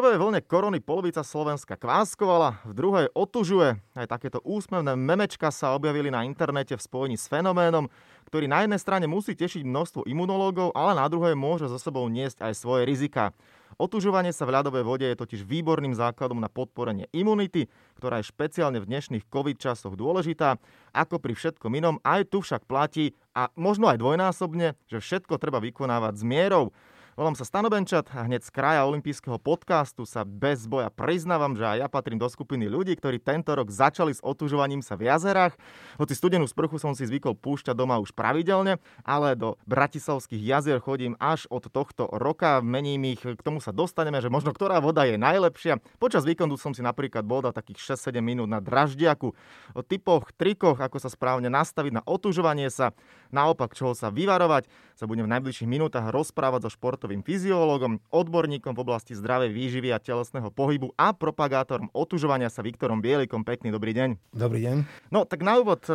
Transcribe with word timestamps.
prvej 0.00 0.16
vlne 0.16 0.40
korony 0.40 0.80
polovica 0.80 1.20
Slovenska 1.20 1.76
kváskovala, 1.76 2.64
v 2.64 2.72
druhej 2.72 3.06
otužuje. 3.12 3.76
Aj 3.92 4.08
takéto 4.08 4.40
úsmevné 4.48 4.96
memečka 4.96 5.52
sa 5.52 5.76
objavili 5.76 6.08
na 6.08 6.24
internete 6.24 6.72
v 6.72 6.80
spojení 6.80 7.20
s 7.20 7.28
fenoménom, 7.28 7.84
ktorý 8.24 8.48
na 8.48 8.64
jednej 8.64 8.80
strane 8.80 9.04
musí 9.04 9.36
tešiť 9.36 9.60
množstvo 9.60 10.08
imunológov, 10.08 10.72
ale 10.72 10.96
na 10.96 11.04
druhej 11.04 11.36
môže 11.36 11.68
so 11.68 11.76
sebou 11.76 12.08
niesť 12.08 12.48
aj 12.48 12.52
svoje 12.56 12.88
rizika. 12.88 13.36
Otužovanie 13.76 14.32
sa 14.32 14.48
v 14.48 14.56
ľadovej 14.56 14.88
vode 14.88 15.04
je 15.04 15.20
totiž 15.20 15.44
výborným 15.44 15.92
základom 15.92 16.40
na 16.40 16.48
podporenie 16.48 17.04
imunity, 17.12 17.68
ktorá 18.00 18.24
je 18.24 18.32
špeciálne 18.32 18.80
v 18.80 18.88
dnešných 18.88 19.28
COVID 19.28 19.60
časoch 19.60 20.00
dôležitá. 20.00 20.56
Ako 20.96 21.20
pri 21.20 21.36
všetkom 21.36 21.76
inom, 21.76 22.00
aj 22.08 22.32
tu 22.32 22.40
však 22.40 22.64
platí, 22.64 23.12
a 23.36 23.52
možno 23.52 23.92
aj 23.92 24.00
dvojnásobne, 24.00 24.80
že 24.88 24.96
všetko 24.96 25.36
treba 25.36 25.60
vykonávať 25.60 26.14
s 26.16 26.24
mierou. 26.24 26.72
Volám 27.20 27.36
sa 27.36 27.44
Stano 27.44 27.68
Benčat 27.68 28.08
a 28.16 28.24
hneď 28.24 28.40
z 28.40 28.48
kraja 28.48 28.88
olympijského 28.88 29.36
podcastu 29.36 30.08
sa 30.08 30.24
bez 30.24 30.64
boja 30.64 30.88
priznávam, 30.88 31.52
že 31.52 31.68
aj 31.68 31.84
ja 31.84 31.88
patrím 31.92 32.16
do 32.16 32.24
skupiny 32.24 32.64
ľudí, 32.64 32.96
ktorí 32.96 33.20
tento 33.20 33.52
rok 33.52 33.68
začali 33.68 34.16
s 34.16 34.24
otužovaním 34.24 34.80
sa 34.80 34.96
v 34.96 35.12
jazerách. 35.12 35.52
Hoci 36.00 36.16
studenú 36.16 36.48
sprchu 36.48 36.80
som 36.80 36.96
si 36.96 37.04
zvykol 37.04 37.36
púšťať 37.36 37.76
doma 37.76 38.00
už 38.00 38.16
pravidelne, 38.16 38.80
ale 39.04 39.36
do 39.36 39.60
bratislavských 39.68 40.40
jazier 40.40 40.80
chodím 40.80 41.12
až 41.20 41.44
od 41.52 41.68
tohto 41.68 42.08
roka. 42.08 42.64
Mením 42.64 43.12
ich, 43.12 43.20
k 43.20 43.44
tomu 43.44 43.60
sa 43.60 43.68
dostaneme, 43.68 44.16
že 44.24 44.32
možno 44.32 44.56
ktorá 44.56 44.80
voda 44.80 45.04
je 45.04 45.20
najlepšia. 45.20 45.76
Počas 46.00 46.24
víkendu 46.24 46.56
som 46.56 46.72
si 46.72 46.80
napríklad 46.80 47.28
bol 47.28 47.44
dať 47.44 47.52
takých 47.52 48.00
6-7 48.00 48.16
minút 48.24 48.48
na 48.48 48.64
draždiaku. 48.64 49.36
O 49.76 49.84
typoch, 49.84 50.32
trikoch, 50.40 50.80
ako 50.80 50.96
sa 50.96 51.12
správne 51.12 51.52
nastaviť 51.52 52.00
na 52.00 52.02
otužovanie 52.08 52.72
sa, 52.72 52.96
naopak 53.28 53.76
čoho 53.76 53.92
sa 53.92 54.08
vyvarovať, 54.08 54.72
sa 54.96 55.04
budem 55.04 55.28
v 55.28 55.36
najbližších 55.36 55.68
minútach 55.68 56.08
rozprávať 56.08 56.64
so 56.64 56.72
športovým 56.72 57.09
športovým 57.10 57.26
fyziológom, 57.26 57.92
odborníkom 58.14 58.70
v 58.70 58.82
oblasti 58.86 59.18
zdravej 59.18 59.50
výživy 59.50 59.90
a 59.90 59.98
telesného 59.98 60.46
pohybu 60.54 60.94
a 60.94 61.10
propagátorom 61.10 61.90
otužovania 61.90 62.46
sa 62.46 62.62
Viktorom 62.62 63.02
Bielikom. 63.02 63.42
Pekný 63.42 63.74
dobrý 63.74 63.90
deň. 63.98 64.30
Dobrý 64.30 64.62
deň. 64.62 64.76
No 65.10 65.26
tak 65.26 65.42
na 65.42 65.58
úvod, 65.58 65.82
e, 65.90 65.94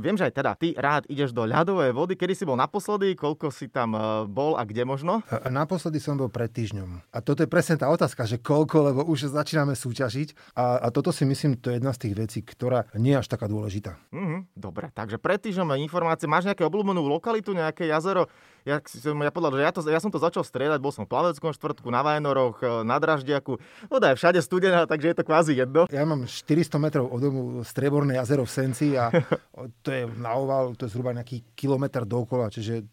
viem, 0.00 0.16
že 0.16 0.24
aj 0.24 0.32
teda 0.32 0.56
ty 0.56 0.72
rád 0.72 1.04
ideš 1.12 1.36
do 1.36 1.44
ľadovej 1.44 1.92
vody. 1.92 2.16
Kedy 2.16 2.32
si 2.32 2.48
bol 2.48 2.56
naposledy, 2.56 3.12
koľko 3.12 3.52
si 3.52 3.68
tam 3.68 3.92
e, 3.92 4.24
bol 4.24 4.56
a 4.56 4.64
kde 4.64 4.88
možno? 4.88 5.20
Naposledy 5.52 6.00
som 6.00 6.16
bol 6.16 6.32
pred 6.32 6.48
týždňom. 6.48 7.12
A 7.12 7.20
toto 7.20 7.44
je 7.44 7.48
presne 7.52 7.76
tá 7.76 7.92
otázka, 7.92 8.24
že 8.24 8.40
koľko, 8.40 8.88
lebo 8.88 9.00
už 9.04 9.28
začíname 9.28 9.76
súťažiť. 9.76 10.56
A, 10.56 10.80
a 10.80 10.88
toto 10.88 11.12
si 11.12 11.28
myslím, 11.28 11.60
to 11.60 11.68
je 11.68 11.76
jedna 11.76 11.92
z 11.92 12.08
tých 12.08 12.14
vecí, 12.16 12.40
ktorá 12.40 12.88
nie 12.96 13.12
je 13.12 13.20
až 13.20 13.28
taká 13.28 13.52
dôležitá. 13.52 14.00
Mm-hmm, 14.16 14.56
dobre, 14.56 14.88
takže 14.96 15.20
pred 15.20 15.44
týždňom 15.44 15.76
informácie. 15.84 16.24
Máš 16.24 16.48
nejaké 16.48 16.64
obľúbenú 16.64 17.04
lokalitu, 17.04 17.52
nejaké 17.52 17.84
jazero? 17.92 18.32
Ja, 18.64 18.80
ja, 18.80 19.32
podľa, 19.32 19.60
že 19.60 19.60
ja, 19.60 19.72
to, 19.76 19.80
ja 19.84 20.00
som 20.00 20.08
to 20.08 20.16
začal 20.16 20.40
striedať, 20.40 20.80
bol 20.80 20.88
som 20.88 21.04
v 21.04 21.12
Plaveckom 21.12 21.52
štvrtku, 21.52 21.92
na 21.92 22.00
Vajnoroch, 22.00 22.64
e, 22.64 22.80
na 22.80 22.96
Draždiaku. 22.96 23.60
Voda 23.92 24.08
je 24.08 24.16
všade 24.16 24.40
studená, 24.40 24.88
takže 24.88 25.12
je 25.12 25.16
to 25.20 25.24
kvázi 25.28 25.52
jedno. 25.52 25.84
Ja 25.92 26.08
mám 26.08 26.24
400 26.24 26.80
metrov 26.80 27.12
od 27.12 27.20
domu 27.20 27.40
Strieborné 27.60 28.16
jazero 28.16 28.48
v 28.48 28.52
Senci 28.56 28.96
a 28.96 29.12
to 29.84 29.88
je 29.92 30.08
na 30.16 30.32
oval, 30.32 30.72
to 30.80 30.88
je 30.88 30.96
zhruba 30.96 31.12
nejaký 31.12 31.44
kilometr 31.52 32.08
dokola, 32.08 32.48
čiže 32.48 32.88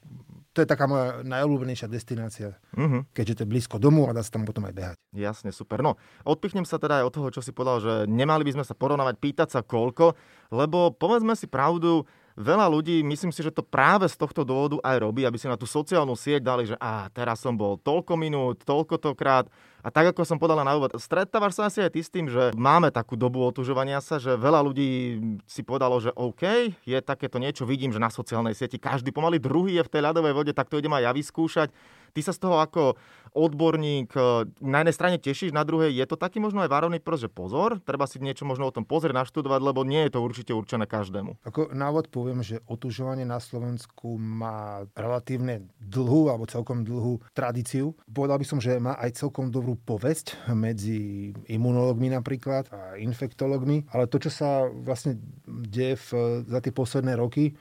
to 0.52 0.60
je 0.60 0.68
taká 0.68 0.84
moja 0.84 1.24
najobľúbenejšia 1.24 1.88
destinácia, 1.88 2.60
uh-huh. 2.76 3.08
keďže 3.16 3.40
to 3.40 3.42
je 3.48 3.52
blízko 3.56 3.80
domu 3.80 4.12
a 4.12 4.12
dá 4.12 4.20
sa 4.20 4.36
tam 4.36 4.44
potom 4.44 4.68
aj 4.68 4.76
behať. 4.76 4.98
Jasne, 5.16 5.56
super. 5.56 5.80
No, 5.80 5.96
odpichnem 6.28 6.68
sa 6.68 6.76
teda 6.76 7.00
aj 7.00 7.08
od 7.08 7.14
toho, 7.16 7.28
čo 7.32 7.40
si 7.40 7.56
povedal, 7.56 7.80
že 7.80 7.94
nemali 8.12 8.44
by 8.44 8.60
sme 8.60 8.68
sa 8.68 8.76
porovnávať, 8.76 9.16
pýtať 9.24 9.48
sa 9.48 9.62
koľko, 9.64 10.12
lebo 10.52 10.92
povedzme 10.92 11.40
si 11.40 11.48
pravdu, 11.48 12.04
veľa 12.36 12.68
ľudí, 12.72 13.04
myslím 13.04 13.32
si, 13.34 13.44
že 13.44 13.52
to 13.52 13.64
práve 13.66 14.08
z 14.08 14.16
tohto 14.16 14.48
dôvodu 14.48 14.80
aj 14.84 14.98
robí, 15.02 15.24
aby 15.24 15.38
si 15.40 15.48
na 15.48 15.60
tú 15.60 15.68
sociálnu 15.68 16.16
sieť 16.16 16.42
dali, 16.44 16.64
že 16.68 16.76
a 16.80 17.08
teraz 17.12 17.44
som 17.44 17.56
bol 17.56 17.80
toľko 17.80 18.14
minút, 18.16 18.64
toľko 18.64 19.00
tokrát. 19.00 19.48
A 19.82 19.90
tak, 19.90 20.14
ako 20.14 20.22
som 20.22 20.38
podala 20.38 20.62
na 20.62 20.78
úvod, 20.78 20.94
stretávaš 21.02 21.58
sa 21.58 21.66
asi 21.66 21.82
aj 21.82 21.92
ty 21.98 22.02
s 22.06 22.14
tým, 22.14 22.30
že 22.30 22.54
máme 22.54 22.94
takú 22.94 23.18
dobu 23.18 23.42
otužovania 23.42 23.98
sa, 23.98 24.22
že 24.22 24.38
veľa 24.38 24.62
ľudí 24.62 25.18
si 25.50 25.66
povedalo, 25.66 25.98
že 25.98 26.14
OK, 26.14 26.78
je 26.86 26.98
takéto 27.02 27.42
niečo, 27.42 27.66
vidím, 27.66 27.90
že 27.90 27.98
na 27.98 28.14
sociálnej 28.14 28.54
sieti 28.54 28.78
každý 28.78 29.10
pomaly 29.10 29.42
druhý 29.42 29.82
je 29.82 29.86
v 29.86 29.92
tej 29.98 30.02
ľadovej 30.06 30.34
vode, 30.38 30.54
tak 30.54 30.70
to 30.70 30.78
idem 30.78 30.94
aj 30.94 31.10
ja 31.10 31.12
vyskúšať. 31.18 31.70
Ty 32.12 32.22
sa 32.28 32.34
z 32.36 32.40
toho 32.44 32.60
ako 32.60 33.00
odborník 33.32 34.12
e, 34.12 34.52
na 34.60 34.84
jednej 34.84 34.96
strane 34.96 35.18
tešíš, 35.18 35.56
na 35.56 35.64
druhej 35.64 35.96
je 35.96 36.06
to 36.08 36.20
taký 36.20 36.44
možno 36.44 36.64
aj 36.64 36.70
varovný 36.72 37.00
prst, 37.00 37.28
že 37.28 37.30
pozor, 37.32 37.80
treba 37.80 38.04
si 38.04 38.20
niečo 38.20 38.44
možno 38.44 38.68
o 38.68 38.76
tom 38.76 38.84
pozrieť, 38.84 39.24
naštudovať, 39.24 39.62
lebo 39.64 39.88
nie 39.88 40.04
je 40.08 40.12
to 40.12 40.20
určite 40.20 40.52
určené 40.52 40.84
každému. 40.84 41.40
Ako 41.48 41.72
návod 41.72 42.12
poviem, 42.12 42.44
že 42.44 42.60
otužovanie 42.68 43.24
na 43.24 43.40
Slovensku 43.40 44.20
má 44.20 44.84
relatívne 44.96 45.72
dlhú 45.80 46.28
alebo 46.28 46.48
celkom 46.48 46.84
dlhú 46.84 47.24
tradíciu. 47.32 47.96
Povedal 48.12 48.40
by 48.40 48.46
som, 48.48 48.60
že 48.60 48.84
má 48.84 49.00
aj 49.00 49.24
celkom 49.24 49.48
dobrú 49.48 49.80
povesť 49.80 50.52
medzi 50.52 51.32
imunológmi 51.48 52.12
napríklad 52.12 52.68
a 52.68 53.00
infektológmi, 53.00 53.88
ale 53.96 54.12
to, 54.12 54.20
čo 54.20 54.32
sa 54.32 54.68
vlastne 54.68 55.16
deje 55.48 55.96
v, 55.96 56.08
za 56.48 56.60
tie 56.60 56.74
posledné 56.76 57.16
roky, 57.16 57.56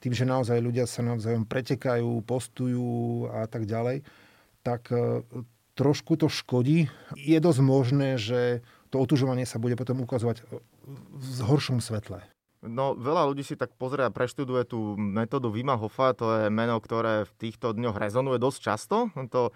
tým, 0.00 0.16
že 0.16 0.24
naozaj 0.24 0.58
ľudia 0.64 0.88
sa 0.88 1.04
navzájom 1.04 1.44
pretekajú, 1.44 2.24
postujú 2.24 3.28
a 3.28 3.44
tak 3.44 3.68
ďalej, 3.68 4.00
tak 4.64 4.88
e, 4.88 5.20
trošku 5.76 6.16
to 6.16 6.32
škodí. 6.32 6.88
Je 7.16 7.38
dosť 7.40 7.60
možné, 7.60 8.16
že 8.16 8.64
to 8.88 8.98
otužovanie 8.98 9.44
sa 9.44 9.60
bude 9.60 9.76
potom 9.76 10.02
ukazovať 10.02 10.44
v 11.14 11.38
horšom 11.44 11.84
svetle. 11.84 12.24
No, 12.60 12.92
veľa 12.92 13.32
ľudí 13.32 13.40
si 13.40 13.56
tak 13.56 13.72
pozrie 13.80 14.04
a 14.04 14.12
preštuduje 14.12 14.68
tú 14.68 14.92
metódu 15.00 15.48
Vima 15.48 15.80
Hofa, 15.80 16.12
to 16.12 16.44
je 16.44 16.52
meno, 16.52 16.76
ktoré 16.76 17.24
v 17.24 17.32
týchto 17.40 17.72
dňoch 17.72 17.96
rezonuje 17.96 18.36
dosť 18.36 18.58
často. 18.60 18.96
To 19.32 19.48
e, 19.48 19.52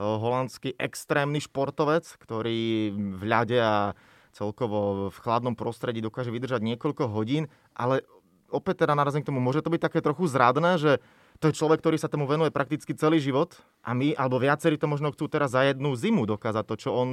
holandský 0.00 0.72
extrémny 0.76 1.40
športovec, 1.44 2.08
ktorý 2.16 2.92
v 2.96 3.22
ľade 3.24 3.60
a 3.60 3.92
celkovo 4.36 5.08
v 5.08 5.18
chladnom 5.20 5.56
prostredí 5.56 6.04
dokáže 6.04 6.28
vydržať 6.28 6.60
niekoľko 6.60 7.08
hodín, 7.08 7.48
ale 7.72 8.04
opäť 8.50 8.86
teda 8.86 8.94
narazím 8.94 9.22
k 9.22 9.28
tomu, 9.28 9.42
môže 9.42 9.62
to 9.62 9.72
byť 9.72 9.82
také 9.82 9.98
trochu 10.02 10.26
zradné, 10.30 10.78
že 10.78 10.92
to 11.36 11.52
je 11.52 11.58
človek, 11.58 11.84
ktorý 11.84 12.00
sa 12.00 12.08
tomu 12.08 12.24
venuje 12.24 12.48
prakticky 12.48 12.96
celý 12.96 13.20
život 13.20 13.60
a 13.84 13.92
my, 13.92 14.16
alebo 14.16 14.40
viacerí 14.40 14.80
to 14.80 14.88
možno 14.88 15.12
chcú 15.12 15.28
teraz 15.28 15.52
za 15.52 15.68
jednu 15.68 15.92
zimu 15.92 16.24
dokázať 16.24 16.64
to, 16.64 16.74
čo 16.80 16.90
on 16.96 17.10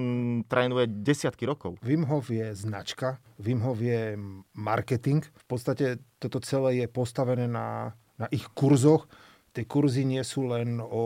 trénuje 0.48 0.88
desiatky 0.88 1.44
rokov. 1.44 1.76
Wim 1.84 2.08
Hof 2.08 2.32
je 2.32 2.56
značka, 2.56 3.20
Wim 3.36 3.60
Hof 3.60 3.84
je 3.84 4.16
marketing. 4.56 5.28
V 5.28 5.46
podstate 5.46 6.00
toto 6.24 6.40
celé 6.40 6.84
je 6.84 6.88
postavené 6.88 7.52
na, 7.52 7.92
na 8.16 8.32
ich 8.32 8.48
kurzoch. 8.56 9.12
Tie 9.54 9.70
kurzy 9.70 10.02
nie 10.02 10.24
sú 10.26 10.50
len 10.50 10.82
o 10.82 11.04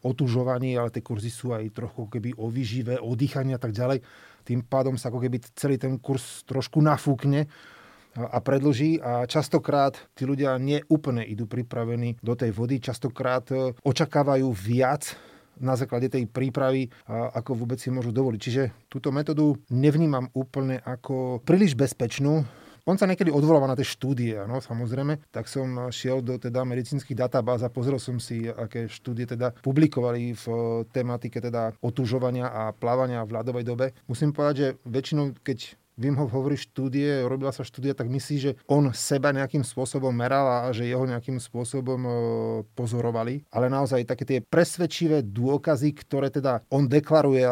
otužovaní, 0.00 0.72
ale 0.78 0.88
tie 0.88 1.04
kurzy 1.04 1.28
sú 1.28 1.52
aj 1.52 1.68
trochu 1.74 2.08
keby 2.08 2.32
o 2.40 2.48
výžive, 2.48 2.96
o 2.96 3.12
dýchaní 3.12 3.52
a 3.52 3.60
tak 3.60 3.76
ďalej. 3.76 4.00
Tým 4.46 4.64
pádom 4.64 4.96
sa 4.96 5.12
ako 5.12 5.20
keby 5.20 5.42
celý 5.52 5.76
ten 5.76 6.00
kurz 6.00 6.48
trošku 6.48 6.80
nafúkne 6.80 7.44
a 8.14 8.38
predlží 8.38 9.02
a 9.02 9.26
častokrát 9.26 9.98
tí 10.14 10.22
ľudia 10.24 10.54
neúplne 10.58 11.26
idú 11.26 11.50
pripravení 11.50 12.18
do 12.22 12.34
tej 12.38 12.54
vody, 12.54 12.78
častokrát 12.78 13.46
e, 13.50 13.74
očakávajú 13.82 14.48
viac 14.54 15.18
na 15.54 15.78
základe 15.78 16.10
tej 16.10 16.26
prípravy, 16.26 16.90
ako 17.06 17.54
vôbec 17.54 17.78
si 17.78 17.86
môžu 17.86 18.10
dovoliť. 18.10 18.40
Čiže 18.42 18.62
túto 18.90 19.14
metódu 19.14 19.54
nevnímam 19.70 20.26
úplne 20.34 20.82
ako 20.82 21.46
príliš 21.46 21.78
bezpečnú, 21.78 22.42
on 22.84 23.00
sa 23.00 23.08
niekedy 23.08 23.32
odvoláva 23.32 23.64
na 23.64 23.80
tie 23.80 23.88
štúdie, 23.88 24.36
no, 24.44 24.60
samozrejme. 24.60 25.16
Tak 25.32 25.48
som 25.48 25.88
šiel 25.88 26.20
do 26.20 26.36
teda 26.36 26.68
medicínskych 26.68 27.16
databáz 27.16 27.64
a 27.64 27.72
pozrel 27.72 27.96
som 27.96 28.20
si, 28.20 28.44
aké 28.44 28.92
štúdie 28.92 29.24
teda 29.24 29.56
publikovali 29.64 30.36
v 30.36 30.44
tematike 30.92 31.40
teda 31.40 31.72
otužovania 31.80 32.44
a 32.44 32.76
plávania 32.76 33.24
v 33.24 33.40
ľadovej 33.40 33.64
dobe. 33.64 33.86
Musím 34.04 34.36
povedať, 34.36 34.54
že 34.54 34.68
väčšinou, 34.84 35.32
keď 35.40 35.80
Wim 35.94 36.18
Hof 36.18 36.34
hovorí 36.34 36.58
štúdie, 36.58 37.22
robila 37.22 37.54
sa 37.54 37.62
štúdia, 37.62 37.94
tak 37.94 38.10
myslí, 38.10 38.36
že 38.42 38.52
on 38.66 38.90
seba 38.90 39.30
nejakým 39.30 39.62
spôsobom 39.62 40.10
meral 40.10 40.66
a 40.66 40.74
že 40.74 40.90
jeho 40.90 41.06
nejakým 41.06 41.38
spôsobom 41.38 42.00
e, 42.02 42.10
pozorovali. 42.74 43.46
Ale 43.54 43.70
naozaj 43.70 44.02
také 44.02 44.26
tie 44.26 44.38
presvedčivé 44.42 45.22
dôkazy, 45.22 45.94
ktoré 45.94 46.34
teda 46.34 46.66
on 46.66 46.90
deklaruje, 46.90 47.46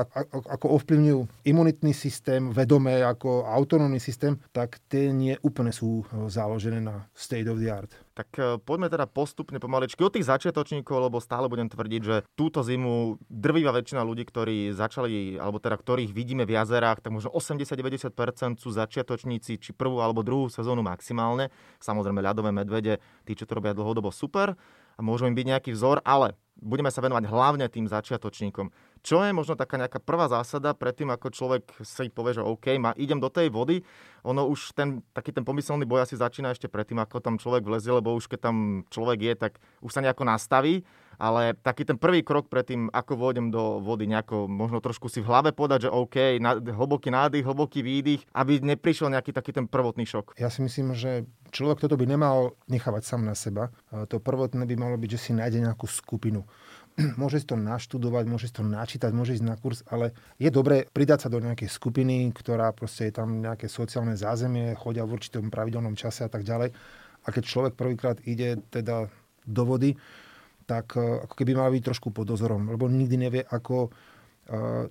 ako 0.51 0.75
ovplyvňujú 0.83 1.47
imunitný 1.47 1.95
systém, 1.95 2.51
vedomé 2.51 3.07
ako 3.07 3.47
autonómny 3.47 4.03
systém, 4.03 4.35
tak 4.51 4.83
tie 4.91 5.15
nie 5.15 5.39
úplne 5.47 5.71
sú 5.71 6.03
e, 6.03 6.27
založené 6.27 6.83
na 6.83 7.07
state 7.15 7.47
of 7.47 7.63
the 7.63 7.71
art. 7.71 7.95
Tak 8.13 8.29
e, 8.37 8.61
poďme 8.61 8.93
teda 8.93 9.09
postupne 9.09 9.57
pomaličky 9.57 10.05
od 10.05 10.13
tých 10.13 10.29
začiatočníkov, 10.29 11.09
lebo 11.09 11.17
stále 11.17 11.49
budem 11.49 11.73
tvrdiť, 11.73 12.03
že 12.05 12.17
túto 12.37 12.61
zimu 12.61 13.17
drvivá 13.33 13.73
väčšina 13.73 14.05
ľudí, 14.05 14.29
ktorí 14.29 14.77
začali, 14.77 15.41
alebo 15.41 15.57
teda 15.57 15.81
ktorých 15.81 16.13
vidíme 16.13 16.45
v 16.45 16.61
jazerách, 16.61 17.01
tak 17.01 17.13
možno 17.17 17.33
80-90% 17.33 18.61
sú 18.61 18.69
začiatočníci, 18.69 19.57
či 19.57 19.71
prvú 19.73 20.05
alebo 20.05 20.21
druhú 20.21 20.53
sezónu 20.53 20.85
maximálne. 20.85 21.49
Samozrejme 21.81 22.21
ľadové 22.21 22.53
medvede, 22.53 23.01
tí, 23.25 23.33
čo 23.33 23.49
to 23.49 23.57
robia 23.57 23.73
dlhodobo 23.73 24.13
super 24.13 24.53
a 24.97 25.01
môžu 25.01 25.25
im 25.25 25.37
byť 25.37 25.47
nejaký 25.49 25.71
vzor, 25.73 26.05
ale 26.05 26.37
budeme 26.61 26.93
sa 26.93 27.01
venovať 27.01 27.25
hlavne 27.27 27.67
tým 27.73 27.89
začiatočníkom. 27.89 28.69
Čo 29.03 29.19
je 29.27 29.35
možno 29.35 29.59
taká 29.59 29.75
nejaká 29.83 29.99
prvá 29.99 30.31
zásada 30.31 30.79
predtým, 30.79 31.11
ako 31.11 31.35
človek 31.35 31.63
si 31.83 32.07
povie, 32.07 32.39
že 32.39 32.47
OK, 32.47 32.79
ma, 32.79 32.95
idem 32.95 33.19
do 33.19 33.27
tej 33.27 33.51
vody, 33.51 33.83
ono 34.23 34.47
už 34.47 34.79
ten, 34.79 35.03
taký 35.11 35.35
ten 35.35 35.43
pomyselný 35.43 35.83
boj 35.83 36.07
asi 36.07 36.15
začína 36.15 36.55
ešte 36.55 36.71
predtým, 36.71 37.03
ako 37.03 37.19
tam 37.19 37.35
človek 37.35 37.67
vlezie, 37.67 37.91
lebo 37.91 38.15
už 38.15 38.31
keď 38.31 38.41
tam 38.47 38.57
človek 38.95 39.19
je, 39.19 39.33
tak 39.35 39.53
už 39.83 39.91
sa 39.91 40.07
nejako 40.07 40.23
nastaví 40.23 40.87
ale 41.23 41.55
taký 41.55 41.87
ten 41.87 41.95
prvý 41.95 42.27
krok 42.27 42.51
pred 42.51 42.67
tým, 42.67 42.91
ako 42.91 43.15
vôjdem 43.15 43.55
do 43.55 43.79
vody, 43.79 44.11
nejako 44.11 44.51
možno 44.51 44.83
trošku 44.83 45.07
si 45.07 45.23
v 45.23 45.31
hlave 45.31 45.55
podať, 45.55 45.87
že 45.87 45.91
OK, 45.95 46.43
na, 46.43 46.59
hlboký 46.59 47.15
nádych, 47.15 47.47
hlboký 47.47 47.87
výdych, 47.87 48.27
aby 48.35 48.59
neprišiel 48.59 49.07
nejaký 49.13 49.31
taký 49.31 49.55
ten 49.55 49.71
prvotný 49.71 50.03
šok. 50.03 50.35
Ja 50.43 50.51
si 50.51 50.67
myslím, 50.67 50.99
že 50.99 51.29
človek 51.55 51.79
toto 51.79 51.95
by 51.95 52.11
nemal 52.11 52.59
nechávať 52.67 53.07
sám 53.07 53.23
na 53.23 53.39
seba. 53.39 53.71
To 53.93 54.19
prvotné 54.19 54.67
by 54.67 54.75
malo 54.75 54.97
byť, 54.99 55.11
že 55.15 55.21
si 55.21 55.31
nájde 55.31 55.63
nejakú 55.63 55.87
skupinu 55.87 56.43
môže 57.21 57.43
si 57.43 57.47
to 57.49 57.57
naštudovať, 57.57 58.25
môže 58.29 58.53
si 58.53 58.55
to 58.55 58.65
načítať, 58.65 59.11
môže 59.13 59.37
ísť 59.41 59.47
na 59.47 59.57
kurz, 59.57 59.81
ale 59.89 60.13
je 60.37 60.53
dobré 60.53 60.85
pridať 60.89 61.27
sa 61.27 61.29
do 61.33 61.41
nejakej 61.41 61.69
skupiny, 61.69 62.29
ktorá 62.37 62.73
proste 62.77 63.09
je 63.09 63.15
tam 63.17 63.41
nejaké 63.41 63.67
sociálne 63.67 64.17
zázemie, 64.17 64.77
chodia 64.77 65.09
v 65.09 65.17
určitom 65.17 65.49
pravidelnom 65.49 65.97
čase 65.97 66.29
a 66.29 66.31
tak 66.31 66.45
ďalej. 66.45 66.73
A 67.23 67.29
keď 67.31 67.43
človek 67.47 67.73
prvýkrát 67.79 68.19
ide 68.27 68.59
teda 68.69 69.07
do 69.47 69.63
vody, 69.65 69.95
tak 70.67 70.95
e, 70.99 71.23
ako 71.27 71.35
keby 71.35 71.53
mal 71.59 71.71
byť 71.71 71.83
trošku 71.83 72.09
pod 72.11 72.27
dozorom, 72.27 72.71
lebo 72.71 72.87
nikdy 72.91 73.17
nevie, 73.19 73.43
ako 73.43 73.89
e, 73.89 73.91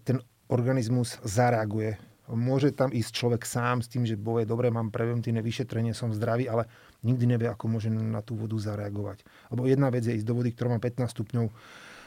ten 0.03 0.19
organizmus 0.51 1.19
zareaguje. 1.23 1.95
Môže 2.31 2.71
tam 2.71 2.95
ísť 2.95 3.11
človek 3.11 3.43
sám 3.43 3.83
s 3.83 3.91
tým, 3.91 4.07
že 4.07 4.15
povie, 4.15 4.47
dobre, 4.47 4.71
mám 4.71 4.87
preventívne 4.87 5.43
vyšetrenie, 5.43 5.91
som 5.91 6.15
zdravý, 6.15 6.47
ale 6.47 6.63
nikdy 7.03 7.27
nevie, 7.27 7.51
ako 7.51 7.67
môže 7.67 7.91
na 7.91 8.23
tú 8.23 8.39
vodu 8.39 8.55
zareagovať. 8.55 9.27
Lebo 9.51 9.67
jedna 9.67 9.91
vec 9.91 10.07
je 10.07 10.15
ísť 10.15 10.27
do 10.27 10.39
vody, 10.39 10.55
ktorá 10.55 10.71
má 10.71 10.79
15 10.79 11.11
stupňov 11.11 11.51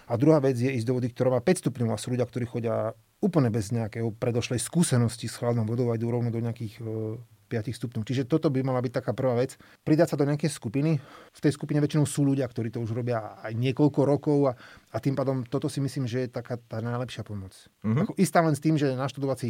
a 0.08 0.14
druhá 0.20 0.38
vec 0.40 0.56
je 0.56 0.70
ísť 0.70 0.86
do 0.86 0.96
vody, 1.00 1.08
ktorá 1.10 1.32
má 1.32 1.40
5 1.40 1.64
stupňov 1.64 1.94
a 1.94 2.00
sú 2.00 2.12
ľudia, 2.12 2.28
ktorí 2.28 2.44
chodia 2.44 2.92
úplne 3.24 3.48
bez 3.48 3.72
nejakého 3.72 4.12
predošlej 4.20 4.60
skúsenosti 4.60 5.32
s 5.32 5.40
chladnou 5.40 5.64
vodou 5.64 5.88
a 5.88 5.96
idú 5.96 6.12
rovno 6.12 6.28
do 6.28 6.44
nejakých 6.44 6.84
e, 6.84 7.16
5 7.48 7.72
stupňov. 7.72 8.02
Čiže 8.04 8.28
toto 8.28 8.52
by 8.52 8.60
mala 8.60 8.84
byť 8.84 8.92
taká 9.00 9.16
prvá 9.16 9.38
vec. 9.38 9.56
Pridať 9.80 10.12
sa 10.12 10.20
do 10.20 10.28
nejakej 10.28 10.52
skupiny. 10.52 11.00
V 11.32 11.40
tej 11.40 11.52
skupine 11.56 11.80
väčšinou 11.80 12.04
sú 12.04 12.24
ľudia, 12.26 12.44
ktorí 12.44 12.68
to 12.68 12.84
už 12.84 12.92
robia 12.92 13.40
aj 13.40 13.56
niekoľko 13.56 14.00
rokov 14.04 14.38
a, 14.50 14.52
a 14.92 14.96
tým 15.00 15.16
pádom 15.16 15.46
toto 15.48 15.72
si 15.72 15.80
myslím, 15.80 16.04
že 16.04 16.26
je 16.26 16.28
taká 16.28 16.60
tá 16.60 16.84
najlepšia 16.84 17.24
pomoc. 17.24 17.54
Mm-hmm. 17.80 18.02
Ako 18.04 18.12
istá 18.20 18.44
len 18.44 18.52
s 18.52 18.60
tým, 18.60 18.76
že 18.76 18.92
naštudovať 18.92 19.38
si 19.40 19.48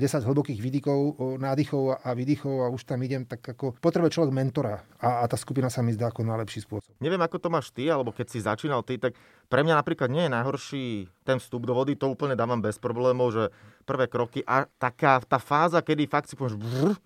10 0.00 0.24
hlbokých 0.24 0.56
výdykov, 0.56 1.20
nádychov 1.36 2.00
a 2.00 2.08
výdychov 2.16 2.64
a 2.64 2.72
už 2.72 2.88
tam 2.88 3.04
idem, 3.04 3.28
tak 3.28 3.44
ako 3.44 3.76
potrebuje 3.76 4.16
človek 4.16 4.32
mentora 4.32 4.80
a, 4.96 5.20
a 5.20 5.24
tá 5.28 5.36
skupina 5.36 5.68
sa 5.68 5.84
mi 5.84 5.92
zdá 5.92 6.08
ako 6.08 6.24
najlepší 6.24 6.64
spôsob. 6.64 6.96
Neviem, 7.04 7.20
ako 7.20 7.36
to 7.36 7.52
máš 7.52 7.68
ty, 7.68 7.92
alebo 7.92 8.16
keď 8.16 8.26
si 8.32 8.40
začínal 8.40 8.80
ty, 8.80 8.96
tak 8.96 9.12
pre 9.52 9.60
mňa 9.60 9.76
napríklad 9.76 10.08
nie 10.08 10.24
je 10.24 10.32
najhorší 10.32 10.84
ten 11.28 11.36
vstup 11.36 11.68
do 11.68 11.76
vody, 11.76 12.00
to 12.00 12.08
úplne 12.08 12.32
dávam 12.32 12.64
bez 12.64 12.80
problémov, 12.80 13.36
že 13.36 13.44
prvé 13.84 14.08
kroky 14.08 14.40
a 14.48 14.64
taká 14.80 15.20
tá 15.20 15.36
fáza, 15.36 15.84
kedy 15.84 16.08
fakt 16.08 16.32
si 16.32 16.38
povieš 16.40 16.56
brr, 16.56 16.96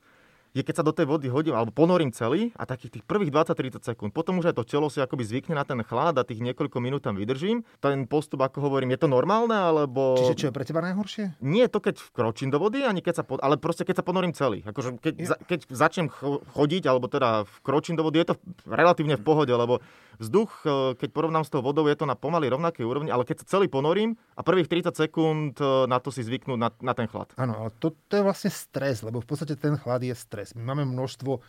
je 0.55 0.63
keď 0.63 0.75
sa 0.81 0.85
do 0.87 0.95
tej 0.95 1.11
vody 1.11 1.27
hodím 1.27 1.59
alebo 1.59 1.75
ponorím 1.75 2.15
celý 2.15 2.55
a 2.55 2.63
takých 2.63 2.99
tých 2.99 3.05
prvých 3.05 3.35
20-30 3.35 3.83
sekúnd. 3.83 4.11
Potom 4.15 4.39
už 4.39 4.55
aj 4.55 4.63
to 4.63 4.65
telo 4.65 4.87
si 4.87 5.03
akoby 5.03 5.27
zvykne 5.27 5.59
na 5.59 5.67
ten 5.67 5.83
chlad 5.83 6.15
a 6.15 6.23
tých 6.23 6.39
niekoľko 6.39 6.79
minút 6.79 7.03
tam 7.03 7.19
vydržím. 7.19 7.67
Ten 7.83 8.07
postup, 8.07 8.47
ako 8.47 8.71
hovorím, 8.71 8.95
je 8.95 9.03
to 9.03 9.09
normálne 9.11 9.53
alebo... 9.53 10.15
Čiže 10.15 10.39
čo 10.39 10.47
je 10.49 10.55
pre 10.55 10.63
teba 10.63 10.79
najhoršie? 10.87 11.43
Nie 11.43 11.67
to, 11.67 11.83
keď 11.83 11.99
vkročím 11.99 12.55
do 12.55 12.63
vody, 12.63 12.87
ani 12.87 13.03
keď 13.03 13.15
sa, 13.21 13.25
po... 13.27 13.43
ale 13.43 13.59
proste 13.59 13.83
keď 13.83 14.01
sa 14.01 14.05
ponorím 14.07 14.31
celý. 14.31 14.63
Akože 14.63 15.03
keď, 15.03 15.15
ja. 15.19 15.27
za, 15.35 15.37
keď 15.43 15.59
začnem 15.75 16.07
chodiť, 16.55 16.87
alebo 16.87 17.11
teda 17.11 17.43
vkročím 17.61 17.99
do 17.99 18.07
vody, 18.07 18.23
je 18.23 18.31
to 18.31 18.39
relatívne 18.71 19.19
v 19.19 19.27
pohode, 19.27 19.51
lebo 19.51 19.83
vzduch, 20.19 20.51
e, 20.65 20.99
keď 20.99 21.09
porovnám 21.11 21.45
s 21.47 21.53
tou 21.53 21.61
vodou, 21.65 21.87
je 21.87 21.97
to 21.99 22.07
na 22.09 22.19
pomaly 22.19 22.51
rovnakej 22.51 22.85
úrovni, 22.87 23.11
ale 23.11 23.27
keď 23.27 23.45
sa 23.45 23.59
celý 23.59 23.71
ponorím 23.71 24.19
a 24.35 24.43
prvých 24.47 24.71
30 24.71 24.95
sekúnd 24.95 25.55
e, 25.59 25.87
na 25.91 25.99
to 25.99 26.15
si 26.15 26.23
zvyknúť 26.23 26.59
na, 26.59 26.71
na 26.83 26.93
ten 26.93 27.07
chlad. 27.07 27.33
Áno, 27.39 27.55
ale 27.67 27.71
to, 27.79 27.95
to 28.09 28.21
je 28.21 28.27
vlastne 28.27 28.51
stres, 28.51 29.03
lebo 29.03 29.23
v 29.23 29.29
podstate 29.29 29.59
ten 29.59 29.79
chlad 29.79 30.03
je 30.03 30.15
stres. 30.15 30.53
My 30.59 30.75
máme 30.75 30.87
množstvo 30.89 31.33
e, 31.37 31.41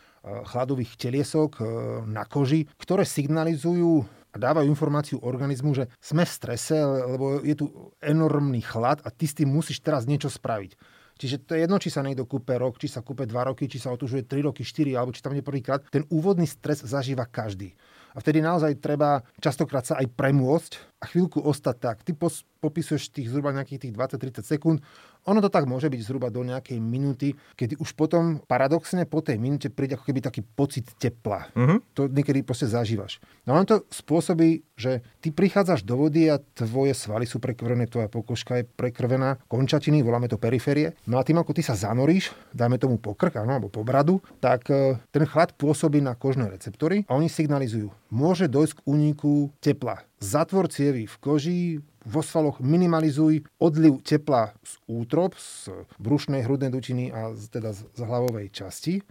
chladových 0.46 0.98
teliesok 0.98 1.58
na 2.06 2.24
koži, 2.26 2.68
ktoré 2.78 3.06
signalizujú 3.06 4.04
a 4.32 4.36
dávajú 4.36 4.68
informáciu 4.68 5.16
organizmu, 5.24 5.72
že 5.72 5.88
sme 5.96 6.28
v 6.28 6.34
strese, 6.36 6.76
lebo 6.84 7.40
je 7.40 7.56
tu 7.56 7.72
enormný 8.04 8.60
chlad 8.60 9.00
a 9.00 9.08
ty 9.08 9.24
s 9.24 9.32
tým 9.32 9.48
musíš 9.48 9.80
teraz 9.80 10.04
niečo 10.04 10.28
spraviť. 10.28 10.76
Čiže 11.16 11.48
to 11.48 11.56
je 11.56 11.64
jedno, 11.64 11.80
či 11.80 11.88
sa 11.88 12.04
niekto 12.04 12.28
kúpe 12.28 12.52
rok, 12.60 12.76
či 12.76 12.92
sa 12.92 13.00
kúpe 13.00 13.24
dva 13.24 13.48
roky, 13.48 13.64
či 13.64 13.80
sa 13.80 13.88
otužuje 13.96 14.28
3 14.28 14.52
roky, 14.52 14.60
4, 14.60 14.92
alebo 14.92 15.16
či 15.16 15.24
tam 15.24 15.32
nie 15.32 15.40
prvýkrát. 15.40 15.80
Ten 15.88 16.04
úvodný 16.12 16.44
stres 16.44 16.84
zažíva 16.84 17.24
každý. 17.24 17.72
A 18.16 18.24
vtedy 18.24 18.40
naozaj 18.40 18.80
treba 18.80 19.20
častokrát 19.44 19.84
sa 19.84 20.00
aj 20.00 20.08
premôcť 20.16 20.72
a 20.98 21.04
chvíľku 21.04 21.44
ostať 21.44 21.76
tak. 21.76 21.96
Ty 22.00 22.16
popisuješ 22.64 23.12
tých 23.12 23.28
zhruba 23.28 23.52
nejakých 23.52 23.84
tých 23.84 23.92
20-30 23.92 24.40
sekúnd. 24.40 24.78
Ono 25.26 25.42
to 25.42 25.50
tak 25.50 25.66
môže 25.66 25.90
byť 25.90 26.00
zhruba 26.06 26.30
do 26.30 26.46
nejakej 26.46 26.78
minúty, 26.78 27.34
kedy 27.58 27.82
už 27.82 27.98
potom 27.98 28.38
paradoxne 28.46 29.02
po 29.04 29.18
tej 29.22 29.42
minúte 29.42 29.68
príde 29.68 29.98
ako 29.98 30.06
keby 30.06 30.22
taký 30.22 30.40
pocit 30.46 30.86
tepla. 30.96 31.50
Uh-huh. 31.52 31.82
To 31.98 32.06
niekedy 32.06 32.46
proste 32.46 32.70
zažívaš. 32.70 33.18
No 33.42 33.58
len 33.58 33.66
to 33.66 33.82
spôsobí, 33.90 34.62
že 34.78 35.02
ty 35.18 35.34
prichádzaš 35.34 35.82
do 35.82 35.98
vody 35.98 36.30
a 36.30 36.38
tvoje 36.38 36.94
svaly 36.94 37.26
sú 37.26 37.42
prekrvené, 37.42 37.90
tvoja 37.90 38.06
pokožka 38.06 38.62
je 38.62 38.64
prekrvená, 38.64 39.42
končatiny, 39.50 40.00
voláme 40.06 40.30
to 40.30 40.38
periférie. 40.38 40.94
No 41.10 41.18
a 41.18 41.26
tým, 41.26 41.42
ako 41.42 41.52
ty 41.58 41.62
sa 41.66 41.74
zanoríš, 41.74 42.30
dáme 42.54 42.78
tomu 42.78 43.02
pokrk, 43.02 43.42
áno, 43.42 43.58
alebo 43.58 43.68
po 43.72 43.82
bradu, 43.82 44.22
tak 44.38 44.70
e, 44.70 45.00
ten 45.10 45.24
chlad 45.26 45.58
pôsobí 45.58 45.98
na 45.98 46.14
kožné 46.14 46.46
receptory 46.46 47.02
a 47.10 47.18
oni 47.18 47.26
signalizujú. 47.26 47.90
Môže 48.14 48.46
dojsť 48.46 48.78
k 48.78 48.86
úniku 48.86 49.50
tepla. 49.58 50.06
Zatvor 50.16 50.72
cievy 50.72 51.04
v 51.04 51.16
koži, 51.20 51.60
vo 52.06 52.24
svaloch 52.24 52.56
minimalizuj 52.62 53.44
odliv 53.60 54.00
tepla 54.00 54.56
z 54.64 54.80
útrop, 54.88 55.36
z 55.36 55.68
brušnej 56.00 56.40
hrudnej 56.46 56.72
dutiny 56.72 57.12
a 57.12 57.36
teda 57.36 57.76
z 57.76 58.00
hlavovej 58.00 58.48
časti, 58.48 59.04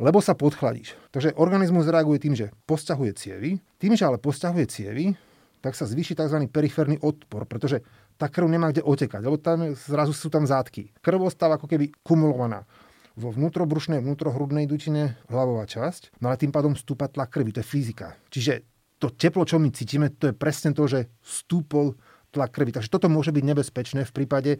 lebo 0.00 0.24
sa 0.24 0.32
podchladíš. 0.32 0.96
Takže 1.12 1.36
organizmus 1.36 1.84
reaguje 1.84 2.24
tým, 2.24 2.32
že 2.32 2.56
posťahuje 2.64 3.12
cievy. 3.20 3.60
Tým, 3.76 3.92
že 3.92 4.08
ale 4.08 4.16
posťahuje 4.16 4.64
cievy, 4.64 5.12
tak 5.60 5.76
sa 5.76 5.84
zvýši 5.84 6.16
tzv. 6.16 6.48
periférny 6.48 6.96
odpor, 7.04 7.44
pretože 7.44 7.84
tá 8.16 8.32
krv 8.32 8.48
nemá 8.48 8.72
kde 8.72 8.80
otekať, 8.80 9.20
lebo 9.20 9.36
tam 9.36 9.76
zrazu 9.76 10.16
sú 10.16 10.32
tam 10.32 10.48
zátky. 10.48 10.96
Krv 11.04 11.28
ostáva 11.28 11.60
ako 11.60 11.68
keby 11.68 11.92
kumulovaná 12.00 12.64
vo 13.12 13.28
vnútrobrušnej, 13.28 14.00
vnútrohrudnej 14.00 14.64
dutine 14.64 15.20
hlavová 15.28 15.68
časť, 15.68 16.16
no 16.24 16.32
ale 16.32 16.40
tým 16.40 16.48
pádom 16.48 16.72
stúpa 16.72 17.12
tlak 17.12 17.28
krvi, 17.28 17.52
to 17.52 17.60
je 17.60 17.68
fyzika. 17.68 18.16
Čiže 18.32 18.64
to 19.00 19.08
teplo, 19.08 19.48
čo 19.48 19.56
my 19.56 19.72
cítime, 19.72 20.12
to 20.12 20.30
je 20.30 20.34
presne 20.36 20.76
to, 20.76 20.84
že 20.84 21.08
stúpol 21.24 21.96
tlak 22.30 22.52
krvi. 22.52 22.76
Takže 22.76 22.92
toto 22.92 23.08
môže 23.08 23.32
byť 23.32 23.44
nebezpečné 23.44 24.04
v 24.04 24.12
prípade, 24.14 24.52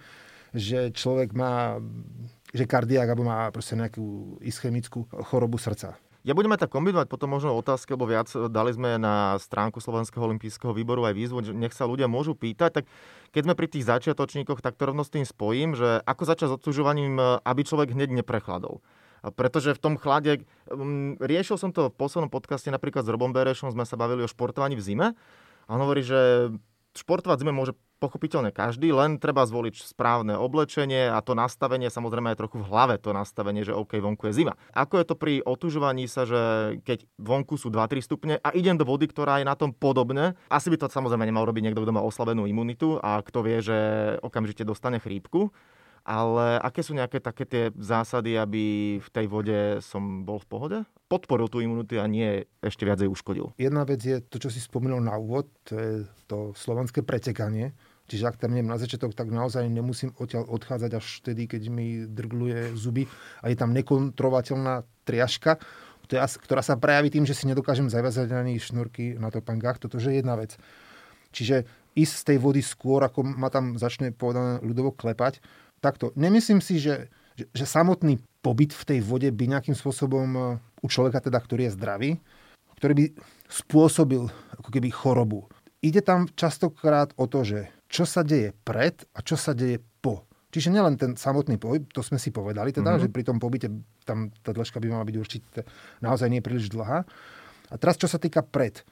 že 0.57 0.91
človek 0.91 1.37
má 1.37 1.79
že 2.51 2.67
kardiák 2.67 3.07
alebo 3.07 3.23
má 3.23 3.47
proste 3.55 3.79
nejakú 3.79 4.39
ischemickú 4.43 5.07
chorobu 5.31 5.55
srdca. 5.55 5.95
Ja 6.21 6.37
budeme 6.37 6.61
tak 6.61 6.69
kombinovať 6.69 7.09
potom 7.09 7.33
možno 7.33 7.57
otázky, 7.57 7.97
lebo 7.97 8.05
viac 8.05 8.29
dali 8.29 8.77
sme 8.77 9.01
na 9.01 9.41
stránku 9.41 9.81
Slovenského 9.81 10.21
olympijského 10.21 10.77
výboru 10.77 11.09
aj 11.09 11.17
výzvu, 11.17 11.41
nech 11.57 11.73
sa 11.73 11.89
ľudia 11.89 12.13
môžu 12.13 12.37
pýtať. 12.37 12.83
Tak 12.83 12.85
keď 13.33 13.43
sme 13.49 13.55
pri 13.57 13.69
tých 13.73 13.89
začiatočníkoch, 13.89 14.61
tak 14.61 14.77
to 14.77 14.93
rovno 14.93 15.01
s 15.01 15.09
tým 15.09 15.25
spojím, 15.25 15.73
že 15.73 16.05
ako 16.05 16.23
začať 16.29 16.53
s 16.53 16.57
odsužovaním, 16.61 17.17
aby 17.41 17.65
človek 17.65 17.97
hneď 17.97 18.13
neprechladol. 18.21 18.85
Pretože 19.23 19.77
v 19.77 19.83
tom 19.83 19.95
chlade, 20.01 20.49
um, 20.71 21.17
riešil 21.21 21.61
som 21.61 21.71
to 21.71 21.93
v 21.93 21.97
poslednom 21.97 22.33
podcaste 22.33 22.73
napríklad 22.73 23.05
s 23.05 23.13
Robom 23.13 23.35
Berešom, 23.35 23.73
sme 23.73 23.85
sa 23.85 24.01
bavili 24.01 24.25
o 24.25 24.31
športovaní 24.31 24.79
v 24.79 24.85
zime. 24.85 25.07
A 25.69 25.71
on 25.77 25.83
hovorí, 25.85 26.03
že 26.03 26.51
športovať 26.97 27.47
zime 27.47 27.55
môže 27.55 27.79
pochopiteľne 28.01 28.51
každý, 28.51 28.91
len 28.97 29.21
treba 29.21 29.45
zvoliť 29.45 29.93
správne 29.93 30.35
oblečenie 30.41 31.13
a 31.13 31.21
to 31.21 31.37
nastavenie 31.37 31.93
samozrejme 31.93 32.33
je 32.33 32.41
trochu 32.41 32.57
v 32.65 32.67
hlave 32.73 32.97
to 32.97 33.13
nastavenie, 33.13 33.61
že 33.63 33.77
OK, 33.77 34.01
vonku 34.01 34.33
je 34.33 34.41
zima. 34.41 34.57
Ako 34.73 34.99
je 34.99 35.07
to 35.07 35.15
pri 35.21 35.45
otužovaní 35.45 36.09
sa, 36.09 36.25
že 36.25 36.41
keď 36.83 37.05
vonku 37.21 37.61
sú 37.61 37.69
2-3 37.69 38.01
stupne 38.01 38.35
a 38.41 38.49
idem 38.57 38.81
do 38.81 38.89
vody, 38.89 39.05
ktorá 39.05 39.39
je 39.39 39.47
na 39.47 39.55
tom 39.55 39.77
podobne, 39.77 40.33
asi 40.49 40.73
by 40.73 40.81
to 40.81 40.89
samozrejme 40.89 41.29
nemal 41.29 41.45
robiť 41.45 41.71
niekto, 41.71 41.85
kto 41.85 41.93
má 41.93 42.01
oslabenú 42.01 42.49
imunitu 42.49 42.97
a 43.05 43.21
kto 43.21 43.45
vie, 43.45 43.61
že 43.61 43.79
okamžite 44.25 44.65
dostane 44.65 44.97
chrípku 44.97 45.53
ale 46.05 46.59
aké 46.61 46.81
sú 46.81 46.97
nejaké 46.97 47.21
také 47.21 47.45
tie 47.45 47.65
zásady, 47.77 48.37
aby 48.39 48.63
v 48.99 49.09
tej 49.13 49.27
vode 49.29 49.59
som 49.85 50.25
bol 50.25 50.41
v 50.41 50.49
pohode? 50.49 50.79
Podporil 51.11 51.51
tú 51.51 51.59
imunitu 51.63 51.99
a 51.99 52.07
nie 52.07 52.47
ešte 52.63 52.87
viac 52.87 53.03
jej 53.03 53.11
uškodil. 53.11 53.53
Jedna 53.59 53.83
vec 53.83 54.01
je 54.01 54.23
to, 54.23 54.39
čo 54.39 54.49
si 54.49 54.63
spomínal 54.63 55.03
na 55.03 55.19
úvod, 55.19 55.51
to 55.67 55.73
je 55.75 55.93
to 56.31 56.55
slovanské 56.55 57.03
pretekanie. 57.03 57.75
Čiže 58.11 58.27
ak 58.27 58.43
tam 58.43 58.59
idem 58.59 58.67
na 58.67 58.75
začiatok, 58.75 59.15
tak 59.15 59.31
naozaj 59.31 59.71
nemusím 59.71 60.11
odtiaľ 60.19 60.51
odchádzať 60.51 60.91
až 60.99 61.07
vtedy, 61.23 61.47
keď 61.47 61.63
mi 61.71 62.11
drgluje 62.11 62.75
zuby 62.75 63.07
a 63.39 63.47
je 63.47 63.55
tam 63.55 63.71
nekontrovateľná 63.71 64.83
triažka, 65.07 65.63
ktorá 66.11 66.59
sa 66.59 66.75
prejaví 66.75 67.07
tým, 67.07 67.23
že 67.23 67.39
si 67.39 67.47
nedokážem 67.47 67.87
zaviazať 67.87 68.35
ani 68.35 68.59
šnurky 68.59 69.15
na 69.15 69.31
topangách. 69.31 69.79
Toto 69.79 70.03
je 70.03 70.11
jedna 70.11 70.35
vec. 70.35 70.59
Čiže 71.31 71.63
ísť 71.95 72.15
z 72.19 72.27
tej 72.35 72.39
vody 72.43 72.67
skôr, 72.67 72.99
ako 73.07 73.23
ma 73.23 73.47
tam 73.47 73.79
začne 73.79 74.11
povedané 74.11 74.59
ľudovo 74.67 74.91
klepať, 74.91 75.39
takto. 75.81 76.13
Nemyslím 76.15 76.61
si, 76.61 76.79
že, 76.79 77.09
že, 77.35 77.49
že 77.51 77.65
samotný 77.65 78.21
pobyt 78.41 78.73
v 78.73 78.87
tej 78.87 79.01
vode 79.05 79.29
by 79.29 79.45
nejakým 79.57 79.77
spôsobom 79.77 80.29
e, 80.33 80.41
u 80.81 80.87
človeka, 80.89 81.21
teda, 81.25 81.41
ktorý 81.41 81.69
je 81.69 81.77
zdravý, 81.77 82.11
ktorý 82.81 82.93
by 82.97 83.05
spôsobil 83.49 84.25
ako 84.57 84.69
keby 84.73 84.89
chorobu. 84.89 85.49
Ide 85.81 86.05
tam 86.05 86.29
častokrát 86.33 87.13
o 87.17 87.25
to, 87.25 87.45
že 87.45 87.73
čo 87.89 88.05
sa 88.05 88.21
deje 88.25 88.53
pred 88.65 88.97
a 89.17 89.25
čo 89.25 89.37
sa 89.37 89.57
deje 89.57 89.81
po. 90.01 90.29
Čiže 90.51 90.73
nielen 90.75 90.99
ten 90.99 91.15
samotný 91.15 91.57
pohyb, 91.57 91.87
to 91.95 92.03
sme 92.03 92.19
si 92.19 92.35
povedali, 92.35 92.75
teda, 92.75 92.97
mm-hmm. 92.97 93.05
že 93.07 93.15
pri 93.15 93.23
tom 93.23 93.39
pobyte 93.39 93.71
tam 94.03 94.35
tá 94.43 94.51
dĺžka 94.51 94.83
by 94.83 94.89
mala 94.91 95.07
byť 95.07 95.17
určite 95.17 95.63
naozaj 96.03 96.27
nie 96.27 96.43
príliš 96.43 96.73
dlhá. 96.75 97.07
A 97.71 97.75
teraz, 97.79 97.95
čo 97.95 98.11
sa 98.11 98.19
týka 98.19 98.43
pred. 98.43 98.83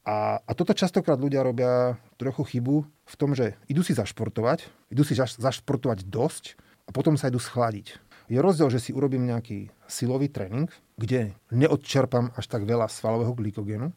A, 0.00 0.40
a 0.40 0.50
toto 0.56 0.72
častokrát 0.72 1.20
ľudia 1.20 1.44
robia 1.44 2.00
trochu 2.16 2.56
chybu 2.56 2.88
v 2.88 3.14
tom, 3.20 3.36
že 3.36 3.60
idú 3.68 3.84
si 3.84 3.92
zašportovať, 3.92 4.64
idú 4.88 5.04
si 5.04 5.12
zašportovať 5.16 6.08
dosť 6.08 6.56
a 6.88 6.90
potom 6.90 7.20
sa 7.20 7.28
idú 7.28 7.36
schladiť. 7.36 8.00
Je 8.30 8.38
rozdiel, 8.38 8.70
že 8.72 8.80
si 8.80 8.94
urobím 8.94 9.26
nejaký 9.26 9.68
silový 9.90 10.30
tréning, 10.30 10.70
kde 10.96 11.34
neodčerpám 11.50 12.32
až 12.38 12.46
tak 12.46 12.64
veľa 12.64 12.86
svalového 12.86 13.34
glykogénu. 13.34 13.90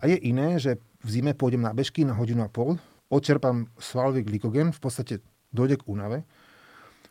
A 0.00 0.10
je 0.10 0.18
iné, 0.18 0.58
že 0.58 0.82
v 1.00 1.08
zime 1.08 1.32
pôjdem 1.32 1.62
na 1.64 1.72
bežky 1.72 2.04
na 2.04 2.12
hodinu 2.12 2.44
a 2.44 2.50
pol, 2.50 2.76
odčerpám 3.08 3.70
svalový 3.78 4.26
glykogén, 4.26 4.74
v 4.74 4.80
podstate 4.80 5.14
dojde 5.54 5.80
k 5.80 5.86
únave. 5.86 6.26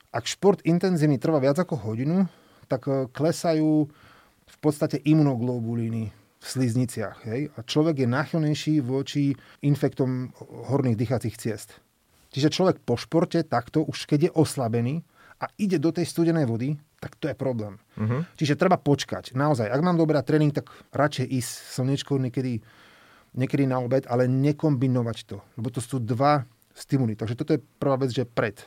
Ak 0.09 0.25
šport 0.25 0.61
intenzívny 0.65 1.17
trvá 1.21 1.39
viac 1.39 1.57
ako 1.61 1.79
hodinu, 1.79 2.25
tak 2.65 2.85
e, 2.89 3.07
klesajú 3.13 3.87
v 4.49 4.57
podstate 4.57 4.97
imunoglobulíny 5.05 6.18
v 6.39 6.45
slizniciach. 6.47 7.27
Hej? 7.27 7.51
A 7.55 7.59
človek 7.67 8.03
je 8.03 8.07
náchylnejší 8.07 8.73
voči 8.79 9.35
infektom 9.59 10.31
horných 10.71 10.95
dýchacích 10.95 11.35
ciest. 11.35 11.83
Čiže 12.31 12.53
človek 12.53 12.77
po 12.85 12.95
športe 12.95 13.43
takto, 13.43 13.83
už 13.83 14.07
keď 14.07 14.29
je 14.29 14.35
oslabený, 14.35 14.95
a 15.39 15.45
ide 15.55 15.79
do 15.79 15.89
tej 15.95 16.03
studenej 16.03 16.43
vody, 16.43 16.75
tak 16.99 17.15
to 17.15 17.31
je 17.31 17.35
problém. 17.35 17.79
Uh-huh. 17.95 18.27
Čiže 18.35 18.59
treba 18.59 18.75
počkať. 18.75 19.31
Naozaj, 19.31 19.71
ak 19.71 19.81
mám 19.81 19.95
dobrá 19.95 20.19
tréning, 20.19 20.51
tak 20.51 20.67
radšej 20.91 21.31
ísť 21.31 21.51
slnečko 21.79 22.19
niekedy, 22.19 22.59
niekedy 23.39 23.63
na 23.63 23.79
obed, 23.79 24.03
ale 24.11 24.27
nekombinovať 24.27 25.17
to. 25.31 25.39
Lebo 25.55 25.71
to 25.71 25.79
sú 25.79 26.03
dva 26.03 26.43
stimuly. 26.75 27.15
Takže 27.15 27.39
toto 27.39 27.55
je 27.55 27.63
prvá 27.79 27.95
vec, 27.95 28.11
že 28.11 28.27
pred. 28.27 28.59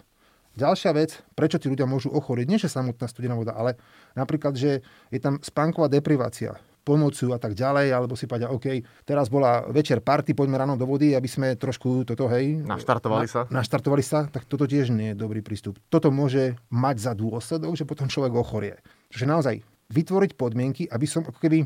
Ďalšia 0.57 0.97
vec, 0.97 1.21
prečo 1.37 1.61
tí 1.61 1.69
ľudia 1.69 1.85
môžu 1.85 2.09
ochoriť, 2.13 2.47
nie 2.49 2.61
že 2.61 2.73
samotná 2.73 3.05
studená 3.09 3.37
voda, 3.37 3.53
ale 3.53 3.77
napríklad, 4.17 4.57
že 4.57 4.85
je 5.13 5.21
tam 5.21 5.41
spánková 5.45 5.93
deprivácia 5.93 6.57
pomôcu 6.83 7.31
a 7.31 7.39
tak 7.39 7.55
ďalej, 7.55 7.95
alebo 7.95 8.19
si 8.19 8.27
povedia, 8.27 8.51
OK, 8.51 8.83
teraz 9.07 9.31
bola 9.31 9.67
večer 9.71 10.03
party, 10.03 10.35
poďme 10.35 10.59
ráno 10.59 10.75
do 10.75 10.85
vody, 10.85 11.15
aby 11.15 11.31
sme 11.31 11.55
trošku 11.55 12.03
toto, 12.03 12.27
hej... 12.31 12.59
Naštartovali 12.63 13.27
sa. 13.31 13.47
Na, 13.49 13.63
naštartovali 13.63 14.05
sa, 14.05 14.27
tak 14.27 14.51
toto 14.51 14.67
tiež 14.67 14.91
nie 14.91 15.15
je 15.15 15.17
dobrý 15.17 15.41
prístup. 15.41 15.79
Toto 15.87 16.11
môže 16.11 16.59
mať 16.75 16.97
za 16.99 17.13
dôsledok, 17.15 17.79
že 17.79 17.87
potom 17.87 18.11
človek 18.11 18.35
ochorie. 18.35 18.75
Čiže 19.15 19.27
naozaj 19.31 19.55
vytvoriť 19.95 20.35
podmienky, 20.35 20.91
aby 20.91 21.07
som 21.07 21.23
ako 21.23 21.39
keby 21.39 21.65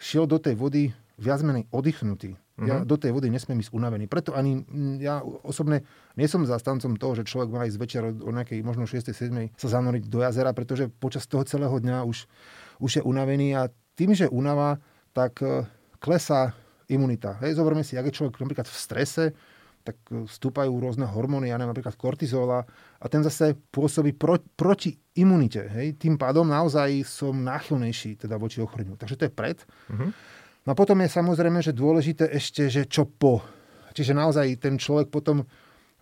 šiel 0.00 0.24
do 0.24 0.40
tej 0.40 0.56
vody 0.56 0.90
viac 1.18 1.44
menej 1.46 1.70
oddychnutý. 1.70 2.34
Mm-hmm. 2.54 2.70
Ja 2.70 2.76
mhm. 2.78 2.86
do 2.86 2.94
tej 2.94 3.10
vody 3.10 3.34
nesmiem 3.34 3.58
ísť 3.58 3.74
unavený. 3.74 4.06
Preto 4.06 4.30
ani 4.30 4.62
ja 5.02 5.18
osobne 5.42 5.82
nie 6.14 6.30
som 6.30 6.46
zastancom 6.46 6.94
toho, 6.94 7.18
že 7.18 7.26
človek 7.26 7.50
má 7.50 7.66
ísť 7.66 7.78
večer 7.82 8.02
o 8.06 8.30
nejakej 8.30 8.62
možno 8.62 8.86
6. 8.86 9.10
7. 9.10 9.58
sa 9.58 9.68
zanoriť 9.74 10.06
do 10.06 10.22
jazera, 10.22 10.54
pretože 10.54 10.86
počas 10.86 11.26
toho 11.26 11.42
celého 11.42 11.74
dňa 11.74 12.06
už, 12.06 12.30
už 12.78 12.90
je 12.98 13.02
unavený 13.02 13.58
a 13.58 13.74
tým, 13.94 14.14
že 14.14 14.30
únava, 14.30 14.78
tak 15.14 15.40
e, 15.42 15.66
klesá 16.02 16.54
imunita. 16.90 17.38
Hej, 17.40 17.56
zoberme 17.58 17.86
si, 17.86 17.96
ak 17.96 18.10
je 18.10 18.16
človek 18.20 18.36
napríklad 18.42 18.66
v 18.66 18.76
strese, 18.76 19.24
tak 19.84 20.00
e, 20.10 20.24
stúpajú 20.24 20.72
rôzne 20.80 21.06
hormóny, 21.06 21.52
ja 21.52 21.56
neviem, 21.60 21.76
napríklad 21.76 21.94
kortizola 21.94 22.64
a 22.98 23.06
ten 23.06 23.20
zase 23.20 23.54
pôsobí 23.70 24.16
pro, 24.16 24.40
proti 24.56 24.96
imunite. 25.14 25.68
Hej. 25.70 26.00
Tým 26.00 26.16
pádom 26.16 26.48
naozaj 26.48 27.04
som 27.04 27.36
náchylnejší 27.36 28.24
teda 28.26 28.40
voči 28.40 28.64
ochoreniu. 28.64 28.96
Takže 28.96 29.16
to 29.20 29.26
je 29.28 29.32
pred. 29.32 29.60
Uh-huh. 29.92 30.10
No 30.64 30.68
a 30.72 30.76
potom 30.76 30.96
je 31.04 31.12
samozrejme, 31.12 31.60
že 31.60 31.76
dôležité 31.76 32.32
ešte, 32.32 32.72
že 32.72 32.88
čo 32.88 33.04
po. 33.04 33.44
Čiže 33.94 34.16
naozaj 34.16 34.58
ten 34.58 34.80
človek 34.80 35.12
potom 35.12 35.44
e, 35.44 35.46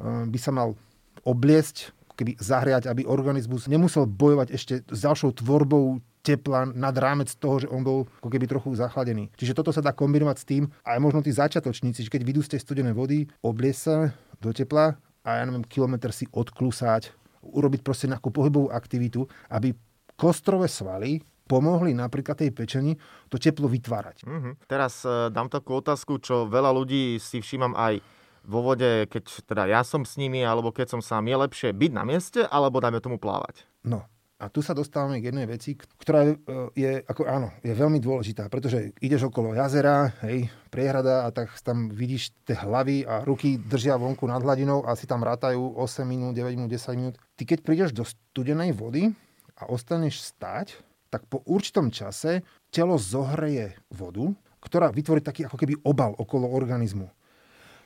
by 0.02 0.38
sa 0.38 0.54
mal 0.54 0.78
obliesť, 1.26 1.92
keby 2.16 2.38
zahriať, 2.38 2.88
aby 2.88 3.08
organizmus 3.08 3.66
nemusel 3.66 4.04
bojovať 4.08 4.48
ešte 4.52 4.74
s 4.86 4.98
ďalšou 5.02 5.38
tvorbou 5.42 6.00
tepla 6.22 6.70
nad 6.70 6.94
rámec 6.94 7.28
toho, 7.34 7.66
že 7.66 7.68
on 7.68 7.82
bol 7.82 8.06
ako 8.22 8.30
keby 8.30 8.46
trochu 8.46 8.78
zachladený. 8.78 9.28
Čiže 9.34 9.58
toto 9.58 9.74
sa 9.74 9.82
dá 9.82 9.90
kombinovať 9.90 10.36
s 10.38 10.46
tým, 10.46 10.62
aj 10.86 10.98
možno 11.02 11.20
tí 11.20 11.34
začiatočníci, 11.34 12.06
keď 12.06 12.22
vidú 12.22 12.40
z 12.46 12.56
tej 12.56 12.60
studenej 12.62 12.94
vody, 12.94 13.26
obliesť 13.42 13.80
sa 13.82 13.96
do 14.38 14.54
tepla 14.54 14.94
a 15.26 15.28
ja 15.38 15.42
neviem, 15.42 15.66
kilometr 15.66 16.14
si 16.14 16.30
odklusať, 16.30 17.10
urobiť 17.42 17.82
proste 17.82 18.06
nejakú 18.06 18.30
pohybovú 18.30 18.70
aktivitu, 18.70 19.26
aby 19.50 19.74
kostrové 20.14 20.70
svaly 20.70 21.26
pomohli 21.50 21.92
napríklad 21.92 22.38
tej 22.38 22.54
pečení 22.54 22.94
to 23.26 23.36
teplo 23.36 23.66
vytvárať. 23.66 24.24
Mm-hmm. 24.24 24.52
Teraz 24.70 25.02
uh, 25.02 25.28
dám 25.28 25.50
takú 25.50 25.82
otázku, 25.82 26.22
čo 26.22 26.46
veľa 26.46 26.70
ľudí 26.70 27.18
si 27.18 27.42
všímam 27.42 27.74
aj 27.74 27.98
vo 28.46 28.60
vode, 28.62 29.06
keď 29.06 29.24
teda 29.46 29.62
ja 29.70 29.82
som 29.86 30.02
s 30.06 30.18
nimi, 30.18 30.42
alebo 30.42 30.74
keď 30.74 30.98
som 30.98 31.02
sám, 31.02 31.30
je 31.30 31.36
lepšie 31.38 31.70
byť 31.72 31.90
na 31.94 32.02
mieste, 32.06 32.40
alebo 32.46 32.82
dajme 32.82 32.98
tomu 32.98 33.16
plávať? 33.18 33.66
No, 33.86 34.06
a 34.42 34.50
tu 34.50 34.58
sa 34.58 34.74
dostávame 34.74 35.22
k 35.22 35.30
jednej 35.30 35.46
veci, 35.46 35.78
ktorá 35.78 36.26
je, 36.26 36.34
je, 36.74 36.90
ako, 37.06 37.22
áno, 37.30 37.54
je 37.62 37.70
veľmi 37.70 38.02
dôležitá, 38.02 38.50
pretože 38.50 38.90
ideš 38.98 39.30
okolo 39.30 39.54
jazera, 39.54 40.10
hej, 40.26 40.50
priehrada 40.66 41.22
a 41.22 41.30
tak 41.30 41.54
tam 41.62 41.86
vidíš 41.86 42.34
tie 42.42 42.58
hlavy 42.58 43.06
a 43.06 43.22
ruky 43.22 43.54
držia 43.54 43.94
vonku 43.94 44.26
nad 44.26 44.42
hladinou 44.42 44.82
a 44.82 44.98
si 44.98 45.06
tam 45.06 45.22
rátajú 45.22 45.78
8 45.78 46.02
minút, 46.02 46.34
9 46.34 46.58
minút, 46.58 46.74
10 46.74 46.98
minút. 46.98 47.14
Ty 47.38 47.42
keď 47.46 47.58
prídeš 47.62 47.90
do 47.94 48.02
studenej 48.02 48.74
vody 48.74 49.14
a 49.54 49.70
ostaneš 49.70 50.18
stať, 50.34 50.74
tak 51.06 51.22
po 51.30 51.46
určitom 51.46 51.94
čase 51.94 52.42
telo 52.74 52.98
zohreje 52.98 53.78
vodu, 53.94 54.26
ktorá 54.58 54.90
vytvorí 54.90 55.22
taký 55.22 55.46
ako 55.46 55.54
keby 55.54 55.86
obal 55.86 56.18
okolo 56.18 56.50
organizmu. 56.50 57.06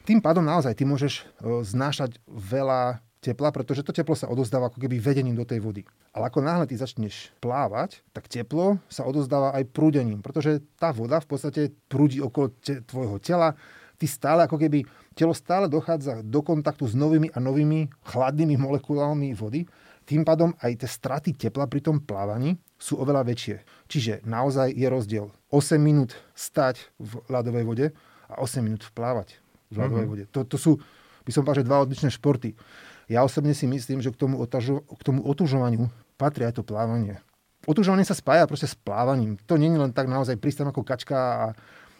Tým 0.07 0.23
pádom 0.23 0.47
naozaj 0.47 0.79
ty 0.79 0.87
môžeš 0.87 1.15
e, 1.19 1.23
znášať 1.67 2.23
veľa 2.31 3.03
tepla, 3.19 3.51
pretože 3.51 3.83
to 3.83 3.91
teplo 3.91 4.15
sa 4.15 4.31
odozdáva 4.31 4.71
ako 4.71 4.79
keby 4.79 5.03
vedením 5.03 5.35
do 5.35 5.43
tej 5.43 5.59
vody. 5.59 5.83
Ale 6.15 6.31
ako 6.31 6.47
náhle 6.47 6.71
ty 6.71 6.79
začneš 6.79 7.35
plávať, 7.43 8.07
tak 8.15 8.31
teplo 8.31 8.79
sa 8.87 9.03
odozdáva 9.03 9.51
aj 9.59 9.67
prúdením, 9.75 10.23
pretože 10.23 10.63
tá 10.79 10.95
voda 10.95 11.19
v 11.19 11.27
podstate 11.27 11.75
prúdi 11.91 12.23
okolo 12.23 12.55
te- 12.63 12.87
tvojho 12.87 13.19
tela, 13.19 13.59
ty 13.99 14.07
stále 14.07 14.47
ako 14.47 14.63
keby, 14.63 14.87
telo 15.19 15.35
stále 15.35 15.67
dochádza 15.67 16.23
do 16.23 16.39
kontaktu 16.39 16.87
s 16.87 16.95
novými 16.95 17.35
a 17.35 17.43
novými 17.43 17.91
chladnými 18.07 18.55
molekulami 18.55 19.35
vody, 19.35 19.67
tým 20.07 20.23
pádom 20.23 20.55
aj 20.63 20.87
tie 20.87 20.87
straty 20.87 21.35
tepla 21.35 21.67
pri 21.67 21.83
tom 21.83 21.99
plávaní 21.99 22.55
sú 22.79 22.95
oveľa 23.03 23.27
väčšie. 23.27 23.91
Čiže 23.91 24.23
naozaj 24.23 24.71
je 24.71 24.87
rozdiel 24.87 25.27
8 25.51 25.83
minút 25.83 26.15
stať 26.39 26.95
v 27.03 27.27
ľadovej 27.27 27.65
vode 27.67 27.87
a 28.31 28.39
8 28.39 28.63
minút 28.63 28.87
plávať 28.95 29.43
v 29.71 29.77
ľadovej 29.77 30.07
mm-hmm. 30.07 30.13
vode. 30.13 30.25
To, 30.33 30.41
to 30.47 30.57
sú, 30.57 30.79
by 31.27 31.31
som 31.35 31.43
povedal, 31.43 31.63
že 31.63 31.69
dva 31.69 31.79
odlišné 31.83 32.11
športy. 32.15 32.55
Ja 33.07 33.23
osobne 33.23 33.55
si 33.55 33.71
myslím, 33.71 34.03
že 34.03 34.11
k 34.11 34.19
tomu, 34.19 34.43
otažu, 34.43 34.83
k 34.83 35.03
tomu 35.07 35.23
otužovaniu 35.23 35.87
patrí 36.19 36.43
aj 36.43 36.59
to 36.59 36.67
plávanie. 36.67 37.23
Otužovanie 37.67 38.07
sa 38.07 38.15
spája 38.15 38.47
proste 38.47 38.71
s 38.71 38.79
plávaním. 38.79 39.39
To 39.47 39.59
nie 39.59 39.71
je 39.71 39.79
len 39.79 39.91
tak 39.91 40.07
naozaj 40.07 40.39
prísť 40.39 40.71
ako 40.71 40.87
kačka 40.87 41.19
a, 41.19 41.47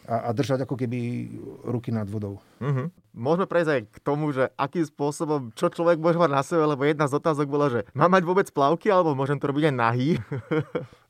a, 0.07 0.15
a 0.27 0.29
držať 0.31 0.63
ako 0.63 0.75
keby 0.79 1.31
ruky 1.67 1.91
nad 1.91 2.07
vodou. 2.07 2.39
Uh-huh. 2.63 2.87
Môžeme 3.11 3.47
prejsť 3.47 3.71
aj 3.71 3.81
k 3.91 3.97
tomu, 3.99 4.31
že 4.31 4.47
akým 4.55 4.87
spôsobom, 4.87 5.51
čo 5.55 5.67
človek 5.67 5.99
môže 5.99 6.19
mať 6.19 6.31
na 6.31 6.43
sebe, 6.43 6.63
lebo 6.63 6.87
jedna 6.87 7.11
z 7.11 7.19
otázok 7.19 7.47
bola, 7.51 7.67
že 7.67 7.83
má 7.91 8.07
mať 8.07 8.23
vôbec 8.23 8.47
plavky, 8.51 8.87
alebo 8.87 9.15
môžem 9.15 9.39
to 9.39 9.51
robiť 9.51 9.71
aj 9.71 9.75
nahý? 9.75 10.09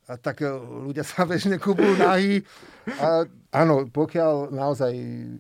a 0.08 0.16
tak 0.16 0.42
e, 0.42 0.50
ľudia 0.88 1.04
sa 1.04 1.28
bežne 1.28 1.60
kúpujú 1.60 2.00
nahý. 2.00 2.42
A 2.98 3.28
áno, 3.64 3.90
pokiaľ 3.90 4.54
naozaj 4.54 4.94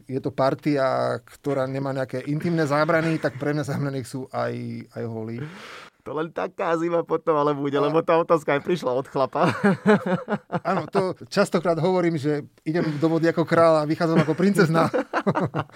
je 0.09 0.19
to 0.21 0.33
partia, 0.33 1.17
ktorá 1.21 1.69
nemá 1.69 1.93
nejaké 1.93 2.25
intimné 2.25 2.65
zábrany, 2.65 3.21
tak 3.21 3.37
pre 3.37 3.53
mňa 3.53 3.93
nech 3.93 4.09
sú 4.09 4.25
aj, 4.33 4.53
aj 4.97 5.03
holí. 5.05 5.37
To 6.07 6.15
len 6.15 6.31
taká 6.31 6.71
zima 6.79 7.03
potom 7.03 7.35
ale 7.35 7.51
bude, 7.51 7.75
a... 7.75 7.83
lebo 7.83 7.99
tá 7.99 8.15
otázka 8.15 8.55
aj 8.55 8.61
prišla 8.63 8.95
od 8.95 9.11
chlapa. 9.11 9.51
Áno, 10.71 10.87
to 10.87 11.19
častokrát 11.27 11.75
hovorím, 11.83 12.15
že 12.15 12.47
idem 12.63 12.95
do 12.95 13.11
vody 13.11 13.27
ako 13.27 13.43
kráľ 13.43 13.83
a 13.83 13.87
vychádzam 13.89 14.23
ako 14.23 14.31
princezna. 14.31 14.87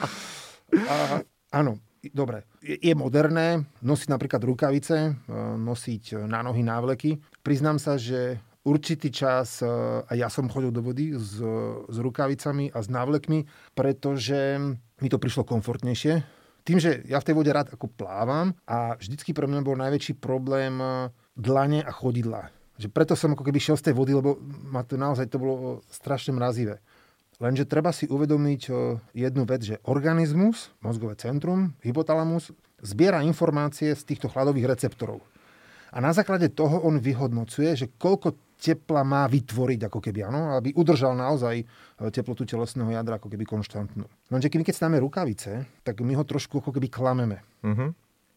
a, 0.94 1.20
áno, 1.52 1.84
dobre, 2.16 2.48
je 2.64 2.96
moderné 2.96 3.68
nosiť 3.84 4.08
napríklad 4.08 4.40
rukavice, 4.40 4.98
e, 5.12 5.36
nosiť 5.60 6.24
na 6.24 6.40
nohy 6.40 6.64
návleky. 6.64 7.20
Priznám 7.44 7.76
sa, 7.76 8.00
že 8.00 8.40
určitý 8.64 9.10
čas 9.10 9.62
e, 9.62 9.68
a 10.06 10.12
ja 10.14 10.30
som 10.30 10.50
chodil 10.50 10.70
do 10.70 10.86
vody 10.86 11.14
s, 11.18 11.42
s 11.88 11.98
rukavicami 11.98 12.70
a 12.74 12.80
s 12.82 12.88
návlekmi, 12.88 13.46
pretože 13.74 14.62
mi 15.02 15.08
to 15.10 15.18
prišlo 15.18 15.46
komfortnejšie. 15.46 16.22
Tým, 16.62 16.78
že 16.78 17.02
ja 17.10 17.18
v 17.18 17.26
tej 17.26 17.36
vode 17.36 17.50
rád 17.50 17.74
ako 17.74 17.90
plávam 17.90 18.54
a 18.70 18.94
vždycky 18.94 19.34
pre 19.34 19.50
mňa 19.50 19.66
bol 19.66 19.74
najväčší 19.78 20.22
problém 20.22 20.78
e, 20.78 21.10
dlane 21.34 21.82
a 21.82 21.90
chodidla. 21.90 22.54
Že 22.78 22.88
preto 22.94 23.14
som 23.18 23.34
ako 23.34 23.46
keby 23.46 23.58
šiel 23.58 23.78
z 23.78 23.90
tej 23.90 23.96
vody, 23.98 24.14
lebo 24.14 24.38
ma 24.70 24.86
to 24.86 24.98
naozaj 24.98 25.26
to 25.30 25.42
bolo 25.42 25.82
strašne 25.90 26.38
mrazivé. 26.38 26.82
Lenže 27.42 27.66
treba 27.66 27.90
si 27.90 28.06
uvedomiť 28.06 28.62
e, 28.70 28.72
jednu 29.18 29.50
vec, 29.50 29.66
že 29.66 29.82
organizmus, 29.90 30.70
mozgové 30.86 31.18
centrum, 31.18 31.74
hypotalamus, 31.82 32.54
zbiera 32.86 33.26
informácie 33.26 33.98
z 33.98 34.04
týchto 34.06 34.30
chladových 34.30 34.78
receptorov. 34.78 35.26
A 35.92 35.98
na 36.00 36.14
základe 36.14 36.54
toho 36.54 36.86
on 36.86 37.02
vyhodnocuje, 37.02 37.74
že 37.76 37.92
koľko 37.98 38.38
tepla 38.62 39.02
má 39.02 39.26
vytvoriť, 39.26 39.90
ako 39.90 40.00
keby, 40.00 40.30
áno, 40.30 40.54
aby 40.54 40.70
udržal 40.78 41.18
naozaj 41.18 41.56
e, 41.58 41.66
teplotu 42.14 42.46
telesného 42.46 42.94
jadra 42.94 43.18
ako 43.18 43.34
keby 43.34 43.50
konštantnú. 43.50 44.06
Lenže 44.30 44.54
keď 44.54 44.70
stáme 44.78 45.02
rukavice, 45.02 45.66
tak 45.82 46.06
my 46.06 46.14
ho 46.14 46.22
trošku 46.22 46.62
ako 46.62 46.70
keby 46.78 46.88
klameme. 46.94 47.42
Uh-huh. 47.66 47.90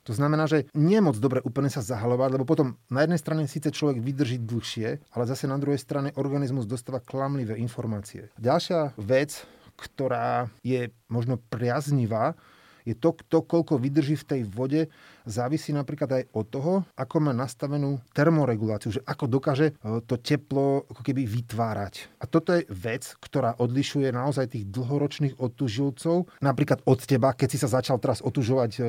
To 0.04 0.12
znamená, 0.12 0.44
že 0.48 0.68
nie 0.76 1.00
je 1.00 1.04
moc 1.04 1.16
dobre 1.16 1.40
úplne 1.44 1.68
sa 1.68 1.80
zahalovať, 1.80 2.40
lebo 2.40 2.44
potom 2.44 2.76
na 2.92 3.04
jednej 3.04 3.20
strane 3.20 3.42
síce 3.48 3.72
človek 3.72 4.00
vydrží 4.04 4.40
dlhšie, 4.40 5.00
ale 5.12 5.24
zase 5.24 5.48
na 5.48 5.56
druhej 5.56 5.80
strane 5.80 6.12
organizmus 6.16 6.68
dostáva 6.68 7.00
klamlivé 7.00 7.56
informácie. 7.56 8.28
Ďalšia 8.36 8.96
vec, 9.00 9.44
ktorá 9.76 10.52
je 10.60 10.92
možno 11.08 11.40
priaznivá, 11.48 12.36
je 12.84 12.92
to, 12.92 13.16
to, 13.32 13.40
koľko 13.40 13.80
vydrží 13.80 14.14
v 14.20 14.28
tej 14.28 14.40
vode, 14.44 14.92
závisí 15.24 15.72
napríklad 15.72 16.20
aj 16.20 16.22
od 16.36 16.46
toho, 16.52 16.72
ako 16.94 17.16
má 17.24 17.32
nastavenú 17.32 17.96
termoreguláciu, 18.12 18.92
že 18.92 19.00
ako 19.08 19.24
dokáže 19.24 19.72
e, 19.72 20.04
to 20.04 20.20
teplo 20.20 20.84
ako 20.92 21.00
keby 21.00 21.24
vytvárať. 21.24 22.12
A 22.20 22.28
toto 22.28 22.52
je 22.52 22.68
vec, 22.68 23.08
ktorá 23.24 23.56
odlišuje 23.56 24.12
naozaj 24.12 24.52
tých 24.52 24.68
dlhoročných 24.68 25.40
otužilcov, 25.40 26.28
napríklad 26.44 26.84
od 26.84 27.00
teba, 27.00 27.32
keď 27.32 27.48
si 27.48 27.58
sa 27.58 27.72
začal 27.72 27.96
teraz 27.96 28.20
otužovať 28.20 28.70
e, 28.78 28.82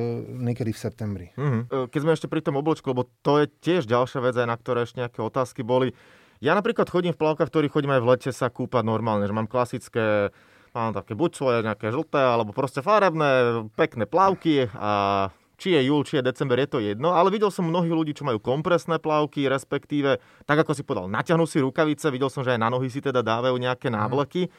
niekedy 0.44 0.76
v 0.76 0.78
septembri. 0.78 1.26
Mm-hmm. 1.34 1.88
Keď 1.88 2.00
sme 2.04 2.12
ešte 2.12 2.28
pri 2.28 2.44
tom 2.44 2.60
oblečku, 2.60 2.92
lebo 2.92 3.08
to 3.24 3.40
je 3.40 3.48
tiež 3.64 3.88
ďalšia 3.88 4.20
vec, 4.20 4.36
aj 4.36 4.48
na 4.48 4.56
ktoré 4.60 4.84
ešte 4.84 5.00
nejaké 5.00 5.24
otázky 5.24 5.64
boli. 5.64 5.96
Ja 6.44 6.52
napríklad 6.52 6.92
chodím 6.92 7.16
v 7.16 7.20
plavkách, 7.24 7.48
v 7.48 7.52
ktorých 7.52 7.72
chodím 7.72 7.96
aj 7.96 8.02
v 8.04 8.08
lete 8.12 8.30
sa 8.32 8.52
kúpať 8.52 8.84
normálne, 8.84 9.24
že 9.24 9.32
mám 9.32 9.48
klasické 9.48 10.28
mám 10.76 10.92
také 10.92 11.16
buď 11.16 11.30
svoje 11.32 11.58
nejaké 11.64 11.88
žlté, 11.88 12.20
alebo 12.20 12.52
proste 12.52 12.84
farebné, 12.84 13.64
pekné 13.72 14.04
plavky 14.04 14.68
a 14.76 15.32
či 15.56 15.72
je 15.72 15.88
júl, 15.88 16.04
či 16.04 16.20
je 16.20 16.28
december, 16.28 16.60
je 16.60 16.68
to 16.68 16.78
jedno, 16.84 17.16
ale 17.16 17.32
videl 17.32 17.48
som 17.48 17.64
mnohých 17.64 17.96
ľudí, 17.96 18.12
čo 18.12 18.28
majú 18.28 18.36
kompresné 18.36 19.00
plavky, 19.00 19.48
respektíve, 19.48 20.20
tak 20.44 20.60
ako 20.60 20.76
si 20.76 20.84
povedal, 20.84 21.08
naťahnú 21.08 21.48
si 21.48 21.64
rukavice, 21.64 22.12
videl 22.12 22.28
som, 22.28 22.44
že 22.44 22.52
aj 22.52 22.60
na 22.60 22.68
nohy 22.68 22.92
si 22.92 23.00
teda 23.00 23.24
dávajú 23.24 23.56
nejaké 23.56 23.88
mhm. 23.88 23.96
návleky. 23.96 24.52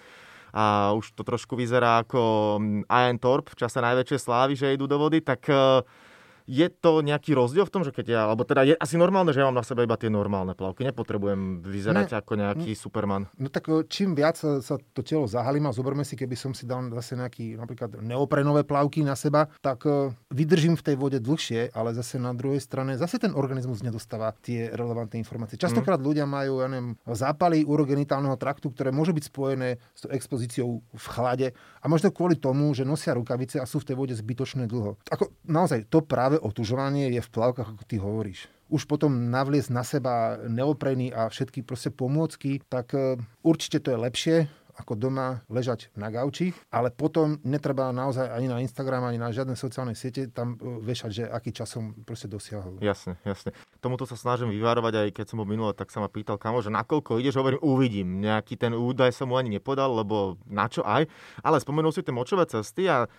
A 0.57 0.95
už 0.95 1.13
to 1.13 1.21
trošku 1.21 1.53
vyzerá 1.53 2.01
ako 2.01 2.57
mm, 2.57 2.89
Ian 2.89 3.19
Torp 3.21 3.51
v 3.51 3.59
čase 3.61 3.77
najväčšej 3.77 4.19
slávy, 4.25 4.53
že 4.57 4.73
idú 4.73 4.89
do 4.89 4.97
vody, 4.97 5.21
tak 5.21 5.43
uh, 5.51 5.85
je 6.47 6.67
to 6.71 7.03
nejaký 7.03 7.35
rozdiel 7.35 7.67
v 7.67 7.73
tom, 7.75 7.83
že 7.83 7.91
keď 7.91 8.05
ja, 8.07 8.21
alebo 8.25 8.47
teda 8.47 8.63
je 8.63 8.73
asi 8.79 8.95
normálne, 8.95 9.35
že 9.35 9.43
ja 9.43 9.51
mám 9.51 9.59
na 9.59 9.67
sebe 9.67 9.83
iba 9.83 9.99
tie 9.99 10.07
normálne 10.07 10.55
plavky, 10.55 10.87
nepotrebujem 10.87 11.59
vyzerať 11.61 12.07
ne, 12.07 12.17
ako 12.17 12.33
nejaký 12.39 12.71
ne, 12.71 12.79
Superman. 12.79 13.23
No 13.35 13.51
tak 13.51 13.67
čím 13.91 14.15
viac 14.15 14.39
sa 14.39 14.75
to 14.95 15.03
telo 15.03 15.27
zahalí, 15.27 15.59
a 15.59 15.75
zoberme 15.75 16.07
si, 16.07 16.15
keby 16.15 16.39
som 16.39 16.55
si 16.55 16.63
dal 16.63 16.87
zase 16.95 17.19
nejaký 17.19 17.59
napríklad 17.59 17.99
neoprenové 17.99 18.63
plavky 18.63 19.03
na 19.03 19.19
seba, 19.19 19.51
tak 19.59 19.83
vydržím 20.31 20.79
v 20.79 20.85
tej 20.87 20.95
vode 20.95 21.19
dlhšie, 21.19 21.75
ale 21.75 21.91
zase 21.91 22.15
na 22.15 22.31
druhej 22.31 22.63
strane 22.63 22.95
zase 22.95 23.19
ten 23.19 23.35
organizmus 23.35 23.83
nedostáva 23.83 24.31
tie 24.39 24.71
relevantné 24.71 25.19
informácie. 25.19 25.59
Častokrát 25.59 25.99
mm. 25.99 26.05
ľudia 26.07 26.25
majú, 26.29 26.63
ja 26.63 26.71
neviem, 26.71 26.95
zápaly 27.03 27.67
urogenitálneho 27.67 28.39
traktu, 28.39 28.71
ktoré 28.71 28.95
môžu 28.95 29.11
byť 29.11 29.25
spojené 29.27 29.81
s 29.91 30.07
expozíciou 30.07 30.79
v 30.79 31.05
chlade 31.11 31.47
a 31.81 31.85
možno 31.91 32.13
kvôli 32.13 32.39
tomu, 32.39 32.71
že 32.71 32.87
nosia 32.87 33.11
rukavice 33.17 33.59
a 33.59 33.67
sú 33.67 33.83
v 33.83 33.91
tej 33.91 33.95
vode 33.99 34.13
zbytočne 34.15 34.69
dlho. 34.69 34.95
Ako 35.11 35.33
naozaj 35.43 35.89
to 35.91 36.05
práve 36.05 36.36
práve 36.37 36.45
otužovanie 36.45 37.09
je 37.17 37.21
v 37.21 37.33
plavkách, 37.33 37.69
ako 37.73 37.83
ty 37.89 37.97
hovoríš. 37.97 38.39
Už 38.69 38.85
potom 38.85 39.31
navliesť 39.33 39.69
na 39.73 39.81
seba 39.81 40.37
neopreny 40.45 41.09
a 41.09 41.31
všetky 41.31 41.65
proste 41.65 41.89
pomôcky, 41.89 42.61
tak 42.67 42.93
e, 42.93 43.17
určite 43.41 43.79
to 43.79 43.95
je 43.95 43.97
lepšie, 43.97 44.35
ako 44.77 44.93
doma 44.93 45.41
ležať 45.49 45.89
na 45.97 46.13
gauči, 46.13 46.53
ale 46.69 46.93
potom 46.93 47.41
netreba 47.41 47.89
naozaj 47.89 48.29
ani 48.29 48.45
na 48.45 48.61
Instagram, 48.61 49.09
ani 49.09 49.17
na 49.17 49.33
žiadne 49.33 49.57
sociálne 49.57 49.97
siete 49.97 50.29
tam 50.29 50.59
e, 50.61 50.83
vešať, 50.85 51.11
že 51.11 51.23
aký 51.25 51.49
čas 51.55 51.73
som 51.73 51.97
proste 52.05 52.29
dosiahol. 52.29 52.77
Jasne, 52.83 53.17
jasne. 53.25 53.55
Tomuto 53.81 54.05
sa 54.05 54.19
snažím 54.19 54.53
vyvárovať, 54.53 55.07
aj 55.07 55.09
keď 55.17 55.25
som 55.31 55.41
bol 55.41 55.49
minulé, 55.49 55.73
tak 55.73 55.89
sa 55.89 56.03
ma 56.03 56.11
pýtal 56.11 56.37
kamo, 56.37 56.61
že 56.61 56.69
nakoľko 56.69 57.17
ideš, 57.17 57.39
hovorím, 57.41 57.63
uvidím. 57.65 58.21
Nejaký 58.21 58.59
ten 58.59 58.77
údaj 58.77 59.15
som 59.15 59.33
mu 59.33 59.39
ani 59.39 59.57
nepodal, 59.57 59.89
lebo 59.97 60.37
na 60.45 60.69
čo 60.69 60.85
aj. 60.85 61.09
Ale 61.41 61.57
spomenul 61.57 61.95
si 61.95 62.05
tie 62.05 62.13
močové 62.13 62.45
cesty 62.45 62.85
a 62.85 63.09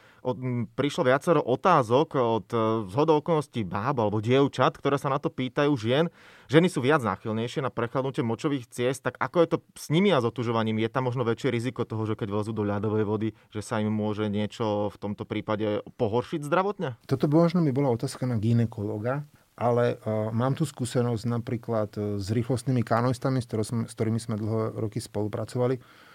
prišlo 0.74 1.06
viacero 1.06 1.40
otázok 1.40 2.08
od 2.18 2.46
e, 2.50 2.58
zhodou 2.90 3.22
okolností 3.22 3.62
báb 3.62 4.02
alebo 4.02 4.18
dievčat, 4.18 4.76
ktoré 4.76 4.98
sa 4.98 5.08
na 5.08 5.22
to 5.22 5.30
pýtajú 5.30 5.72
žien. 5.78 6.10
Ženy 6.48 6.68
sú 6.72 6.80
viac 6.80 7.04
náchylnejšie 7.04 7.60
na 7.60 7.68
prechladnutie 7.68 8.24
močových 8.24 8.66
ciest, 8.68 9.04
tak 9.04 9.20
ako 9.20 9.36
je 9.44 9.48
to 9.52 9.58
s 9.76 9.92
nimi 9.92 10.10
a 10.10 10.18
s 10.18 10.26
otužovaním? 10.26 10.80
Je 10.80 10.90
tam 10.90 11.06
možno 11.06 11.22
väčšie 11.22 11.52
riziko 11.52 11.84
toho, 11.84 12.08
že 12.08 12.16
keď 12.16 12.28
vlezú 12.32 12.52
do 12.56 12.64
ľadovej 12.64 13.04
vody, 13.04 13.28
že 13.52 13.60
sa 13.60 13.78
im 13.78 13.92
môže 13.92 14.26
niečo 14.32 14.90
v 14.90 14.96
tomto 14.96 15.28
prípade 15.28 15.84
pohoršiť 16.00 16.40
zdravotne? 16.42 16.96
Toto 17.04 17.28
možno 17.28 17.60
by 17.62 17.70
bola 17.70 17.92
otázka 17.92 18.24
na 18.24 18.40
ginekologa, 18.40 19.28
ale 19.58 19.98
uh, 19.98 20.30
mám 20.30 20.54
tu 20.54 20.62
skúsenosť 20.62 21.24
napríklad 21.26 21.90
e, 21.98 22.22
s 22.22 22.30
rýchlostnými 22.30 22.86
kanoistami, 22.86 23.42
s 23.42 23.50
ktorými 23.90 24.22
sme 24.22 24.38
dlho 24.38 24.78
roky 24.78 25.02
spolupracovali 25.02 26.06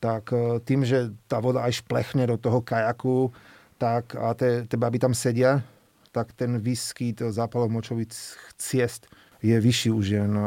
tak 0.00 0.32
e, 0.32 0.58
tým, 0.64 0.82
že 0.82 1.12
tá 1.28 1.38
voda 1.38 1.60
aj 1.62 1.84
šplechne 1.84 2.24
do 2.24 2.40
toho 2.40 2.64
kajaku, 2.64 3.30
tak 3.76 4.16
a 4.16 4.32
tie, 4.32 4.64
tie 4.64 4.80
baby 4.80 4.96
tam 4.96 5.12
sedia, 5.12 5.60
tak 6.10 6.32
ten 6.32 6.56
výskyt 6.58 7.20
zápalov 7.30 7.70
močových 7.70 8.10
ciest 8.56 9.06
je 9.44 9.54
vyšší 9.54 9.90
už 9.92 10.06
jen. 10.08 10.40
No. 10.40 10.44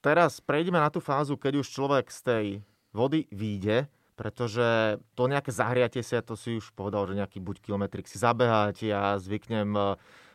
Teraz 0.00 0.38
prejdeme 0.38 0.78
na 0.78 0.88
tú 0.88 1.02
fázu, 1.02 1.34
keď 1.34 1.64
už 1.64 1.68
človek 1.68 2.06
z 2.12 2.20
tej 2.22 2.46
vody 2.92 3.26
vyjde, 3.32 3.88
pretože 4.14 5.00
to 5.18 5.26
nejaké 5.26 5.50
zahriatie 5.50 6.02
sa, 6.06 6.22
to 6.22 6.38
si 6.38 6.60
už 6.60 6.70
povedal, 6.78 7.10
že 7.10 7.18
nejaký 7.18 7.42
buď 7.42 7.58
kilometrik 7.58 8.06
si 8.06 8.22
zabehať, 8.22 8.86
ja 8.86 9.18
zvyknem 9.18 9.74
e, 9.74 9.82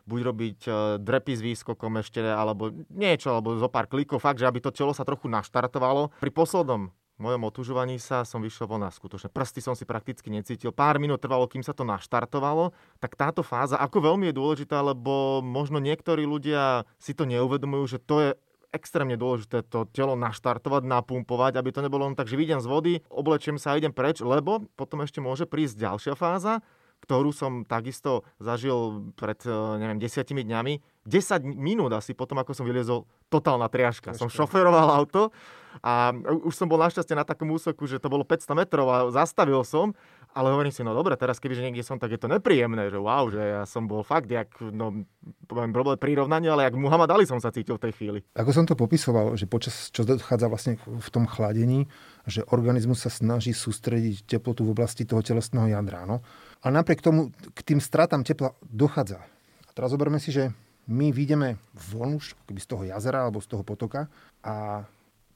buď 0.09 0.21
robiť 0.25 0.59
e, 0.65 0.71
drepy 0.97 1.33
s 1.37 1.41
výskokom 1.45 2.01
ešte, 2.01 2.25
alebo 2.25 2.73
niečo, 2.89 3.37
alebo 3.37 3.53
zo 3.61 3.69
pár 3.69 3.85
klikov, 3.85 4.25
fakt, 4.25 4.41
že 4.41 4.49
aby 4.49 4.57
to 4.57 4.73
telo 4.73 4.97
sa 4.97 5.05
trochu 5.05 5.29
naštartovalo. 5.29 6.09
Pri 6.17 6.33
poslednom 6.33 6.89
mojom 7.19 7.51
otužovaní 7.51 7.99
sa 7.99 8.23
som 8.23 8.39
vyšiel 8.39 8.65
von 8.65 8.81
a 8.81 8.89
skutočne 8.89 9.29
prsty 9.29 9.59
som 9.59 9.75
si 9.77 9.83
prakticky 9.83 10.31
necítil. 10.31 10.71
Pár 10.71 10.97
minút 10.97 11.21
trvalo, 11.21 11.45
kým 11.45 11.61
sa 11.61 11.75
to 11.75 11.83
naštartovalo. 11.83 12.71
Tak 12.97 13.19
táto 13.19 13.43
fáza, 13.43 13.77
ako 13.77 14.15
veľmi 14.15 14.31
je 14.31 14.39
dôležitá, 14.39 14.79
lebo 14.81 15.43
možno 15.43 15.77
niektorí 15.83 16.23
ľudia 16.23 16.87
si 16.97 17.11
to 17.11 17.27
neuvedomujú, 17.27 17.85
že 17.85 17.99
to 18.01 18.15
je 18.23 18.29
extrémne 18.69 19.17
dôležité 19.17 19.65
to 19.65 19.89
telo 19.91 20.13
naštartovať, 20.13 20.85
napumpovať, 20.85 21.57
aby 21.57 21.69
to 21.73 21.81
nebolo 21.81 22.05
len 22.05 22.15
tak, 22.15 22.29
že 22.29 22.37
vidím 22.37 22.61
z 22.61 22.69
vody, 22.69 22.93
oblečiem 23.09 23.57
sa 23.57 23.73
a 23.73 23.77
idem 23.81 23.89
preč, 23.89 24.21
lebo 24.21 24.69
potom 24.77 25.01
ešte 25.01 25.19
môže 25.19 25.49
prísť 25.49 25.81
ďalšia 25.89 26.13
fáza, 26.13 26.61
ktorú 27.03 27.31
som 27.31 27.63
takisto 27.65 28.27
zažil 28.37 29.11
pred, 29.15 29.39
eh, 29.47 29.53
neviem, 29.79 29.99
desiatimi 29.99 30.43
dňami. 30.43 30.73
10 31.09 31.41
minút 31.57 31.89
asi 31.95 32.13
potom, 32.13 32.37
ako 32.37 32.53
som 32.53 32.67
vyliezol, 32.69 33.09
totálna 33.33 33.65
triažka. 33.65 34.13
Som 34.13 34.29
šoferoval 34.29 34.93
auto 34.93 35.33
a 35.81 36.13
už 36.45 36.53
som 36.53 36.69
bol 36.69 36.81
našťastie 36.81 37.17
na 37.17 37.25
takom 37.25 37.49
úseku, 37.49 37.85
že 37.89 38.01
to 38.01 38.09
bolo 38.09 38.25
500 38.25 38.57
metrov 38.57 38.85
a 38.89 38.97
zastavil 39.09 39.61
som, 39.65 39.93
ale 40.33 40.53
hovorím 40.53 40.69
si, 40.69 40.85
no 40.85 40.93
dobre, 40.93 41.17
teraz 41.17 41.41
kebyže 41.41 41.65
niekde 41.65 41.81
som, 41.81 41.97
tak 41.97 42.13
je 42.13 42.21
to 42.21 42.29
nepríjemné, 42.29 42.93
že 42.93 43.01
wow, 43.01 43.25
že 43.33 43.41
ja 43.41 43.63
som 43.65 43.89
bol 43.89 44.05
fakt, 44.05 44.29
jak, 44.29 44.49
no, 44.61 45.05
poviem 45.49 45.73
problém 45.73 45.97
prirovnanie, 45.97 46.49
ale 46.53 46.69
jak 46.69 46.77
Muhammad 46.77 47.09
Ali 47.09 47.25
som 47.25 47.41
sa 47.41 47.49
cítil 47.49 47.81
v 47.81 47.89
tej 47.89 47.93
chvíli. 47.97 48.19
Ako 48.37 48.53
som 48.53 48.65
to 48.69 48.77
popisoval, 48.77 49.33
že 49.33 49.49
počas, 49.49 49.89
čo 49.89 50.05
dochádza 50.05 50.45
vlastne 50.45 50.73
v 50.85 51.09
tom 51.09 51.25
chladení, 51.25 51.89
že 52.29 52.45
organizmus 52.53 53.01
sa 53.01 53.09
snaží 53.09 53.57
sústrediť 53.57 54.37
teplotu 54.37 54.61
v 54.61 54.73
oblasti 54.77 55.05
toho 55.05 55.25
telesného 55.25 55.73
jadra, 55.73 56.05
no 56.05 56.21
a 56.59 56.67
napriek 56.67 56.99
tomu 56.99 57.31
k 57.55 57.59
tým 57.63 57.79
stratám 57.79 58.23
tepla 58.23 58.51
dochádza. 58.67 59.23
A 59.67 59.69
teraz 59.71 59.95
zoberme 59.95 60.19
si, 60.19 60.35
že 60.35 60.51
my 60.89 61.13
vyjdeme 61.13 61.55
von 61.93 62.17
už 62.17 62.35
z 62.35 62.67
toho 62.67 62.83
jazera 62.83 63.23
alebo 63.23 63.39
z 63.39 63.47
toho 63.47 63.63
potoka 63.63 64.09
a 64.43 64.83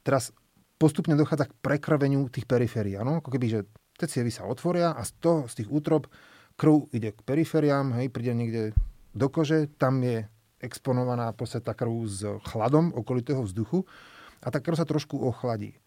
teraz 0.02 0.34
postupne 0.82 1.16
dochádza 1.16 1.48
k 1.48 1.58
prekrveniu 1.62 2.28
tých 2.28 2.50
periférií. 2.50 2.98
Ano? 3.00 3.22
Ako 3.24 3.30
keby, 3.32 3.46
že 3.48 3.60
tie 3.96 4.10
cievy 4.10 4.34
sa 4.34 4.50
otvoria 4.50 4.92
a 4.92 5.06
z, 5.06 5.12
toho, 5.22 5.40
z 5.48 5.64
tých 5.64 5.70
útrob 5.70 6.10
krv 6.58 6.90
ide 6.92 7.14
k 7.14 7.20
perifériám, 7.24 7.96
hej, 8.02 8.10
príde 8.12 8.34
niekde 8.34 8.62
do 9.14 9.30
kože, 9.30 9.70
tam 9.78 10.02
je 10.02 10.26
exponovaná 10.60 11.30
tá 11.38 11.74
krv 11.78 11.94
s 12.10 12.26
chladom 12.50 12.90
okolitého 12.98 13.46
vzduchu 13.46 13.86
a 14.42 14.50
tá 14.50 14.58
krv 14.58 14.76
sa 14.76 14.90
trošku 14.90 15.22
ochladí 15.22 15.78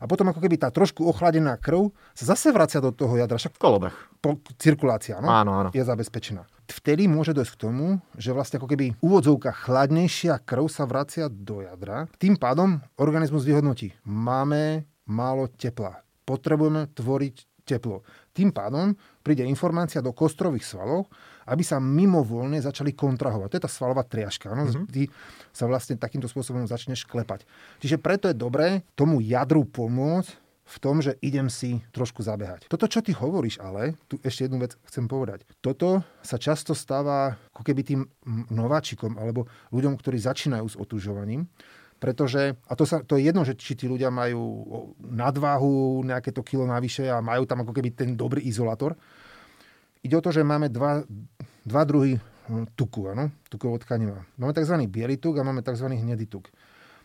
a 0.00 0.04
potom 0.04 0.28
ako 0.28 0.40
keby 0.42 0.60
tá 0.60 0.68
trošku 0.68 1.04
ochladená 1.04 1.56
krv 1.56 1.92
sa 2.12 2.36
zase 2.36 2.52
vracia 2.52 2.82
do 2.82 2.92
toho 2.92 3.16
jadra. 3.16 3.40
Však 3.40 3.56
kolobeh. 3.56 3.94
Po, 4.20 4.40
cirkulácia 4.60 5.20
no, 5.20 5.28
áno, 5.32 5.52
áno. 5.56 5.70
je 5.72 5.80
zabezpečená. 5.80 6.44
Vtedy 6.66 7.06
môže 7.06 7.30
dojsť 7.30 7.52
k 7.54 7.62
tomu, 7.62 7.86
že 8.18 8.34
vlastne 8.34 8.58
ako 8.58 8.68
keby 8.68 8.98
úvodzovka 8.98 9.54
chladnejšia 9.54 10.42
krv 10.42 10.66
sa 10.66 10.82
vracia 10.84 11.30
do 11.30 11.62
jadra. 11.62 12.10
Tým 12.18 12.34
pádom 12.34 12.82
organizmus 12.98 13.46
vyhodnotí. 13.46 13.94
Máme 14.02 14.82
málo 15.06 15.46
tepla. 15.54 16.02
Potrebujeme 16.26 16.90
tvoriť 16.90 17.66
teplo. 17.66 18.02
Tým 18.34 18.50
pádom 18.54 18.94
príde 19.22 19.42
informácia 19.46 19.98
do 19.98 20.14
kostrových 20.14 20.66
svalov, 20.66 21.10
aby 21.46 21.62
sa 21.62 21.78
mimovoľne 21.78 22.58
začali 22.58 22.92
kontrahovať. 22.92 23.48
To 23.54 23.56
je 23.56 23.64
tá 23.64 23.70
svalová 23.70 24.02
triažka. 24.02 24.50
No? 24.50 24.66
Mm-hmm. 24.66 24.90
Ty 24.90 25.02
sa 25.54 25.64
vlastne 25.70 25.94
takýmto 25.94 26.26
spôsobom 26.26 26.66
začneš 26.66 27.06
klepať. 27.06 27.46
Čiže 27.78 28.02
preto 28.02 28.26
je 28.26 28.36
dobré 28.36 28.82
tomu 28.98 29.22
jadru 29.22 29.62
pomôcť 29.62 30.44
v 30.66 30.76
tom, 30.82 30.98
že 30.98 31.14
idem 31.22 31.46
si 31.46 31.78
trošku 31.94 32.26
zabehať. 32.26 32.66
Toto, 32.66 32.90
čo 32.90 32.98
ty 32.98 33.14
hovoríš, 33.14 33.62
ale, 33.62 33.94
tu 34.10 34.18
ešte 34.26 34.50
jednu 34.50 34.58
vec 34.58 34.74
chcem 34.90 35.06
povedať. 35.06 35.46
Toto 35.62 36.02
sa 36.26 36.42
často 36.42 36.74
stáva 36.74 37.38
ako 37.54 37.62
keby 37.62 37.80
tým 37.86 38.02
nováčikom 38.50 39.14
alebo 39.14 39.46
ľuďom, 39.70 39.94
ktorí 39.94 40.18
začínajú 40.18 40.66
s 40.66 40.74
otužovaním, 40.74 41.46
pretože, 42.02 42.58
a 42.66 42.74
to, 42.74 42.82
sa, 42.82 42.98
to 43.06 43.14
je 43.14 43.30
jedno, 43.30 43.46
že 43.46 43.54
či 43.54 43.78
tí 43.78 43.86
ľudia 43.86 44.10
majú 44.10 44.42
nadváhu, 45.00 46.02
nejaké 46.02 46.34
to 46.34 46.42
kilo 46.42 46.66
navyše 46.66 47.08
a 47.08 47.22
majú 47.22 47.46
tam 47.46 47.62
ako 47.62 47.72
keby 47.72 47.94
ten 47.94 48.18
dobrý 48.18 48.42
izolátor, 48.42 48.98
Ide 50.06 50.14
o 50.14 50.22
to, 50.22 50.30
že 50.30 50.46
máme 50.46 50.70
dva, 50.70 51.02
dva 51.66 51.82
druhy 51.82 52.14
hm, 52.46 52.78
tuku, 52.78 53.10
áno, 53.10 53.34
tukovo 53.50 53.76
tkaniva. 53.82 54.22
Máme 54.38 54.54
tzv. 54.54 54.78
biely 54.86 55.18
tuk 55.18 55.36
a 55.36 55.42
máme 55.42 55.66
tzv. 55.66 55.90
hnedý 55.90 56.30
tuk. 56.30 56.48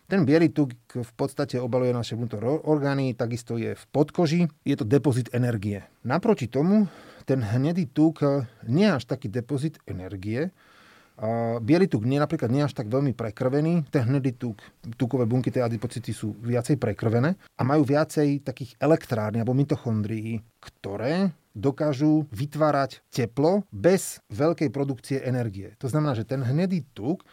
Ten 0.06 0.28
biely 0.28 0.54
tuk 0.54 0.78
v 0.92 1.12
podstate 1.18 1.58
obaluje 1.58 1.96
naše 1.96 2.14
vnútorné 2.14 2.62
orgány, 2.68 3.16
takisto 3.18 3.58
je 3.58 3.74
v 3.74 3.86
podkoži, 3.96 4.46
je 4.68 4.76
to 4.78 4.86
depozit 4.86 5.32
energie. 5.34 5.88
Naproti 6.06 6.52
tomu, 6.52 6.86
ten 7.26 7.42
hnedý 7.42 7.90
tuk 7.90 8.22
nie 8.68 8.86
je 8.86 8.96
až 9.02 9.04
taký 9.08 9.32
depozit 9.32 9.80
energie, 9.88 10.54
Bielý 11.62 11.86
tuk 11.86 12.10
nie, 12.10 12.18
napríklad 12.18 12.50
nie 12.50 12.66
až 12.66 12.74
tak 12.74 12.90
veľmi 12.90 13.14
prekrvený. 13.14 13.86
Ten 13.94 14.10
hnedý 14.10 14.34
tuk, 14.42 14.58
tukové 14.98 15.30
bunky, 15.30 15.54
tie 15.54 15.62
adipocity 15.62 16.10
sú 16.18 16.34
viacej 16.42 16.82
prekrvené 16.82 17.38
a 17.38 17.62
majú 17.62 17.86
viacej 17.86 18.42
takých 18.42 18.74
elektrární 18.82 19.38
alebo 19.38 19.54
mitochondrií, 19.54 20.42
ktoré 20.58 21.30
dokážu 21.52 22.28
vytvárať 22.32 23.04
teplo 23.12 23.68
bez 23.70 24.24
veľkej 24.32 24.70
produkcie 24.72 25.20
energie. 25.24 25.76
To 25.84 25.88
znamená, 25.92 26.16
že 26.16 26.28
ten 26.28 26.42
hnedý 26.42 26.88
tuk 26.96 27.28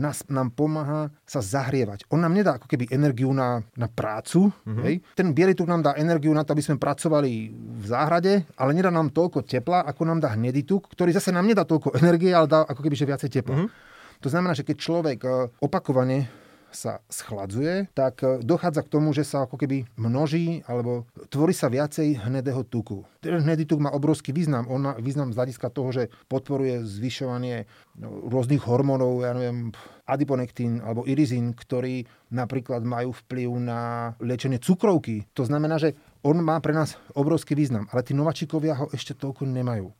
nás, 0.00 0.24
nám 0.32 0.54
pomáha 0.56 1.12
sa 1.28 1.44
zahrievať. 1.44 2.08
On 2.08 2.16
nám 2.16 2.32
nedá 2.32 2.56
ako 2.56 2.64
keby 2.70 2.88
energiu 2.88 3.30
na, 3.36 3.60
na 3.76 3.86
prácu. 3.90 4.48
Mm-hmm. 4.48 4.84
Hej. 4.88 4.94
Ten 5.12 5.36
biely 5.36 5.52
tuk 5.52 5.68
nám 5.68 5.84
dá 5.84 5.92
energiu 6.00 6.32
na 6.32 6.46
to, 6.46 6.56
aby 6.56 6.64
sme 6.64 6.80
pracovali 6.80 7.52
v 7.52 7.84
záhrade, 7.84 8.48
ale 8.56 8.70
nedá 8.72 8.88
nám 8.88 9.12
toľko 9.12 9.44
tepla, 9.44 9.84
ako 9.84 10.08
nám 10.08 10.24
dá 10.24 10.32
hnedý 10.32 10.64
tuk, 10.64 10.88
ktorý 10.88 11.12
zase 11.12 11.34
nám 11.34 11.44
nedá 11.44 11.68
toľko 11.68 11.94
energie, 12.00 12.32
ale 12.32 12.48
dá 12.48 12.64
ako 12.64 12.80
keby 12.80 12.96
že 12.96 13.08
viacej 13.08 13.30
tepla. 13.30 13.56
Mm-hmm. 13.60 13.88
To 14.20 14.28
znamená, 14.28 14.52
že 14.52 14.68
keď 14.68 14.76
človek 14.76 15.18
e, 15.24 15.28
opakovane 15.64 16.28
sa 16.70 17.02
schladzuje, 17.10 17.90
tak 17.92 18.22
e, 18.22 18.42
dochádza 18.42 18.86
k 18.86 18.92
tomu, 18.92 19.12
že 19.12 19.26
sa 19.26 19.44
ako 19.44 19.60
keby 19.60 19.86
množí 19.98 20.62
alebo 20.66 21.06
tvorí 21.28 21.54
sa 21.54 21.70
viacej 21.70 22.26
hnedého 22.26 22.64
tuku. 22.66 23.04
Ten 23.20 23.42
hnedý 23.42 23.68
tuk 23.68 23.82
má 23.82 23.92
obrovský 23.92 24.32
význam. 24.32 24.66
On 24.70 24.80
má 24.80 24.96
význam 24.96 25.34
z 25.34 25.38
hľadiska 25.38 25.68
toho, 25.70 25.90
že 25.92 26.02
podporuje 26.30 26.82
zvyšovanie 26.86 27.68
no, 27.98 28.30
rôznych 28.30 28.64
hormónov, 28.64 29.22
ja 29.22 29.36
neviem, 29.36 29.74
adiponektín 30.10 30.82
alebo 30.82 31.06
irizín, 31.06 31.54
ktorí 31.54 32.08
napríklad 32.34 32.82
majú 32.82 33.14
vplyv 33.26 33.50
na 33.62 33.80
liečenie 34.18 34.58
cukrovky. 34.58 35.30
To 35.38 35.46
znamená, 35.46 35.78
že 35.78 35.94
on 36.26 36.42
má 36.42 36.58
pre 36.58 36.74
nás 36.74 36.98
obrovský 37.14 37.54
význam, 37.54 37.86
ale 37.94 38.02
tí 38.02 38.12
nováčikovia 38.12 38.74
ho 38.74 38.86
ešte 38.90 39.14
toľko 39.14 39.46
nemajú. 39.46 39.94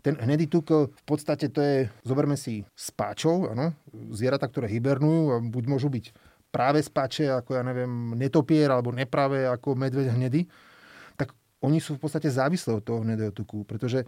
Ten 0.00 0.16
hnedý 0.16 0.48
tuk 0.48 0.72
v 0.72 1.04
podstate 1.04 1.52
to 1.52 1.60
je, 1.60 1.76
zoberme 2.04 2.34
si 2.34 2.64
spáčov, 2.72 3.52
ano, 3.52 3.76
zvieratá, 4.12 4.48
ktoré 4.48 4.68
hibernujú 4.72 5.22
a 5.32 5.36
buď 5.44 5.64
môžu 5.68 5.92
byť 5.92 6.12
práve 6.50 6.82
spáče, 6.82 7.30
ako 7.30 7.56
ja 7.56 7.62
neviem, 7.62 8.18
netopier, 8.18 8.68
alebo 8.74 8.90
nepravé 8.90 9.46
ako 9.46 9.78
medveď 9.78 10.10
hnedy, 10.12 10.50
tak 11.14 11.32
oni 11.62 11.78
sú 11.78 11.94
v 11.96 12.02
podstate 12.02 12.26
závislé 12.26 12.82
od 12.82 12.84
toho 12.84 13.06
hnedého 13.06 13.30
tuku, 13.30 13.62
pretože 13.62 14.02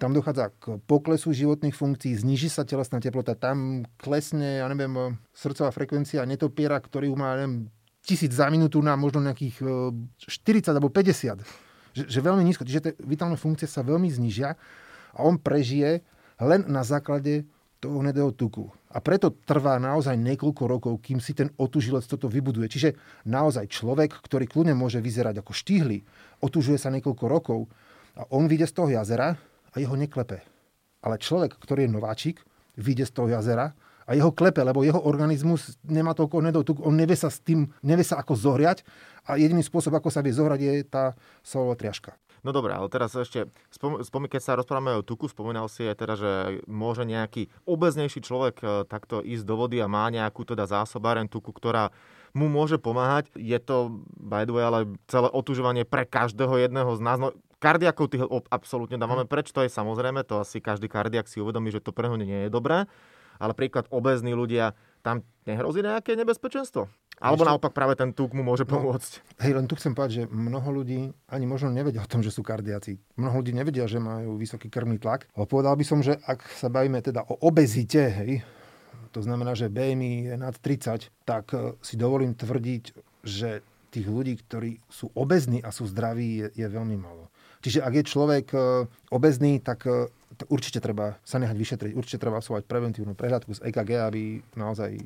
tam 0.00 0.16
dochádza 0.16 0.50
k 0.56 0.80
poklesu 0.88 1.30
životných 1.30 1.76
funkcií, 1.76 2.16
zniží 2.16 2.48
sa 2.48 2.66
telesná 2.66 2.98
teplota, 2.98 3.36
tam 3.38 3.86
klesne, 4.00 4.64
ja 4.64 4.66
neviem, 4.66 5.20
srdcová 5.36 5.70
frekvencia 5.70 6.26
netopiera, 6.26 6.80
ktorý 6.80 7.12
má, 7.14 7.38
neviem, 7.38 7.70
tisíc 8.02 8.34
za 8.34 8.50
minútu 8.50 8.82
na 8.82 8.98
možno 8.98 9.22
nejakých 9.22 9.62
40 10.18 10.74
alebo 10.74 10.90
50. 10.90 11.38
Že, 11.92 12.02
že 12.08 12.18
veľmi 12.24 12.42
nízko. 12.42 12.66
Čiže 12.66 12.82
tie 12.82 12.92
vitálne 13.04 13.38
funkcie 13.38 13.68
sa 13.70 13.84
veľmi 13.86 14.10
znižia 14.10 14.56
a 15.12 15.24
on 15.24 15.36
prežije 15.36 16.04
len 16.42 16.64
na 16.66 16.82
základe 16.82 17.44
toho 17.82 17.98
hnedého 17.98 18.30
tuku. 18.30 18.70
A 18.94 19.02
preto 19.02 19.34
trvá 19.34 19.82
naozaj 19.82 20.14
niekoľko 20.14 20.62
rokov, 20.70 20.94
kým 21.02 21.18
si 21.18 21.34
ten 21.34 21.50
otužilec 21.58 22.06
toto 22.06 22.30
vybuduje. 22.30 22.70
Čiže 22.70 22.94
naozaj 23.26 23.72
človek, 23.74 24.22
ktorý 24.22 24.46
kľudne 24.46 24.78
môže 24.78 25.02
vyzerať 25.02 25.42
ako 25.42 25.50
štíhly, 25.50 26.06
otužuje 26.38 26.78
sa 26.78 26.94
niekoľko 26.94 27.24
rokov 27.26 27.66
a 28.14 28.22
on 28.30 28.46
vyjde 28.46 28.70
z 28.70 28.74
toho 28.78 28.88
jazera 28.94 29.34
a 29.72 29.76
jeho 29.80 29.98
neklepe. 29.98 30.44
Ale 31.02 31.18
človek, 31.18 31.58
ktorý 31.58 31.90
je 31.90 31.94
nováčik, 31.94 32.36
vyjde 32.78 33.10
z 33.10 33.12
toho 33.18 33.28
jazera 33.32 33.74
a 34.06 34.14
jeho 34.14 34.30
klepe, 34.30 34.62
lebo 34.62 34.86
jeho 34.86 35.02
organizmus 35.02 35.74
nemá 35.82 36.14
toľko 36.14 36.38
hnedého 36.38 36.62
tuku, 36.62 36.80
on 36.86 36.94
nevie 36.94 37.18
sa 37.18 37.32
s 37.32 37.42
tým, 37.42 37.66
nevie 37.82 38.06
sa 38.06 38.22
ako 38.22 38.38
zohriať 38.38 38.86
a 39.26 39.40
jediný 39.40 39.64
spôsob, 39.64 39.94
ako 39.98 40.10
sa 40.12 40.22
vie 40.22 40.34
zohrať, 40.34 40.60
je 40.62 40.72
tá 40.86 41.18
solová 41.42 41.74
triažka. 41.74 42.14
No 42.42 42.50
dobré, 42.50 42.74
ale 42.74 42.90
teraz 42.90 43.14
ešte, 43.14 43.46
spom, 43.70 44.02
spom, 44.02 44.26
keď 44.26 44.40
sa 44.42 44.58
rozprávame 44.58 44.98
o 44.98 45.06
tuku, 45.06 45.30
spomínal 45.30 45.70
si 45.70 45.86
aj 45.86 45.94
teda, 45.94 46.14
že 46.18 46.32
môže 46.66 47.06
nejaký 47.06 47.46
obeznejší 47.70 48.18
človek 48.18 48.56
e, 48.58 48.66
takto 48.90 49.22
ísť 49.22 49.46
do 49.46 49.54
vody 49.54 49.78
a 49.78 49.86
má 49.86 50.10
nejakú 50.10 50.42
teda 50.42 50.66
zásobáren 50.66 51.30
tuku, 51.30 51.54
ktorá 51.54 51.94
mu 52.34 52.50
môže 52.50 52.82
pomáhať. 52.82 53.30
Je 53.38 53.54
to, 53.62 54.02
by 54.18 54.42
the 54.42 54.50
way, 54.58 54.66
ale 54.66 54.90
celé 55.06 55.30
otužovanie 55.30 55.86
pre 55.86 56.02
každého 56.02 56.66
jedného 56.66 56.90
z 56.98 57.00
nás. 57.06 57.22
No, 57.22 57.30
kardiakov 57.62 58.10
tých 58.10 58.26
absolútne 58.50 58.98
dávame 58.98 59.22
preč, 59.22 59.54
to 59.54 59.62
je 59.62 59.70
samozrejme, 59.70 60.26
to 60.26 60.42
asi 60.42 60.58
každý 60.58 60.90
kardiak 60.90 61.30
si 61.30 61.38
uvedomí, 61.38 61.70
že 61.70 61.78
to 61.78 61.94
pre 61.94 62.10
nie 62.10 62.50
je 62.50 62.50
dobré. 62.50 62.90
Ale 63.38 63.54
príklad 63.54 63.86
obezní 63.94 64.34
ľudia, 64.34 64.74
tam 65.02 65.26
nehrozí 65.44 65.82
nejaké 65.82 66.14
nebezpečenstvo? 66.14 66.86
Alebo 67.22 67.46
naopak 67.46 67.70
práve 67.70 67.94
ten 67.94 68.10
tuk 68.10 68.34
mu 68.34 68.42
môže 68.42 68.66
no, 68.66 68.74
pomôcť. 68.74 69.22
Hej, 69.46 69.54
len 69.54 69.70
tu 69.70 69.78
chcem 69.78 69.94
povedať, 69.94 70.24
že 70.24 70.24
mnoho 70.26 70.82
ľudí 70.82 71.14
ani 71.30 71.46
možno 71.46 71.70
nevedia 71.70 72.02
o 72.02 72.10
tom, 72.10 72.18
že 72.18 72.34
sú 72.34 72.42
kardiaci. 72.42 72.98
Mnoho 73.14 73.38
ľudí 73.38 73.54
nevedia, 73.54 73.86
že 73.86 74.02
majú 74.02 74.34
vysoký 74.34 74.66
krvný 74.66 74.98
tlak. 74.98 75.30
Ale 75.38 75.46
povedal 75.46 75.78
by 75.78 75.84
som, 75.86 76.02
že 76.02 76.18
ak 76.26 76.42
sa 76.50 76.66
bavíme 76.66 76.98
teda 76.98 77.22
o 77.30 77.38
obezite, 77.46 78.10
hej, 78.10 78.42
to 79.14 79.20
znamená, 79.22 79.54
že 79.54 79.70
BMI 79.70 80.32
je 80.32 80.36
nad 80.40 80.56
30, 80.56 81.12
tak 81.22 81.52
e, 81.52 81.76
si 81.84 82.00
dovolím 82.00 82.32
tvrdiť, 82.32 82.84
že 83.22 83.62
tých 83.92 84.08
ľudí, 84.08 84.40
ktorí 84.40 84.80
sú 84.88 85.12
obezní 85.12 85.60
a 85.60 85.68
sú 85.68 85.84
zdraví, 85.84 86.42
je, 86.42 86.64
je 86.64 86.66
veľmi 86.66 86.96
málo. 86.96 87.28
Čiže 87.62 87.84
ak 87.84 87.92
je 87.92 88.04
človek 88.08 88.46
e, 88.50 88.58
obezný, 89.12 89.60
tak 89.60 89.84
e, 89.84 90.08
určite 90.48 90.78
treba 90.82 91.20
sa 91.22 91.38
nehať 91.38 91.56
vyšetriť, 91.56 91.92
určite 91.96 92.20
treba 92.22 92.38
absolvovať 92.38 92.64
preventívnu 92.66 93.12
prehľadku 93.16 93.56
z 93.56 93.64
EKG, 93.68 93.90
aby 94.02 94.22
naozaj 94.58 94.96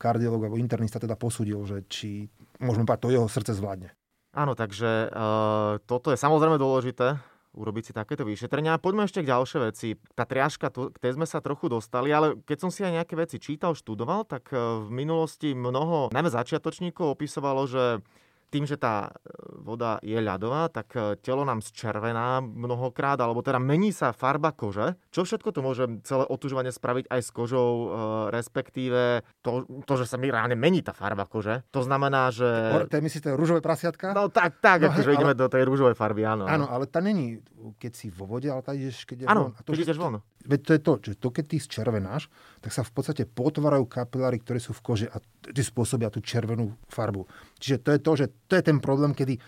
kardiolog 0.00 0.48
alebo 0.48 0.56
internista 0.56 0.96
teda 0.96 1.18
posúdil, 1.18 1.60
že 1.68 1.84
či 1.90 2.28
možno 2.60 2.88
to 2.96 3.12
jeho 3.12 3.28
srdce 3.28 3.52
zvládne. 3.56 3.92
Áno, 4.34 4.58
takže 4.58 5.14
uh, 5.14 5.78
toto 5.86 6.10
je 6.10 6.18
samozrejme 6.18 6.58
dôležité, 6.58 7.22
urobiť 7.54 7.82
si 7.86 7.92
takéto 7.94 8.26
vyšetrenia. 8.26 8.82
Poďme 8.82 9.06
ešte 9.06 9.22
k 9.22 9.30
ďalšej 9.30 9.60
veci. 9.62 9.88
Tá 10.18 10.26
triažka, 10.26 10.74
k 10.74 10.98
tej 10.98 11.14
sme 11.14 11.26
sa 11.26 11.38
trochu 11.38 11.70
dostali, 11.70 12.10
ale 12.10 12.42
keď 12.42 12.66
som 12.66 12.70
si 12.74 12.82
aj 12.82 12.98
nejaké 12.98 13.14
veci 13.14 13.38
čítal, 13.38 13.78
študoval, 13.78 14.26
tak 14.26 14.50
e, 14.50 14.58
v 14.58 14.90
minulosti 14.90 15.54
mnoho, 15.54 16.10
najmä 16.10 16.34
začiatočníkov, 16.34 17.14
opisovalo, 17.14 17.70
že 17.70 18.02
tým, 18.50 18.64
že 18.64 18.78
tá 18.78 19.10
e, 19.10 19.34
voda 19.62 19.98
je 20.04 20.16
ľadová, 20.20 20.70
tak 20.70 20.94
e, 20.94 21.18
telo 21.20 21.42
nám 21.42 21.64
zčervená 21.64 22.38
mnohokrát, 22.42 23.18
alebo 23.18 23.42
teda 23.42 23.58
mení 23.58 23.90
sa 23.90 24.14
farba 24.14 24.54
kože. 24.54 24.94
Čo 25.10 25.26
všetko 25.26 25.50
to 25.50 25.60
môže 25.60 25.84
celé 26.06 26.24
otužovanie 26.28 26.70
spraviť 26.70 27.10
aj 27.10 27.20
s 27.20 27.30
kožou, 27.34 27.70
e, 27.70 27.86
respektíve 28.30 29.26
to, 29.42 29.66
to, 29.84 29.94
že 29.98 30.10
sa 30.10 30.16
mi 30.20 30.30
reálne 30.30 30.54
mení 30.54 30.84
tá 30.84 30.94
farba 30.94 31.26
kože. 31.26 31.66
To 31.74 31.82
znamená, 31.82 32.30
že... 32.30 32.46
To 32.86 32.96
je 32.98 33.02
myslíte 33.02 33.34
rúžové 33.34 33.60
prasiatka? 33.64 34.14
No 34.14 34.30
tak, 34.30 34.62
tak, 34.62 34.86
no, 34.86 34.94
akože 34.94 35.10
ale... 35.10 35.16
ideme 35.16 35.34
do 35.34 35.46
tej 35.50 35.62
rúžovej 35.66 35.96
farby, 35.98 36.22
áno. 36.22 36.46
Áno, 36.46 36.70
ale 36.70 36.86
tá 36.86 37.02
není, 37.02 37.42
keď 37.80 37.92
si 37.92 38.06
vo 38.08 38.28
vode, 38.28 38.46
ale 38.46 38.62
tá 38.62 38.72
ideš, 38.76 39.08
keď 39.08 39.16
je 39.24 39.26
áno, 39.26 39.50
von. 39.50 39.52
A 39.56 39.60
to, 39.62 39.70
keď 39.74 39.82
ideš 39.90 40.00
von. 40.00 40.22
Veď 40.44 40.60
to 40.60 40.70
je 40.76 40.80
to, 40.84 40.92
že 41.00 41.12
to, 41.16 41.28
keď 41.32 41.44
ty 41.48 41.56
zčervenáš, 41.56 42.28
tak 42.60 42.76
sa 42.76 42.84
v 42.84 42.92
podstate 42.92 43.24
potvárajú 43.24 43.88
kapiláry, 43.88 44.36
ktoré 44.44 44.60
sú 44.60 44.76
v 44.76 44.84
kože 44.84 45.06
a 45.08 45.16
ty 45.48 45.62
spôsobia 45.64 46.12
tú 46.12 46.20
červenú 46.20 46.76
farbu. 46.92 47.24
Čiže 47.64 47.80
to 47.80 47.90
je 47.96 48.00
to, 48.04 48.12
že 48.20 48.26
to 48.44 48.52
je 48.60 48.62
ten 48.68 48.76
problém, 48.76 49.16
kedy 49.16 49.40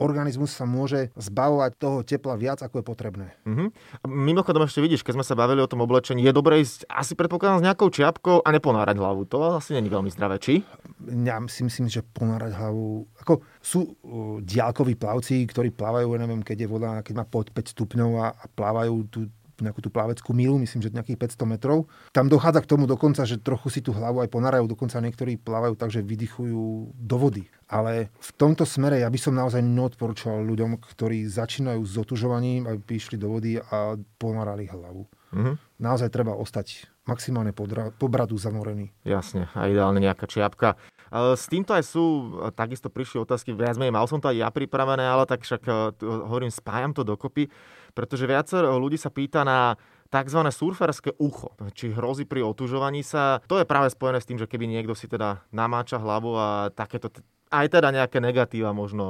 organizmus 0.00 0.50
sa 0.50 0.66
môže 0.66 1.14
zbavovať 1.14 1.70
toho 1.78 1.98
tepla 2.02 2.34
viac, 2.34 2.60
ako 2.60 2.82
je 2.82 2.84
potrebné. 2.84 3.26
Mm-hmm. 3.46 3.68
Mimochodom 4.08 4.66
ešte 4.66 4.82
vidíš, 4.82 5.06
keď 5.06 5.20
sme 5.20 5.24
sa 5.24 5.38
bavili 5.38 5.62
o 5.62 5.70
tom 5.70 5.84
oblečení, 5.84 6.26
je 6.26 6.34
dobré 6.34 6.60
ísť 6.60 6.90
asi 6.90 7.14
predpokladám 7.14 7.62
s 7.62 7.66
nejakou 7.70 7.88
čiapkou 7.88 8.42
a 8.42 8.48
neponárať 8.50 8.98
hlavu. 8.98 9.24
To 9.30 9.62
asi 9.62 9.78
není 9.78 9.92
veľmi 9.92 10.10
zdravé, 10.10 10.42
či? 10.42 10.66
Ja 11.06 11.38
si 11.46 11.62
myslím, 11.62 11.86
že 11.86 12.02
ponárať 12.02 12.52
hlavu... 12.56 13.06
Ako 13.22 13.46
sú 13.62 13.80
uh, 13.84 14.38
diálkoví 14.42 14.98
plavci, 14.98 15.46
ktorí 15.46 15.70
plávajú, 15.70 16.10
neviem, 16.18 16.42
keď 16.42 16.66
je 16.66 16.68
voda, 16.68 17.00
keď 17.00 17.14
má 17.22 17.24
pod 17.24 17.54
5 17.54 17.72
stupňov 17.72 18.10
a, 18.18 18.26
a 18.34 18.44
plávajú 18.50 18.94
tu 19.08 19.20
nejakú 19.62 19.78
tú 19.78 19.88
plaveckú 19.94 20.34
milu, 20.34 20.58
myslím, 20.58 20.82
že 20.82 20.90
nejakých 20.90 21.38
500 21.38 21.46
metrov. 21.46 21.86
Tam 22.10 22.26
dochádza 22.26 22.66
k 22.66 22.70
tomu 22.74 22.90
dokonca, 22.90 23.22
že 23.22 23.38
trochu 23.38 23.70
si 23.70 23.80
tú 23.80 23.94
hlavu 23.94 24.18
aj 24.18 24.28
ponarajú, 24.28 24.66
dokonca 24.66 24.98
niektorí 24.98 25.38
plávajú 25.38 25.78
tak, 25.78 25.94
že 25.94 26.02
vydychujú 26.02 26.92
do 26.98 27.16
vody. 27.16 27.46
Ale 27.72 28.12
v 28.20 28.30
tomto 28.36 28.68
smere 28.68 29.00
ja 29.00 29.08
by 29.08 29.16
som 29.16 29.32
naozaj 29.32 29.64
neodporúčal 29.64 30.44
ľuďom, 30.44 30.76
ktorí 30.76 31.24
začínajú 31.24 31.80
s 31.80 31.96
otužovaním, 31.96 32.68
aby 32.68 33.00
išli 33.00 33.16
do 33.16 33.32
vody 33.32 33.56
a 33.56 33.96
ponarali 34.20 34.68
hlavu. 34.68 35.08
Mm-hmm. 35.32 35.80
Naozaj 35.80 36.12
treba 36.12 36.36
ostať 36.36 36.92
maximálne 37.08 37.56
po 37.56 38.06
bradu 38.06 38.36
zamorený. 38.36 38.92
Jasne, 39.02 39.48
a 39.56 39.66
ideálne 39.72 40.04
nejaká 40.04 40.28
čiapka. 40.28 40.76
S 41.12 41.48
týmto 41.48 41.72
aj 41.72 41.84
sú, 41.88 42.36
takisto 42.52 42.92
prišli 42.92 43.24
otázky, 43.24 43.56
viac 43.56 43.80
menej 43.80 43.96
mal 43.96 44.04
som 44.04 44.20
to 44.20 44.28
aj 44.28 44.36
ja 44.36 44.48
pripravené, 44.52 45.02
ale 45.02 45.24
tak 45.24 45.44
však 45.44 45.64
hovorím, 46.04 46.52
spájam 46.52 46.92
to 46.92 47.02
dokopy 47.02 47.48
pretože 47.92 48.24
viacero 48.24 48.80
ľudí 48.80 48.96
sa 48.96 49.12
pýta 49.12 49.44
na 49.44 49.76
tzv. 50.08 50.40
surferské 50.48 51.16
ucho. 51.20 51.52
Či 51.72 51.92
hrozí 51.92 52.24
pri 52.28 52.44
otužovaní 52.44 53.04
sa. 53.04 53.40
To 53.48 53.60
je 53.60 53.68
práve 53.68 53.92
spojené 53.92 54.20
s 54.20 54.28
tým, 54.28 54.40
že 54.40 54.48
keby 54.48 54.68
niekto 54.68 54.96
si 54.96 55.08
teda 55.08 55.44
namáča 55.52 56.00
hlavu 56.00 56.36
a 56.36 56.48
takéto 56.72 57.12
aj 57.52 57.66
teda 57.68 57.92
nejaké 57.92 58.16
negatíva 58.16 58.72
možno 58.72 59.04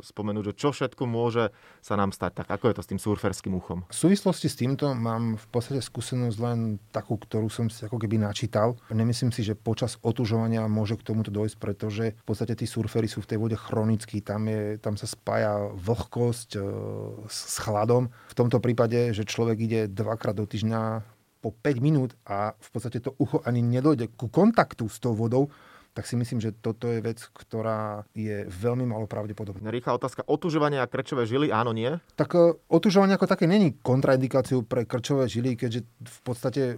spomenúť, 0.00 0.50
že 0.50 0.54
čo 0.56 0.68
všetko 0.72 1.04
môže 1.04 1.52
sa 1.84 2.00
nám 2.00 2.16
stať. 2.16 2.40
Tak 2.40 2.48
ako 2.48 2.64
je 2.72 2.74
to 2.80 2.82
s 2.82 2.90
tým 2.90 3.00
surferským 3.00 3.52
uchom? 3.52 3.84
V 3.92 4.08
súvislosti 4.08 4.48
s 4.48 4.56
týmto 4.56 4.96
mám 4.96 5.36
v 5.36 5.46
podstate 5.52 5.84
skúsenosť 5.84 6.38
len 6.40 6.80
takú, 6.88 7.20
ktorú 7.20 7.52
som 7.52 7.68
si 7.68 7.84
ako 7.84 8.00
keby 8.00 8.16
načítal. 8.16 8.80
Nemyslím 8.88 9.30
si, 9.36 9.44
že 9.44 9.52
počas 9.52 10.00
otužovania 10.00 10.64
môže 10.64 10.96
k 10.96 11.04
tomuto 11.04 11.28
dojsť, 11.28 11.56
pretože 11.60 12.04
v 12.16 12.24
podstate 12.24 12.56
tí 12.56 12.64
surfery 12.64 13.04
sú 13.04 13.20
v 13.20 13.28
tej 13.28 13.38
vode 13.38 13.56
chronickí. 13.60 14.24
Tam, 14.24 14.48
je, 14.48 14.80
tam 14.80 14.96
sa 14.96 15.04
spája 15.04 15.68
vlhkosť 15.76 16.56
e, 16.56 16.60
s 17.28 17.60
chladom. 17.60 18.08
V 18.32 18.34
tomto 18.34 18.64
prípade, 18.64 19.12
že 19.12 19.28
človek 19.28 19.58
ide 19.60 19.80
dvakrát 19.92 20.32
do 20.32 20.48
týždňa 20.48 21.14
po 21.44 21.52
5 21.52 21.84
minút 21.84 22.16
a 22.24 22.56
v 22.56 22.68
podstate 22.72 23.04
to 23.04 23.12
ucho 23.20 23.44
ani 23.44 23.60
nedojde 23.60 24.16
ku 24.16 24.32
kontaktu 24.32 24.88
s 24.88 24.96
tou 24.96 25.12
vodou, 25.12 25.52
tak 25.94 26.10
si 26.10 26.18
myslím, 26.18 26.42
že 26.42 26.50
toto 26.50 26.90
je 26.90 26.98
vec, 26.98 27.22
ktorá 27.30 28.02
je 28.18 28.44
veľmi 28.50 28.82
malo 28.82 29.06
pravdepodobná. 29.06 29.70
Rýchla 29.70 29.94
otázka. 29.94 30.26
Otužovanie 30.26 30.82
a 30.82 30.90
krčové 30.90 31.22
žily, 31.24 31.54
áno, 31.54 31.70
nie? 31.70 32.02
Tak 32.18 32.34
e, 32.34 32.58
otužovanie 32.66 33.14
ako 33.14 33.30
také 33.30 33.46
není 33.46 33.78
kontraindikáciou 33.78 34.66
pre 34.66 34.82
krčové 34.82 35.30
žily, 35.30 35.54
keďže 35.54 35.86
v 35.86 36.18
podstate 36.26 36.62
e, 36.74 36.76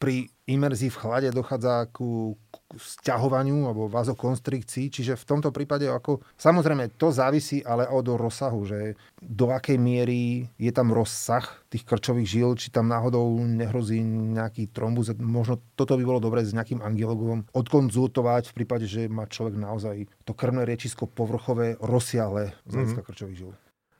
pri 0.00 0.32
imerzii 0.46 0.94
v 0.94 1.00
chlade 1.02 1.28
dochádza 1.34 1.90
ku, 1.90 2.38
sťahovaniu 2.74 3.66
alebo 3.66 3.90
vazokonstrikcii, 3.90 4.90
čiže 4.90 5.18
v 5.18 5.24
tomto 5.26 5.50
prípade 5.54 5.86
ako, 5.86 6.22
samozrejme 6.34 6.94
to 6.98 7.10
závisí 7.14 7.62
ale 7.62 7.86
od 7.86 8.06
rozsahu, 8.14 8.62
že 8.66 8.98
do 9.22 9.50
akej 9.50 9.78
miery 9.78 10.46
je 10.58 10.70
tam 10.70 10.90
rozsah 10.90 11.46
tých 11.70 11.82
krčových 11.82 12.26
žil, 12.30 12.50
či 12.58 12.70
tam 12.70 12.90
náhodou 12.90 13.38
nehrozí 13.42 14.02
nejaký 14.06 14.70
trombus. 14.70 15.14
Možno 15.18 15.62
toto 15.78 15.98
by 15.98 16.04
bolo 16.06 16.18
dobre 16.22 16.42
s 16.42 16.54
nejakým 16.54 16.82
angiologovom 16.82 17.50
odkonzultovať 17.50 18.50
v 18.50 18.56
prípade, 18.62 18.86
že 18.86 19.10
má 19.10 19.26
človek 19.26 19.58
naozaj 19.58 20.10
to 20.26 20.34
krvné 20.34 20.62
riečisko 20.66 21.06
povrchové 21.10 21.78
rozsiahle 21.78 22.54
z 22.66 22.72
hľadiska 22.74 23.02
mm-hmm. 23.02 23.10
krčových 23.10 23.38
žil. 23.38 23.52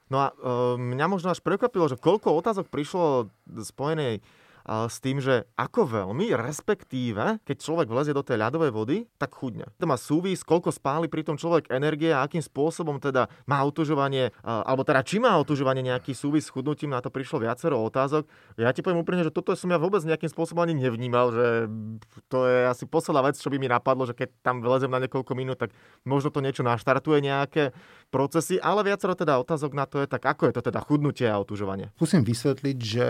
No 0.07 0.23
a 0.23 0.27
e, 0.31 0.35
mňa 0.79 1.07
možno 1.11 1.35
až 1.35 1.43
prekvapilo, 1.43 1.91
že 1.91 1.99
koľko 1.99 2.39
otázok 2.39 2.71
prišlo 2.71 3.31
spojenej 3.51 4.23
s 4.67 4.99
tým, 4.99 5.23
že 5.23 5.47
ako 5.55 5.87
veľmi, 5.87 6.35
respektíve, 6.35 7.39
keď 7.47 7.57
človek 7.57 7.87
vlezie 7.87 8.11
do 8.11 8.27
tej 8.27 8.43
ľadovej 8.43 8.75
vody, 8.75 8.97
tak 9.15 9.31
chudne. 9.39 9.71
To 9.79 9.87
má 9.87 9.95
súvis, 9.95 10.43
koľko 10.43 10.75
spáli 10.75 11.07
pri 11.07 11.23
tom 11.23 11.39
človek 11.39 11.71
energie 11.71 12.11
a 12.11 12.27
akým 12.27 12.43
spôsobom 12.43 12.99
teda 12.99 13.31
má 13.47 13.63
otužovanie, 13.63 14.35
alebo 14.43 14.83
teda 14.83 15.07
či 15.07 15.23
má 15.23 15.39
otužovanie 15.39 15.87
nejaký 15.87 16.19
súvis 16.19 16.51
s 16.51 16.53
chudnutím, 16.53 16.91
na 16.91 16.99
to 16.99 17.15
prišlo 17.15 17.39
viacero 17.47 17.79
otázok. 17.79 18.27
Ja 18.59 18.75
ti 18.75 18.83
poviem 18.83 19.07
úprimne, 19.07 19.23
že 19.23 19.31
toto 19.31 19.55
som 19.55 19.71
ja 19.71 19.79
vôbec 19.79 20.03
nejakým 20.03 20.29
spôsobom 20.29 20.67
ani 20.67 20.75
nevnímal, 20.75 21.31
že 21.31 21.47
to 22.27 22.51
je 22.51 22.67
asi 22.67 22.91
posledná 22.91 23.23
vec, 23.23 23.39
čo 23.39 23.47
by 23.47 23.63
mi 23.63 23.71
napadlo, 23.71 24.03
že 24.03 24.19
keď 24.19 24.35
tam 24.43 24.67
vylezem 24.67 24.91
na 24.91 24.99
niekoľko 24.99 25.33
minút, 25.39 25.63
tak 25.63 25.71
možno 26.03 26.35
to 26.35 26.43
niečo 26.43 26.67
naštartuje 26.67 27.23
nejaké 27.23 27.71
procesy, 28.11 28.59
ale 28.59 28.83
viacero 28.83 29.15
teda 29.15 29.39
otázok 29.39 29.71
na 29.79 29.87
to 29.87 30.03
je, 30.03 30.11
tak 30.11 30.27
ako 30.27 30.51
je 30.51 30.55
to 30.59 30.63
teda 30.67 30.83
chudnutie 30.83 31.31
a 31.31 31.39
otužovanie? 31.39 31.95
Musím 32.03 32.27
vysvetliť, 32.27 32.79
že 32.83 33.07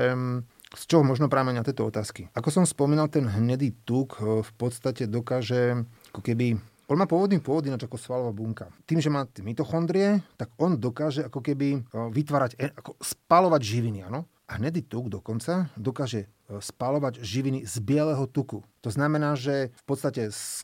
z 0.74 0.82
čoho 0.90 1.06
možno 1.06 1.30
na 1.30 1.62
tieto 1.62 1.86
otázky. 1.86 2.26
Ako 2.34 2.50
som 2.50 2.64
spomínal, 2.66 3.06
ten 3.06 3.28
hnedý 3.28 3.76
tuk 3.86 4.18
e, 4.18 4.42
v 4.42 4.52
podstate 4.58 5.06
dokáže 5.06 5.86
ako 6.10 6.20
keby 6.24 6.58
on 6.86 7.02
má 7.02 7.06
pôvodný 7.10 7.42
pôvod 7.42 7.66
ináč 7.66 7.82
ako 7.82 7.98
svalová 7.98 8.30
bunka. 8.30 8.70
Tým, 8.86 9.02
že 9.02 9.10
má 9.10 9.26
mitochondrie, 9.42 10.22
tak 10.38 10.54
on 10.54 10.78
dokáže 10.78 11.26
ako 11.26 11.42
keby 11.42 11.68
e, 11.74 11.78
vytvárať, 12.10 12.58
e, 12.58 12.70
ako 12.74 12.98
spalovať 12.98 13.62
živiny, 13.62 14.06
áno? 14.06 14.26
A 14.46 14.62
hnedý 14.62 14.86
tuk 14.86 15.10
dokonca 15.10 15.66
dokáže 15.74 16.30
spalovať 16.46 17.18
živiny 17.18 17.66
z 17.66 17.82
bieleho 17.82 18.30
tuku. 18.30 18.62
To 18.86 18.90
znamená, 18.94 19.34
že 19.34 19.74
v 19.74 19.84
podstate 19.90 20.30
z 20.30 20.62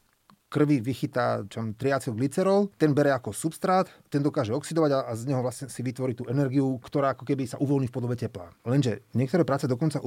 krvi 0.53 0.85
vychytá 0.85 1.49
triacylglycerol, 1.49 2.69
ten 2.77 2.93
bere 2.93 3.17
ako 3.17 3.33
substrát, 3.33 3.89
ten 4.13 4.21
dokáže 4.21 4.53
oxidovať 4.53 4.91
a, 4.93 4.99
a 5.09 5.13
z 5.17 5.33
neho 5.33 5.41
vlastne 5.41 5.73
si 5.73 5.81
vytvorí 5.81 6.13
tú 6.13 6.29
energiu, 6.29 6.77
ktorá 6.85 7.17
ako 7.17 7.25
keby 7.25 7.49
sa 7.49 7.57
uvoľní 7.57 7.89
v 7.89 7.97
podobe 7.97 8.21
tepla. 8.21 8.53
Lenže 8.69 9.01
niektoré 9.17 9.49
práce 9.49 9.65
dokonca 9.65 10.05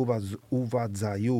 uvádzajú, 0.53 1.37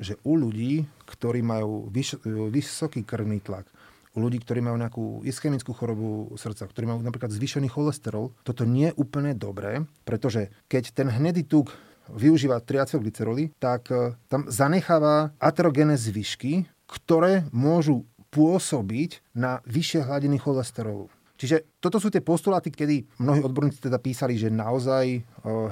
že 0.00 0.16
u 0.24 0.32
ľudí, 0.40 0.88
ktorí 1.04 1.44
majú 1.44 1.92
vyš, 1.92 2.24
vysoký 2.48 3.04
krvný 3.04 3.44
tlak, 3.44 3.68
u 4.16 4.24
ľudí, 4.24 4.40
ktorí 4.40 4.64
majú 4.64 4.80
nejakú 4.80 5.04
ischemickú 5.28 5.76
chorobu 5.76 6.32
srdca, 6.40 6.64
ktorí 6.64 6.88
majú 6.88 7.04
napríklad 7.04 7.28
zvýšený 7.28 7.68
cholesterol, 7.68 8.32
toto 8.40 8.64
nie 8.64 8.88
je 8.88 8.96
úplne 8.96 9.36
dobré, 9.36 9.84
pretože 10.08 10.48
keď 10.72 10.96
ten 10.96 11.12
hnedý 11.12 11.44
tuk 11.44 11.76
využíva 12.08 12.64
triacylglyceroly, 12.64 13.52
tak 13.60 13.92
e, 13.92 14.16
tam 14.30 14.48
zanecháva 14.48 15.34
aterogénne 15.36 15.98
zvyšky, 15.98 16.64
ktoré 16.86 17.44
môžu 17.50 18.06
pôsobiť 18.36 19.32
na 19.32 19.64
vyššie 19.64 20.04
hladiny 20.04 20.36
cholesterolu. 20.36 21.08
Čiže 21.36 21.80
toto 21.80 22.00
sú 22.00 22.08
tie 22.08 22.24
postuláty, 22.24 22.72
kedy 22.72 23.20
mnohí 23.20 23.44
odborníci 23.44 23.80
teda 23.80 24.00
písali, 24.00 24.40
že 24.40 24.48
naozaj 24.48 25.20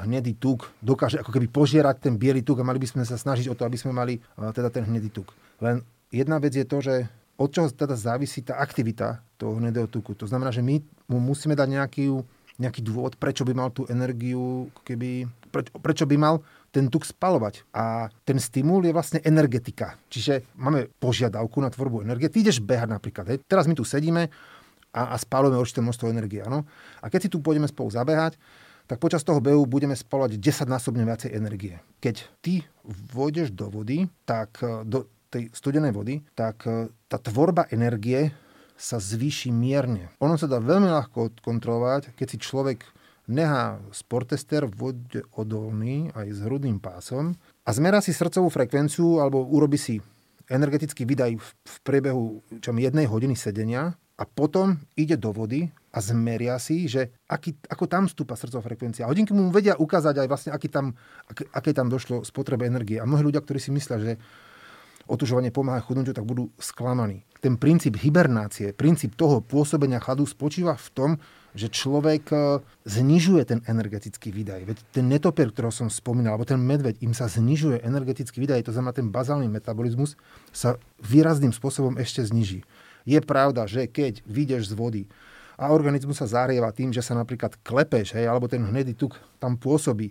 hnedý 0.05 0.37
tuk 0.37 0.68
dokáže 0.85 1.20
ako 1.20 1.33
keby 1.33 1.48
požierať 1.48 2.05
ten 2.05 2.20
biely 2.20 2.44
tuk 2.44 2.61
a 2.61 2.68
mali 2.68 2.77
by 2.77 2.85
sme 2.85 3.05
sa 3.05 3.16
snažiť 3.16 3.48
o 3.48 3.57
to, 3.57 3.64
aby 3.64 3.81
sme 3.81 3.96
mali 3.96 4.20
teda 4.37 4.68
ten 4.68 4.85
hnedý 4.85 5.09
tuk. 5.09 5.33
Len 5.64 5.81
jedna 6.12 6.37
vec 6.37 6.53
je 6.53 6.68
to, 6.68 6.85
že 6.85 7.09
od 7.40 7.48
čoho 7.48 7.72
teda 7.72 7.96
závisí 7.96 8.44
tá 8.44 8.61
aktivita 8.61 9.24
toho 9.40 9.57
hnedého 9.57 9.88
tuku. 9.88 10.12
To 10.20 10.29
znamená, 10.29 10.53
že 10.53 10.61
my 10.61 10.85
mu 11.09 11.18
musíme 11.18 11.57
dať 11.57 11.68
nejaký, 11.81 12.12
nejaký 12.61 12.85
dôvod, 12.85 13.16
prečo 13.16 13.48
by 13.48 13.57
mal 13.57 13.72
tú 13.72 13.88
energiu, 13.88 14.68
keby, 14.85 15.24
prečo, 15.48 15.72
prečo 15.81 16.05
by 16.05 16.16
mal 16.20 16.44
ten 16.75 16.91
tuk 16.91 17.07
spalovať. 17.07 17.63
A 17.71 18.11
ten 18.27 18.43
stimul 18.43 18.83
je 18.83 18.91
vlastne 18.91 19.23
energetika. 19.23 19.95
Čiže 20.11 20.51
máme 20.59 20.91
požiadavku 20.99 21.63
na 21.63 21.71
tvorbu 21.71 22.03
energie. 22.03 22.27
Ty 22.27 22.43
ideš 22.43 22.59
behať 22.59 22.91
napríklad. 22.91 23.31
Hej. 23.31 23.39
Teraz 23.47 23.71
my 23.71 23.79
tu 23.79 23.87
sedíme 23.87 24.27
a, 24.91 25.15
a 25.15 25.17
spalujeme 25.17 25.63
určité 25.63 25.79
množstvo 25.79 26.11
energie. 26.11 26.43
Ano? 26.43 26.67
A 26.99 27.07
keď 27.07 27.31
si 27.31 27.31
tu 27.31 27.39
pôjdeme 27.39 27.71
spolu 27.71 27.95
zabehať, 27.95 28.35
tak 28.85 28.99
počas 29.01 29.25
toho 29.25 29.39
behu 29.41 29.65
budeme 29.65 29.97
spalovať 29.97 30.37
10-násobne 30.37 31.07
viacej 31.07 31.31
energie. 31.33 31.81
Keď 32.03 32.17
ty 32.45 32.67
vôjdeš 32.85 33.55
do 33.55 33.73
vody, 33.73 34.11
tak 34.29 34.61
e, 34.61 34.85
do 34.85 35.09
tej 35.33 35.49
studenej 35.57 35.97
vody, 35.97 36.21
tak 36.37 36.69
e, 36.69 36.93
tá 37.09 37.17
tvorba 37.17 37.65
energie 37.73 38.35
sa 38.77 39.01
zvýši 39.01 39.55
mierne. 39.55 40.13
Ono 40.21 40.37
sa 40.37 40.51
dá 40.51 40.61
veľmi 40.61 40.91
ľahko 40.91 41.41
kontrolovať, 41.41 42.13
keď 42.13 42.27
si 42.29 42.39
človek 42.43 42.85
nechá 43.29 43.81
sportester 43.91 44.69
vode 44.69 45.25
odolný 45.33 46.13
aj 46.13 46.27
s 46.29 46.39
hrudným 46.45 46.79
pásom 46.81 47.33
a 47.65 47.71
zmerá 47.73 48.05
si 48.05 48.13
srdcovú 48.13 48.53
frekvenciu 48.53 49.21
alebo 49.21 49.45
urobi 49.49 49.81
si 49.81 49.97
energetický 50.49 51.09
výdaj 51.09 51.41
v 51.41 51.77
priebehu 51.85 52.45
čom 52.61 52.77
jednej 52.77 53.09
hodiny 53.09 53.33
sedenia 53.33 53.97
a 54.15 54.25
potom 54.29 54.79
ide 54.95 55.19
do 55.19 55.35
vody 55.35 55.73
a 55.91 55.99
zmeria 55.99 56.55
si, 56.63 56.87
že 56.87 57.11
aký, 57.27 57.55
ako 57.67 57.85
tam 57.91 58.07
stúpa 58.07 58.39
srdcová 58.39 58.63
frekvencia. 58.63 59.07
A 59.07 59.11
hodinky 59.11 59.35
mu 59.35 59.51
vedia 59.51 59.75
ukázať 59.75 60.23
aj 60.23 60.29
vlastne, 60.31 60.51
aký 60.55 60.71
tam, 60.71 60.95
aké, 61.27 61.47
aké 61.51 61.71
tam 61.75 61.91
došlo 61.91 62.23
spotrebe 62.23 62.67
energie. 62.67 63.03
A 63.03 63.07
mnohí 63.07 63.27
ľudia, 63.27 63.43
ktorí 63.43 63.59
si 63.59 63.75
myslia, 63.75 63.99
že 63.99 64.13
otužovanie 65.11 65.51
pomáha 65.51 65.83
chudnutiu, 65.83 66.15
tak 66.15 66.27
budú 66.27 66.51
sklamaní. 66.63 67.27
Ten 67.43 67.59
princíp 67.59 67.99
hibernácie, 67.99 68.71
princíp 68.71 69.19
toho 69.19 69.43
pôsobenia 69.43 69.99
chladu 69.99 70.25
spočíva 70.27 70.79
v 70.79 70.89
tom, 70.95 71.11
že 71.55 71.71
človek 71.71 72.35
e, 72.35 72.37
znižuje 72.85 73.43
ten 73.47 73.61
energetický 73.71 74.35
výdaj. 74.35 74.67
Veď 74.67 74.79
ten 74.90 75.07
netopier, 75.07 75.55
ktorého 75.55 75.71
som 75.71 75.87
spomínal, 75.87 76.35
alebo 76.35 76.45
ten 76.45 76.59
medveď, 76.59 76.99
im 77.01 77.14
sa 77.14 77.31
znižuje 77.31 77.87
energetický 77.87 78.43
výdaj, 78.43 78.67
to 78.67 78.75
znamená 78.75 78.90
ten 78.90 79.09
bazálny 79.09 79.47
metabolizmus 79.47 80.19
sa 80.51 80.77
výrazným 80.99 81.55
spôsobom 81.55 81.95
ešte 82.03 82.27
zniží. 82.27 82.67
Je 83.07 83.21
pravda, 83.23 83.71
že 83.71 83.87
keď 83.87 84.27
vyjdeš 84.27 84.73
z 84.73 84.75
vody 84.75 85.03
a 85.55 85.71
organizmus 85.71 86.19
sa 86.19 86.27
zahrieva 86.27 86.75
tým, 86.75 86.90
že 86.90 87.01
sa 87.01 87.14
napríklad 87.14 87.55
klepeš, 87.62 88.19
hej, 88.19 88.27
alebo 88.27 88.51
ten 88.51 88.67
hnedý 88.67 88.99
tuk 88.99 89.14
tam 89.38 89.55
pôsobí, 89.55 90.11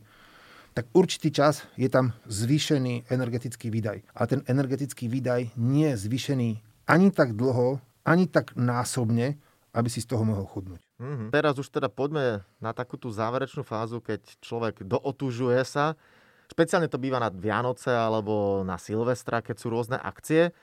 tak 0.73 0.89
určitý 0.95 1.29
čas 1.29 1.67
je 1.77 1.85
tam 1.85 2.15
zvýšený 2.25 3.05
energetický 3.11 3.69
výdaj. 3.69 4.01
A 4.17 4.25
ten 4.25 4.41
energetický 4.49 5.05
výdaj 5.05 5.53
nie 5.59 5.93
je 5.93 6.01
zvýšený 6.09 6.49
ani 6.89 7.13
tak 7.13 7.37
dlho, 7.37 7.77
ani 8.03 8.25
tak 8.27 8.57
násobne, 8.57 9.37
aby 9.73 9.89
si 9.89 10.01
z 10.01 10.09
toho 10.09 10.25
mohol 10.25 10.45
chudnúť. 10.49 10.81
Mm-hmm. 11.03 11.29
Teraz 11.35 11.59
už 11.59 11.67
teda 11.67 11.91
poďme 11.91 12.47
na 12.63 12.71
takú 12.71 12.95
tú 12.95 13.11
záverečnú 13.11 13.67
fázu, 13.67 13.99
keď 13.99 14.23
človek 14.39 14.87
dootužuje 14.87 15.59
sa. 15.67 15.99
Špeciálne 16.47 16.87
to 16.87 16.95
býva 16.95 17.19
na 17.19 17.27
Vianoce 17.27 17.91
alebo 17.91 18.63
na 18.63 18.79
Silvestra, 18.79 19.43
keď 19.43 19.55
sú 19.59 19.67
rôzne 19.67 19.99
akcie. 19.99 20.55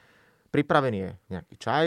Pripravený 0.48 0.98
je 0.98 1.10
nejaký 1.28 1.54
čaj, 1.60 1.86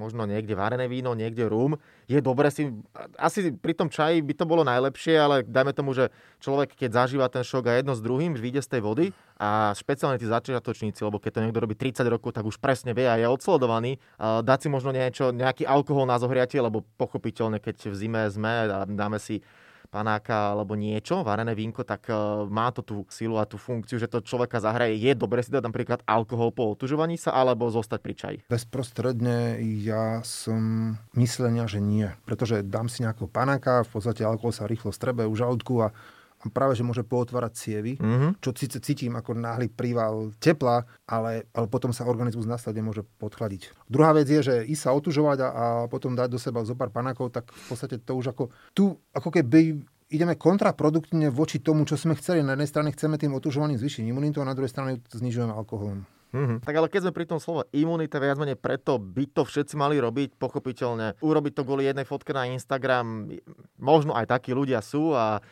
možno 0.00 0.24
niekde 0.24 0.56
varené 0.56 0.88
víno, 0.88 1.12
niekde 1.12 1.44
rum. 1.44 1.76
Je 2.08 2.16
dobre 2.24 2.48
si, 2.48 2.72
asi 3.20 3.52
pri 3.52 3.76
tom 3.76 3.92
čaji 3.92 4.24
by 4.24 4.32
to 4.32 4.48
bolo 4.48 4.64
najlepšie, 4.64 5.20
ale 5.20 5.44
dajme 5.44 5.76
tomu, 5.76 5.92
že 5.92 6.08
človek, 6.40 6.72
keď 6.72 7.04
zažíva 7.04 7.28
ten 7.28 7.44
šok 7.44 7.68
a 7.68 7.76
jedno 7.76 7.92
s 7.92 8.00
druhým, 8.00 8.32
vyjde 8.32 8.64
z 8.64 8.68
tej 8.72 8.80
vody 8.80 9.06
a 9.36 9.76
špeciálne 9.76 10.16
tí 10.16 10.24
začiatočníci, 10.24 11.04
lebo 11.04 11.20
keď 11.20 11.36
to 11.36 11.42
niekto 11.44 11.60
robí 11.60 11.76
30 11.76 12.00
rokov, 12.08 12.32
tak 12.32 12.48
už 12.48 12.56
presne 12.56 12.96
vie 12.96 13.04
a 13.04 13.20
je 13.20 13.28
odsledovaný, 13.28 14.00
dať 14.20 14.58
si 14.64 14.68
možno 14.72 14.96
niečo, 14.96 15.36
nejaký 15.36 15.68
alkohol 15.68 16.08
na 16.08 16.16
zohriatie, 16.16 16.64
lebo 16.64 16.88
pochopiteľne, 16.96 17.60
keď 17.60 17.92
v 17.92 17.94
zime 17.96 18.24
sme 18.32 18.72
a 18.72 18.88
dáme 18.88 19.20
si 19.20 19.44
panáka 19.90 20.54
alebo 20.54 20.78
niečo, 20.78 21.26
varené 21.26 21.52
vínko, 21.52 21.82
tak 21.82 22.06
uh, 22.08 22.46
má 22.46 22.70
to 22.70 22.80
tú 22.80 22.96
silu 23.10 23.36
a 23.36 23.44
tú 23.44 23.58
funkciu, 23.58 23.98
že 23.98 24.06
to 24.06 24.22
človeka 24.22 24.62
zahraje. 24.62 24.94
Je 24.96 25.12
dobre 25.18 25.42
si 25.42 25.50
dať 25.50 25.66
napríklad 25.66 26.00
alkohol 26.06 26.54
po 26.54 26.70
otužovaní 26.70 27.18
sa 27.18 27.34
alebo 27.34 27.66
zostať 27.68 28.00
pri 28.00 28.14
čaji? 28.14 28.38
Bezprostredne 28.46 29.58
ja 29.82 30.22
som 30.22 30.94
myslenia, 31.18 31.66
že 31.66 31.82
nie. 31.82 32.06
Pretože 32.22 32.62
dám 32.62 32.86
si 32.86 33.02
nejakého 33.02 33.26
panáka, 33.26 33.82
v 33.82 33.90
podstate 33.90 34.22
alkohol 34.22 34.54
sa 34.54 34.70
rýchlo 34.70 34.94
strebe 34.94 35.26
u 35.26 35.34
žalúdku 35.34 35.90
a 35.90 35.92
práve 36.48 36.72
že 36.72 36.86
môže 36.86 37.04
pootvárať 37.04 37.52
cievy, 37.52 38.00
mm-hmm. 38.00 38.40
čo 38.40 38.56
síce 38.56 38.80
cítim 38.80 39.12
ako 39.12 39.36
náhly 39.36 39.68
príval 39.68 40.32
tepla, 40.40 40.88
ale, 41.04 41.44
ale 41.52 41.66
potom 41.68 41.92
sa 41.92 42.08
organizmus 42.08 42.48
následne 42.48 42.80
môže 42.80 43.04
podchladiť. 43.20 43.76
Druhá 43.84 44.16
vec 44.16 44.24
je, 44.32 44.40
že 44.40 44.54
ísť 44.64 44.82
sa 44.88 44.96
otužovať 44.96 45.38
a, 45.44 45.48
a 45.52 45.64
potom 45.92 46.16
dať 46.16 46.28
do 46.32 46.40
seba 46.40 46.64
zo 46.64 46.72
pár 46.72 46.88
panakov, 46.88 47.28
tak 47.28 47.52
v 47.52 47.64
podstate 47.68 48.00
to 48.00 48.16
už 48.16 48.32
ako 48.32 48.48
tu 48.72 48.96
ako 49.12 49.28
keby 49.28 49.84
ideme 50.10 50.34
kontraproduktne 50.34 51.30
voči 51.30 51.62
tomu, 51.62 51.86
čo 51.86 51.94
sme 51.94 52.18
chceli. 52.18 52.42
Na 52.42 52.58
jednej 52.58 52.70
strane 52.72 52.90
chceme 52.90 53.20
tým 53.20 53.36
otužovaním 53.36 53.78
zvýšiť 53.78 54.08
imunitu 54.08 54.42
a 54.42 54.48
na 54.48 54.56
druhej 54.56 54.72
strane 54.72 54.98
znižujeme 55.06 55.54
alkoholom. 55.54 56.02
Mm-hmm. 56.30 56.62
Tak 56.62 56.74
ale 56.78 56.86
keď 56.86 57.00
sme 57.06 57.16
pri 57.16 57.26
tom 57.26 57.42
slove 57.42 57.66
imunita, 57.74 58.22
viac 58.22 58.38
menej 58.38 58.54
preto 58.54 59.02
by 59.02 59.26
to 59.34 59.42
všetci 59.42 59.74
mali 59.74 59.98
robiť, 59.98 60.38
pochopiteľne. 60.38 61.18
Urobiť 61.18 61.52
to 61.58 61.66
kvôli 61.66 61.90
jednej 61.90 62.06
fotke 62.06 62.30
na 62.30 62.46
Instagram, 62.46 63.34
možno 63.82 64.14
aj 64.14 64.30
takí 64.30 64.54
ľudia 64.54 64.78
sú 64.78 65.10
a 65.10 65.42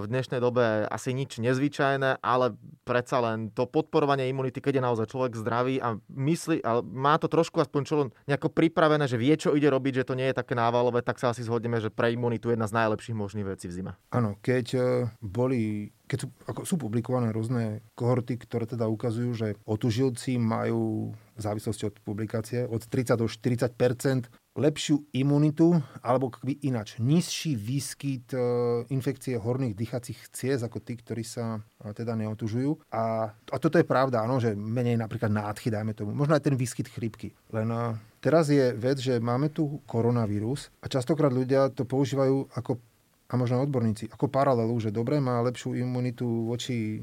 v 0.00 0.04
dnešnej 0.08 0.40
dobe 0.40 0.88
asi 0.88 1.12
nič 1.12 1.36
nezvyčajné, 1.36 2.24
ale 2.24 2.56
predsa 2.88 3.20
len 3.20 3.52
to 3.52 3.68
podporovanie 3.68 4.24
imunity, 4.32 4.64
keď 4.64 4.80
je 4.80 4.86
naozaj 4.88 5.06
človek 5.12 5.36
zdravý 5.36 5.76
a 5.76 6.00
myslí, 6.08 6.64
ale 6.64 6.80
má 6.80 7.20
to 7.20 7.28
trošku 7.28 7.60
aspoň 7.60 7.82
čo 7.84 7.94
nejako 8.24 8.48
pripravené, 8.48 9.04
že 9.04 9.20
vie, 9.20 9.36
čo 9.36 9.52
ide 9.52 9.68
robiť, 9.68 10.02
že 10.02 10.08
to 10.08 10.16
nie 10.16 10.32
je 10.32 10.38
také 10.40 10.56
návalové, 10.56 11.04
tak 11.04 11.20
sa 11.20 11.36
asi 11.36 11.44
zhodneme, 11.44 11.76
že 11.84 11.92
pre 11.92 12.16
imunitu 12.16 12.48
je 12.48 12.56
jedna 12.56 12.68
z 12.68 12.76
najlepších 12.80 13.16
možných 13.16 13.46
vecí 13.52 13.68
v 13.68 13.76
zime. 13.76 13.92
Áno, 14.08 14.40
keď 14.40 14.66
e, 14.72 14.80
boli 15.20 15.92
keď 16.12 16.28
sú, 16.28 16.28
ako 16.44 16.60
sú 16.68 16.76
publikované 16.76 17.32
rôzne 17.32 17.80
kohorty, 17.96 18.36
ktoré 18.36 18.68
teda 18.68 18.84
ukazujú, 18.84 19.32
že 19.32 19.56
otužilci 19.64 20.36
majú 20.36 21.16
v 21.16 21.40
závislosti 21.40 21.88
od 21.88 21.96
publikácie 22.04 22.68
od 22.68 22.84
30 22.84 23.16
do 23.16 23.24
40 23.24 23.72
lepšiu 24.52 25.08
imunitu, 25.16 25.80
alebo 26.04 26.28
keby 26.28 26.60
inač, 26.68 27.00
nižší 27.00 27.56
výskyt 27.56 28.36
e, 28.36 28.40
infekcie 28.92 29.40
horných 29.40 29.72
dýchacích 29.72 30.28
ciest 30.28 30.68
ako 30.68 30.84
tí, 30.84 31.00
ktorí 31.00 31.24
sa 31.24 31.64
e, 31.80 31.88
teda 31.96 32.12
neotužujú. 32.20 32.92
A, 32.92 33.32
a 33.32 33.56
toto 33.56 33.80
je 33.80 33.88
pravda, 33.88 34.20
áno, 34.20 34.36
že 34.36 34.52
menej 34.52 35.00
napríklad 35.00 35.32
nádchy, 35.32 35.72
dajme 35.72 35.96
tomu. 35.96 36.12
Možno 36.12 36.36
aj 36.36 36.44
ten 36.44 36.56
výskyt 36.56 36.92
chrypky. 36.92 37.32
Len 37.48 37.68
e, 37.72 37.96
teraz 38.20 38.52
je 38.52 38.76
vec, 38.76 39.00
že 39.00 39.16
máme 39.16 39.48
tu 39.48 39.80
koronavírus 39.88 40.68
a 40.84 40.86
častokrát 40.86 41.32
ľudia 41.32 41.72
to 41.72 41.88
používajú 41.88 42.52
ako, 42.52 42.76
a 43.32 43.40
možno 43.40 43.64
odborníci, 43.64 44.12
ako 44.12 44.28
paralelu, 44.28 44.76
že 44.76 44.92
dobre, 44.92 45.16
má 45.16 45.40
lepšiu 45.40 45.80
imunitu 45.80 46.28
voči 46.44 47.00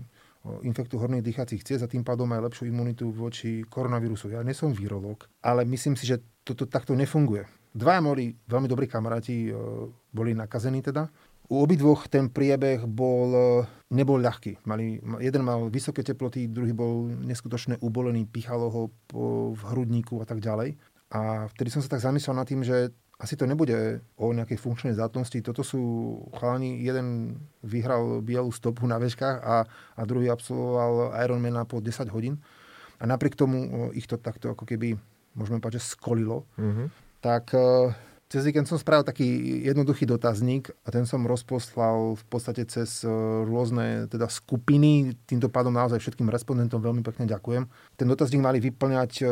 infektu 0.64 0.96
horných 0.96 1.26
dýchacích 1.26 1.64
ciest 1.64 1.84
a 1.84 1.92
tým 1.92 2.04
pádom 2.04 2.32
aj 2.32 2.52
lepšiu 2.52 2.72
imunitu 2.72 3.12
voči 3.12 3.64
koronavírusu. 3.68 4.32
Ja 4.32 4.44
nie 4.44 4.56
som 4.56 4.72
virológ, 4.72 5.28
ale 5.44 5.68
myslím 5.68 6.00
si, 6.00 6.08
že 6.08 6.24
toto 6.48 6.64
takto 6.66 6.96
nefunguje. 6.96 7.44
Dvaja 7.70 8.02
mori 8.02 8.34
veľmi 8.34 8.66
dobrí 8.66 8.90
kamaráti 8.90 9.52
e, 9.52 9.54
boli 10.10 10.34
nakazení 10.34 10.82
teda. 10.82 11.06
U 11.50 11.66
obidvoch 11.66 12.10
ten 12.10 12.32
priebeh 12.32 12.82
bol, 12.90 13.30
e, 13.30 13.42
nebol 13.94 14.18
ľahký. 14.18 14.66
Mali, 14.66 14.98
jeden 15.22 15.46
mal 15.46 15.70
vysoké 15.70 16.02
teploty, 16.02 16.50
druhý 16.50 16.74
bol 16.74 17.12
neskutočne 17.14 17.78
ubolený, 17.84 18.26
pichalo 18.26 18.74
ho 18.74 18.82
po, 19.06 19.54
v 19.54 19.62
hrudníku 19.70 20.18
a 20.24 20.26
tak 20.26 20.42
ďalej. 20.42 20.80
A 21.14 21.50
vtedy 21.54 21.70
som 21.70 21.82
sa 21.82 21.94
tak 21.94 22.06
zamyslel 22.06 22.38
nad 22.38 22.50
tým, 22.50 22.66
že 22.66 22.94
asi 23.20 23.36
to 23.36 23.44
nebude 23.44 24.00
o 24.16 24.32
nejakej 24.32 24.56
funkčnej 24.56 24.96
zdatnosti. 24.96 25.36
Toto 25.44 25.60
sú 25.60 25.82
chalani, 26.40 26.80
jeden 26.80 27.36
vyhral 27.68 28.24
bielú 28.24 28.48
stopu 28.56 28.88
na 28.88 28.96
veškách 28.96 29.38
a, 29.44 29.68
a 29.68 30.02
druhý 30.08 30.32
absolvoval 30.32 31.12
Ironmana 31.20 31.68
po 31.68 31.84
10 31.84 32.08
hodín. 32.16 32.40
A 33.00 33.04
napriek 33.04 33.36
tomu 33.36 33.92
ich 33.92 34.08
to 34.08 34.16
takto 34.16 34.56
ako 34.56 34.64
keby, 34.64 34.96
môžeme 35.36 35.60
povedať, 35.60 35.84
že 35.84 36.00
skolilo. 36.00 36.48
Mm-hmm. 36.56 36.88
Tak 37.20 37.46
cez 38.30 38.46
víkend 38.46 38.70
som 38.70 38.78
spravil 38.78 39.02
taký 39.02 39.26
jednoduchý 39.66 40.06
dotazník 40.06 40.70
a 40.86 40.94
ten 40.94 41.10
som 41.10 41.26
rozposlal 41.26 42.14
v 42.14 42.24
podstate 42.30 42.62
cez 42.70 43.02
e, 43.02 43.10
rôzne 43.42 44.06
teda 44.06 44.30
skupiny. 44.30 45.18
Týmto 45.26 45.50
pádom 45.50 45.74
naozaj 45.74 45.98
všetkým 45.98 46.30
respondentom 46.30 46.78
veľmi 46.78 47.02
pekne 47.02 47.26
ďakujem. 47.26 47.66
Ten 47.98 48.06
dotazník 48.06 48.46
mali 48.46 48.62
vyplňať 48.62 49.12
e, 49.20 49.24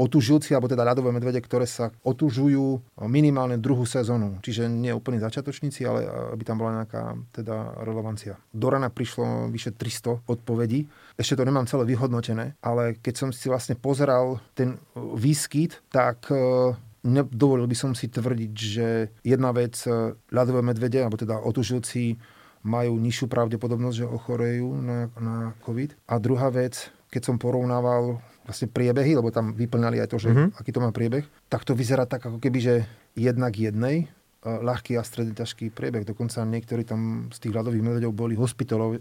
otužilci 0.00 0.56
alebo 0.56 0.72
teda 0.72 0.88
ľadové 0.88 1.12
medvede, 1.12 1.36
ktoré 1.44 1.68
sa 1.68 1.92
otužujú 2.00 2.96
minimálne 3.04 3.60
druhú 3.60 3.84
sezónu. 3.84 4.40
Čiže 4.40 4.72
nie 4.72 4.88
úplní 4.88 5.20
začiatočníci, 5.20 5.84
ale 5.84 6.08
aby 6.32 6.42
tam 6.48 6.56
bola 6.56 6.80
nejaká 6.80 7.12
teda 7.36 7.84
relevancia. 7.84 8.40
Do 8.56 8.72
rana 8.72 8.88
prišlo 8.88 9.52
vyše 9.52 9.76
300 9.76 10.24
odpovedí. 10.24 10.88
Ešte 11.20 11.36
to 11.36 11.44
nemám 11.44 11.68
celé 11.68 11.84
vyhodnotené, 11.92 12.56
ale 12.64 12.96
keď 13.04 13.14
som 13.20 13.28
si 13.36 13.52
vlastne 13.52 13.76
pozeral 13.76 14.40
ten 14.56 14.80
výskyt, 14.96 15.84
tak 15.92 16.32
e, 16.32 16.72
Nedovolil 17.06 17.70
by 17.70 17.76
som 17.78 17.94
si 17.94 18.10
tvrdiť, 18.10 18.52
že 18.52 18.86
jedna 19.22 19.54
vec, 19.54 19.78
e, 19.86 20.18
ľadové 20.34 20.60
medvede, 20.66 20.98
alebo 20.98 21.14
teda 21.14 21.38
otužilci 21.38 22.18
majú 22.66 22.98
nižšiu 22.98 23.30
pravdepodobnosť, 23.30 23.96
že 24.02 24.10
ochorejú 24.10 24.68
na, 24.82 24.98
na 25.22 25.54
COVID. 25.62 25.94
A 26.10 26.18
druhá 26.18 26.50
vec, 26.50 26.90
keď 27.14 27.30
som 27.30 27.36
porovnával 27.38 28.18
vlastne 28.42 28.66
priebehy, 28.66 29.14
lebo 29.14 29.30
tam 29.30 29.54
vyplňali 29.54 30.02
aj 30.02 30.08
to, 30.10 30.18
že 30.18 30.30
mm-hmm. 30.34 30.58
aký 30.58 30.70
to 30.74 30.82
má 30.82 30.90
priebeh, 30.90 31.22
tak 31.46 31.62
to 31.62 31.78
vyzerá 31.78 32.10
tak 32.10 32.26
ako 32.26 32.42
keby, 32.42 32.58
že 32.58 32.74
jednak 33.14 33.54
jednej, 33.54 34.06
e, 34.42 34.50
ľahký 34.50 34.98
a 34.98 35.06
stredne 35.06 35.38
ťažký 35.38 35.70
priebeh. 35.70 36.02
Dokonca 36.02 36.42
niektorí 36.42 36.82
tam 36.82 37.30
z 37.30 37.38
tých 37.38 37.54
ľadových 37.54 37.86
medvedov 37.86 38.18
boli 38.18 38.34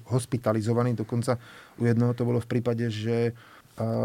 hospitalizovaní. 0.06 0.94
Dokonca 0.94 1.42
u 1.82 1.90
jedného 1.90 2.14
to 2.14 2.22
bolo 2.22 2.38
v 2.38 2.50
prípade, 2.54 2.86
že 2.94 3.34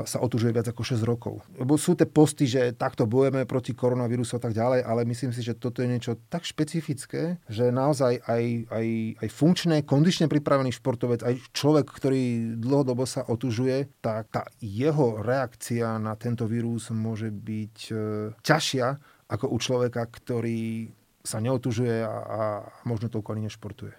sa 0.05 0.19
otužuje 0.19 0.51
viac 0.51 0.67
ako 0.67 0.83
6 0.83 1.07
rokov. 1.07 1.39
Lebo 1.55 1.79
sú 1.79 1.95
tie 1.95 2.07
posty, 2.07 2.51
že 2.51 2.75
takto 2.75 3.07
bojujeme 3.07 3.47
proti 3.47 3.71
koronavírusu 3.71 4.37
a 4.37 4.43
tak 4.43 4.51
ďalej, 4.51 4.83
ale 4.83 5.07
myslím 5.07 5.31
si, 5.31 5.47
že 5.47 5.55
toto 5.55 5.79
je 5.81 5.89
niečo 5.91 6.19
tak 6.27 6.43
špecifické, 6.43 7.39
že 7.47 7.71
naozaj 7.71 8.27
aj, 8.27 8.45
aj, 8.67 8.87
aj 9.23 9.29
funkčné, 9.31 9.77
kondične 9.87 10.27
pripravený 10.27 10.75
športovec, 10.75 11.23
aj 11.23 11.35
človek, 11.55 11.87
ktorý 11.87 12.57
dlhodobo 12.59 13.07
sa 13.07 13.23
otužuje, 13.23 14.03
tak 14.03 14.35
tá 14.35 14.43
jeho 14.59 15.23
reakcia 15.23 16.03
na 16.03 16.19
tento 16.19 16.51
vírus 16.51 16.91
môže 16.91 17.31
byť 17.31 17.77
e, 17.89 17.95
ťažšia 18.43 18.87
ako 19.31 19.47
u 19.55 19.59
človeka, 19.63 20.03
ktorý 20.11 20.91
sa 21.23 21.39
neotužuje 21.39 22.03
a, 22.03 22.17
a 22.17 22.41
možno 22.89 23.13
toľko 23.13 23.37
ani 23.37 23.47
nešportuje. 23.47 23.95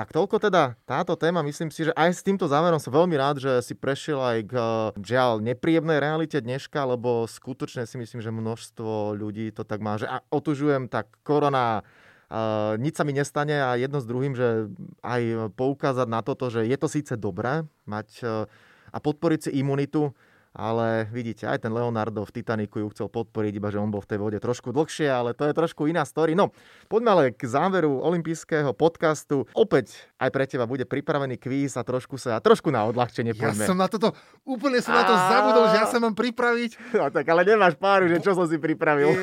Tak 0.00 0.16
toľko 0.16 0.40
teda 0.40 0.80
táto 0.88 1.12
téma. 1.12 1.44
Myslím 1.44 1.68
si, 1.68 1.84
že 1.84 1.92
aj 1.92 2.16
s 2.16 2.24
týmto 2.24 2.48
záverom 2.48 2.80
som 2.80 2.88
veľmi 2.88 3.20
rád, 3.20 3.36
že 3.36 3.60
si 3.60 3.76
prešiel 3.76 4.16
aj 4.16 4.38
k 4.48 4.52
žiaľ 4.96 5.44
nepríjemnej 5.44 6.00
realite 6.00 6.40
dneška, 6.40 6.88
lebo 6.88 7.28
skutočne 7.28 7.84
si 7.84 8.00
myslím, 8.00 8.24
že 8.24 8.32
množstvo 8.32 9.12
ľudí 9.12 9.52
to 9.52 9.60
tak 9.60 9.84
má, 9.84 10.00
že 10.00 10.08
a 10.08 10.24
otužujem, 10.32 10.88
tak 10.88 11.12
korona, 11.20 11.84
uh, 12.32 12.80
nič 12.80 12.96
sa 12.96 13.04
mi 13.04 13.12
nestane 13.12 13.60
a 13.60 13.76
jedno 13.76 14.00
s 14.00 14.08
druhým, 14.08 14.32
že 14.32 14.72
aj 15.04 15.52
poukázať 15.52 16.08
na 16.08 16.24
toto, 16.24 16.48
že 16.48 16.64
je 16.64 16.76
to 16.80 16.88
síce 16.88 17.12
dobré 17.20 17.68
mať 17.84 18.08
uh, 18.24 18.48
a 18.88 18.98
podporiť 19.04 19.52
si 19.52 19.60
imunitu, 19.60 20.16
ale 20.50 21.06
vidíte, 21.14 21.46
aj 21.46 21.62
ten 21.62 21.70
Leonardo 21.70 22.26
v 22.26 22.34
Titaniku 22.34 22.82
ju 22.82 22.90
chcel 22.90 23.06
podporiť, 23.06 23.52
iba 23.54 23.70
že 23.70 23.78
on 23.78 23.94
bol 23.94 24.02
v 24.02 24.10
tej 24.10 24.18
vode 24.18 24.38
trošku 24.42 24.74
dlhšie, 24.74 25.06
ale 25.06 25.30
to 25.30 25.46
je 25.46 25.54
trošku 25.54 25.86
iná 25.86 26.02
story. 26.02 26.34
No, 26.34 26.50
poďme 26.90 27.10
ale 27.14 27.24
k 27.30 27.46
záveru 27.46 28.02
olympijského 28.02 28.74
podcastu. 28.74 29.46
Opäť 29.54 29.94
aj 30.18 30.30
pre 30.34 30.50
teba 30.50 30.66
bude 30.66 30.82
pripravený 30.90 31.38
kvíz 31.38 31.78
a 31.78 31.86
trošku 31.86 32.18
sa, 32.18 32.34
a 32.34 32.42
trošku 32.42 32.74
na 32.74 32.82
odľahčenie 32.90 33.38
poďme. 33.38 33.62
Ja 33.62 33.70
som 33.70 33.78
na 33.78 33.86
toto, 33.86 34.10
úplne 34.42 34.82
som 34.82 34.90
na 34.90 35.06
to 35.06 35.14
zabudol, 35.14 35.64
že 35.70 35.76
ja 35.78 35.86
sa 35.86 36.02
mám 36.02 36.18
pripraviť. 36.18 36.98
No 36.98 37.06
tak, 37.14 37.30
ale 37.30 37.46
nemáš 37.46 37.78
páru, 37.78 38.10
že 38.10 38.18
čo 38.18 38.34
som 38.34 38.50
si 38.50 38.58
pripravil. 38.58 39.14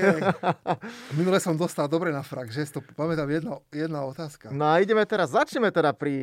Minule 1.20 1.44
som 1.44 1.60
dostal 1.60 1.92
dobre 1.92 2.16
na 2.16 2.24
frak, 2.24 2.56
že 2.56 2.64
to 2.72 2.80
pamätám 2.96 3.28
jedna, 3.28 3.60
jedna 3.76 4.08
otázka. 4.08 4.48
No 4.56 4.64
a 4.64 4.80
ideme 4.80 5.04
teraz, 5.04 5.36
začneme 5.36 5.76
teda 5.76 5.92
pri 5.92 6.16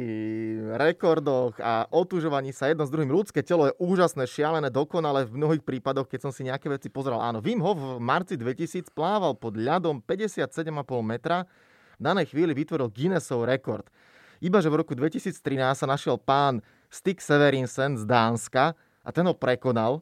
rekordoch 0.80 1.60
a 1.60 1.84
otužovaní 1.92 2.56
sa 2.56 2.72
jedno 2.72 2.88
s 2.88 2.90
druhým. 2.90 3.12
Ľudské 3.12 3.44
telo 3.44 3.68
je 3.68 3.76
úžasné, 3.76 4.24
šialené, 4.24 4.72
dokonalé 4.72 4.93
dokonale 4.94 5.26
v 5.26 5.42
mnohých 5.42 5.66
prípadoch, 5.66 6.06
keď 6.06 6.20
som 6.22 6.30
si 6.30 6.46
nejaké 6.46 6.70
veci 6.70 6.86
pozeral. 6.86 7.18
Áno, 7.18 7.42
Wim 7.42 7.58
Hof 7.58 7.74
v 7.74 7.98
marci 7.98 8.38
2000 8.38 8.94
plával 8.94 9.34
pod 9.34 9.58
ľadom 9.58 9.98
57,5 9.98 10.70
metra. 11.02 11.50
V 11.98 12.02
danej 12.06 12.30
chvíli 12.30 12.54
vytvoril 12.54 12.94
Guinnessov 12.94 13.42
rekord. 13.42 13.90
Ibaže 14.38 14.70
v 14.70 14.78
roku 14.78 14.94
2013 14.94 15.34
sa 15.74 15.86
našiel 15.90 16.14
pán 16.14 16.62
Stig 16.94 17.18
Severinsen 17.18 17.98
z 17.98 18.06
Dánska 18.06 18.78
a 18.78 19.08
ten 19.10 19.26
ho 19.26 19.34
prekonal. 19.34 19.98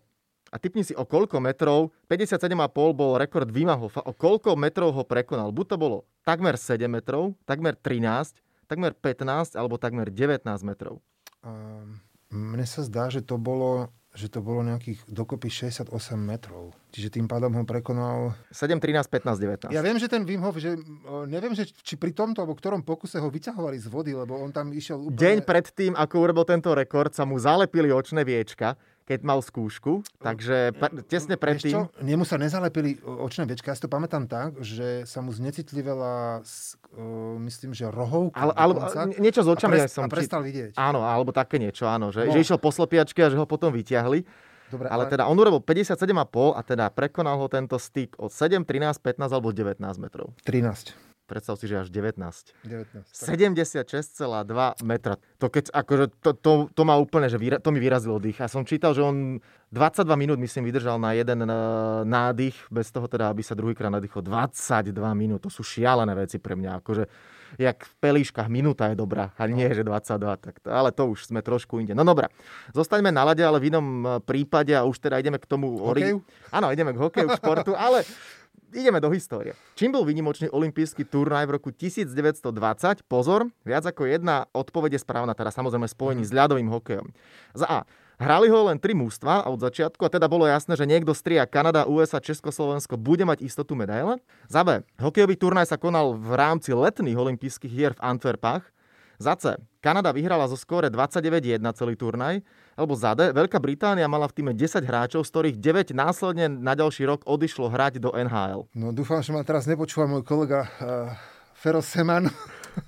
A 0.53 0.61
typni 0.61 0.85
si, 0.85 0.93
o 0.93 1.09
koľko 1.09 1.41
metrov, 1.41 1.89
57,5 2.13 2.53
bol 2.93 3.17
rekord 3.17 3.49
Vima 3.49 3.73
Hofa, 3.73 4.05
o 4.05 4.13
koľko 4.13 4.53
metrov 4.61 4.93
ho 4.93 5.09
prekonal. 5.09 5.57
Buď 5.57 5.73
to 5.73 5.77
bolo 5.81 5.99
takmer 6.29 6.61
7 6.61 6.85
metrov, 6.85 7.33
takmer 7.49 7.73
13, 7.81 8.37
takmer 8.69 8.93
15 8.93 9.57
alebo 9.57 9.81
takmer 9.81 10.13
19 10.13 10.45
metrov. 10.69 11.01
Um, 11.41 11.97
mne 12.29 12.69
sa 12.69 12.85
zdá, 12.85 13.09
že 13.09 13.25
to 13.25 13.41
bolo 13.41 13.89
že 14.13 14.29
to 14.29 14.45
bolo 14.45 14.61
nejakých 14.61 15.09
dokopy 15.09 15.49
68 15.49 15.89
metrov. 16.21 16.77
Čiže 16.93 17.17
tým 17.17 17.25
pádom 17.25 17.49
ho 17.57 17.65
prekonal... 17.65 18.37
7, 18.53 18.77
13, 18.77 19.09
15, 19.09 19.73
19. 19.73 19.73
Ja 19.73 19.81
viem, 19.81 19.97
že 19.97 20.05
ten 20.05 20.29
Wim 20.29 20.45
Hof, 20.45 20.61
že 20.61 20.77
neviem, 21.25 21.57
že 21.57 21.65
či 21.73 21.97
pri 21.97 22.13
tomto 22.13 22.45
alebo 22.45 22.53
ktorom 22.53 22.85
pokuse 22.85 23.17
ho 23.17 23.29
vyťahovali 23.33 23.81
z 23.81 23.89
vody, 23.89 24.13
lebo 24.13 24.37
on 24.37 24.53
tam 24.53 24.69
išiel 24.69 25.01
úplne... 25.01 25.17
Deň 25.17 25.39
pred 25.49 25.67
tým, 25.73 25.97
ako 25.97 26.15
urobil 26.29 26.45
tento 26.45 26.77
rekord, 26.77 27.09
sa 27.17 27.25
mu 27.25 27.41
zalepili 27.41 27.89
očné 27.89 28.21
viečka 28.21 28.77
keď 29.03 29.21
mal 29.27 29.43
skúšku, 29.43 30.07
takže 30.23 30.73
p- 30.73 31.03
tesne 31.07 31.35
predtým... 31.35 31.75
Čo? 31.75 31.83
Nemu 32.01 32.23
sa 32.23 32.39
nezalepili 32.39 33.03
očné 33.03 33.45
viečka, 33.51 33.71
ja 33.71 33.77
si 33.77 33.83
to 33.83 33.91
pamätám 33.91 34.31
tak, 34.31 34.59
že 34.63 35.03
sa 35.05 35.21
mu 35.21 35.35
znecitlivela, 35.35 36.41
uh, 36.43 37.37
myslím, 37.43 37.75
že 37.75 37.91
rohovka. 37.91 38.39
Ale, 38.39 38.53
ale 38.55 38.73
niečo 39.19 39.43
s 39.43 39.49
očami 39.51 39.79
a, 39.79 39.87
pres, 39.87 39.93
som... 39.93 40.07
A 40.07 40.11
prestal 40.11 40.41
vidieť. 40.47 40.79
Áno, 40.79 41.03
alebo 41.03 41.35
také 41.35 41.59
niečo, 41.59 41.91
áno, 41.91 42.15
že, 42.15 42.27
no. 42.27 42.33
že 42.35 42.39
išiel 42.43 42.59
po 42.63 42.71
slepiačke 42.71 43.21
a 43.23 43.29
že 43.29 43.37
ho 43.37 43.47
potom 43.47 43.75
vyťahli. 43.75 44.25
Dobre, 44.73 44.89
ale, 44.89 45.05
ale 45.05 45.13
teda 45.13 45.29
on 45.29 45.37
urobil 45.37 45.61
57,5 45.61 46.57
a 46.57 46.61
teda 46.65 46.89
prekonal 46.89 47.37
ho 47.37 47.45
tento 47.45 47.77
styk 47.77 48.17
od 48.17 48.33
7, 48.33 48.65
13, 48.65 49.05
15 49.05 49.29
alebo 49.29 49.53
19 49.53 49.77
metrov. 50.01 50.33
13 50.49 51.12
predstav 51.33 51.57
si, 51.57 51.65
že 51.65 51.81
až 51.81 51.89
19. 51.89 52.21
19 52.21 53.09
76,2 53.09 54.85
metra. 54.85 55.17
To, 55.41 55.49
keď, 55.49 55.73
akože, 55.73 56.05
to, 56.21 56.31
to, 56.37 56.53
to 56.69 56.83
má 56.85 57.01
úplne, 57.01 57.33
že 57.33 57.41
výra, 57.41 57.57
to 57.57 57.73
mi 57.73 57.81
vyrazilo 57.81 58.21
dých. 58.21 58.45
Ja 58.45 58.53
som 58.53 58.69
čítal, 58.69 58.93
že 58.93 59.01
on 59.01 59.41
22 59.73 60.05
minút, 60.21 60.37
myslím, 60.37 60.69
vydržal 60.69 61.01
na 61.01 61.17
jeden 61.17 61.49
uh, 61.49 62.05
nádych, 62.05 62.69
bez 62.69 62.93
toho 62.93 63.09
teda, 63.09 63.33
aby 63.33 63.41
sa 63.41 63.57
druhýkrát 63.57 63.89
nadýchol. 63.89 64.21
22 64.21 64.93
minút, 65.17 65.41
to 65.41 65.49
sú 65.49 65.65
šialené 65.65 66.13
veci 66.13 66.37
pre 66.37 66.53
mňa. 66.53 66.85
Akože, 66.85 67.09
jak 67.57 67.81
v 67.81 67.95
pelíškach 68.01 68.53
minúta 68.53 68.93
je 68.93 68.97
dobrá, 69.01 69.33
a 69.37 69.49
nie, 69.49 69.65
že 69.73 69.81
22, 69.81 70.45
tak, 70.45 70.55
ale 70.69 70.93
to 70.93 71.09
už 71.09 71.33
sme 71.33 71.41
trošku 71.41 71.81
inde. 71.81 71.97
No 71.97 72.05
dobré, 72.05 72.29
zostaňme 72.77 73.09
na 73.09 73.25
lade, 73.25 73.41
ale 73.45 73.61
v 73.61 73.73
inom 73.73 73.87
e, 73.87 74.09
prípade 74.25 74.73
a 74.73 74.85
už 74.85 74.97
teda 75.01 75.21
ideme 75.21 75.37
k 75.37 75.49
tomu... 75.49 75.81
Hokeju? 75.81 76.21
Áno, 76.53 76.73
ideme 76.73 76.97
k 76.97 77.01
hokeju, 77.01 77.29
k 77.29 77.37
športu, 77.41 77.73
ale 77.77 78.05
ideme 78.73 78.99
do 78.99 79.13
histórie. 79.13 79.53
Čím 79.77 79.95
bol 79.95 80.05
vynimočný 80.09 80.49
olimpijský 80.51 81.05
turnaj 81.07 81.49
v 81.49 81.55
roku 81.61 81.69
1920? 81.71 82.43
Pozor, 83.07 83.49
viac 83.63 83.85
ako 83.87 84.09
jedna 84.09 84.49
odpoveď 84.53 84.97
je 84.97 85.05
správna, 85.05 85.37
teda 85.37 85.53
samozrejme 85.53 85.87
spojení 85.87 86.25
s 86.25 86.33
ľadovým 86.33 86.69
hokejom. 86.73 87.13
Za 87.53 87.69
A. 87.69 87.81
Hrali 88.23 88.47
ho 88.47 88.71
len 88.71 88.79
tri 88.79 88.95
mústva 88.95 89.43
od 89.51 89.59
začiatku 89.59 90.07
a 90.07 90.13
teda 90.13 90.31
bolo 90.31 90.47
jasné, 90.47 90.79
že 90.79 90.87
niekto 90.87 91.11
z 91.11 91.27
tria 91.27 91.43
Kanada, 91.43 91.91
USA, 91.91 92.23
Československo 92.23 92.95
bude 92.95 93.27
mať 93.27 93.43
istotu 93.43 93.75
medaile. 93.75 94.23
Za 94.47 94.63
B. 94.63 94.87
Hokejový 95.03 95.35
turnaj 95.35 95.75
sa 95.75 95.81
konal 95.81 96.15
v 96.15 96.31
rámci 96.39 96.71
letných 96.71 97.19
olympijských 97.19 97.73
hier 97.73 97.93
v 97.99 98.05
Antwerpách. 98.15 98.63
Za 99.19 99.35
C. 99.39 99.59
Kanada 99.83 100.15
vyhrala 100.15 100.47
zo 100.47 100.55
skóre 100.55 100.87
29-1 100.87 101.59
celý 101.75 101.99
turnaj 101.99 102.47
alebo 102.77 102.97
zade, 102.97 103.31
Veľká 103.33 103.61
Británia 103.61 104.09
mala 104.09 104.29
v 104.29 104.37
týme 104.41 104.53
10 104.57 104.83
hráčov, 104.85 105.23
z 105.25 105.31
ktorých 105.33 105.57
9 105.61 105.93
následne 105.93 106.49
na 106.49 106.73
ďalší 106.73 107.05
rok 107.05 107.21
odišlo 107.29 107.69
hrať 107.69 108.01
do 108.01 108.11
NHL. 108.13 108.69
No 108.73 108.91
dúfam, 108.91 109.21
že 109.21 109.33
ma 109.33 109.45
teraz 109.45 109.69
nepočúva 109.69 110.09
môj 110.09 110.25
kolega 110.25 110.67
uh, 110.67 111.13
Fero 111.53 111.85
Seman 111.85 112.33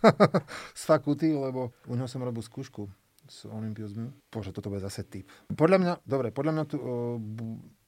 z 0.80 0.82
fakulty, 0.82 1.36
lebo 1.36 1.76
u 1.84 1.94
neho 1.94 2.08
som 2.08 2.24
robil 2.24 2.40
skúšku 2.40 2.88
s 3.24 3.48
Olympiozmi. 3.48 4.12
Bože, 4.28 4.52
toto 4.52 4.68
bude 4.68 4.84
zase 4.84 5.04
typ. 5.04 5.28
Podľa 5.52 5.78
mňa, 5.80 5.92
dobre, 6.04 6.28
podľa 6.32 6.52
mňa 6.52 6.64
tu, 6.68 6.76
uh, 6.76 7.16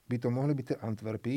by 0.06 0.16
to 0.20 0.28
mohli 0.30 0.52
byť 0.54 0.64
tie 0.64 0.76
Antwerpy, 0.80 1.36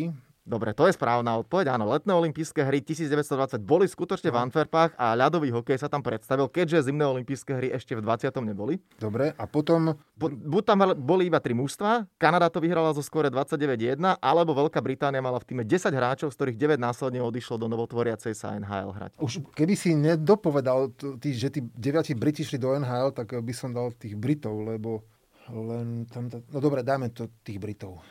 Dobre, 0.49 0.73
to 0.73 0.89
je 0.89 0.97
správna 0.97 1.37
odpoveď. 1.45 1.77
Áno, 1.77 1.85
letné 1.85 2.09
olympijské 2.09 2.65
hry 2.65 2.81
1920 2.81 3.61
boli 3.61 3.85
skutočne 3.85 4.33
v 4.33 4.37
no. 4.41 4.49
Antwerpách 4.49 4.97
a 4.97 5.13
ľadový 5.13 5.53
hokej 5.53 5.77
sa 5.77 5.85
tam 5.85 6.01
predstavil, 6.01 6.49
keďže 6.49 6.89
zimné 6.89 7.05
olympijské 7.05 7.53
hry 7.53 7.69
ešte 7.69 7.93
v 7.93 8.01
20. 8.01 8.33
neboli. 8.41 8.81
Dobre, 8.97 9.37
a 9.37 9.45
potom... 9.45 9.93
Bu- 10.17 10.33
buď 10.33 10.63
tam 10.65 10.81
boli 10.97 11.29
iba 11.29 11.37
tri 11.37 11.53
mužstva, 11.53 12.09
Kanada 12.17 12.49
to 12.49 12.57
vyhrala 12.57 12.89
zo 12.97 13.05
skore 13.05 13.29
29-1, 13.29 14.01
alebo 14.17 14.57
Veľká 14.57 14.81
Británia 14.81 15.21
mala 15.21 15.37
v 15.37 15.53
týme 15.53 15.61
10 15.61 15.93
hráčov, 15.93 16.33
z 16.33 16.35
ktorých 16.41 16.57
9 16.57 16.81
následne 16.81 17.21
odišlo 17.21 17.61
do 17.61 17.69
novotvoriacej 17.69 18.33
sa 18.33 18.57
NHL 18.57 18.89
hrať. 18.89 19.11
Už 19.21 19.45
keby 19.53 19.77
si 19.77 19.93
nedopovedal, 19.93 20.89
tý, 21.21 21.37
že 21.37 21.53
tí 21.53 21.61
9 21.61 22.17
Briti 22.17 22.41
šli 22.41 22.57
do 22.57 22.73
NHL, 22.73 23.13
tak 23.13 23.37
by 23.37 23.53
som 23.53 23.69
dal 23.69 23.93
tých 23.93 24.17
Britov, 24.17 24.65
lebo 24.65 25.05
len 25.53 26.09
tam... 26.09 26.25
No 26.49 26.57
dobre, 26.57 26.81
dajme 26.81 27.13
to 27.13 27.29
tých 27.45 27.61
Britov. 27.61 28.01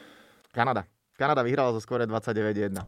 Kanada. 0.55 0.87
Kanada 1.19 1.43
vyhrala 1.43 1.75
zo 1.75 1.83
skore 1.83 2.07
29-1. 2.07 2.79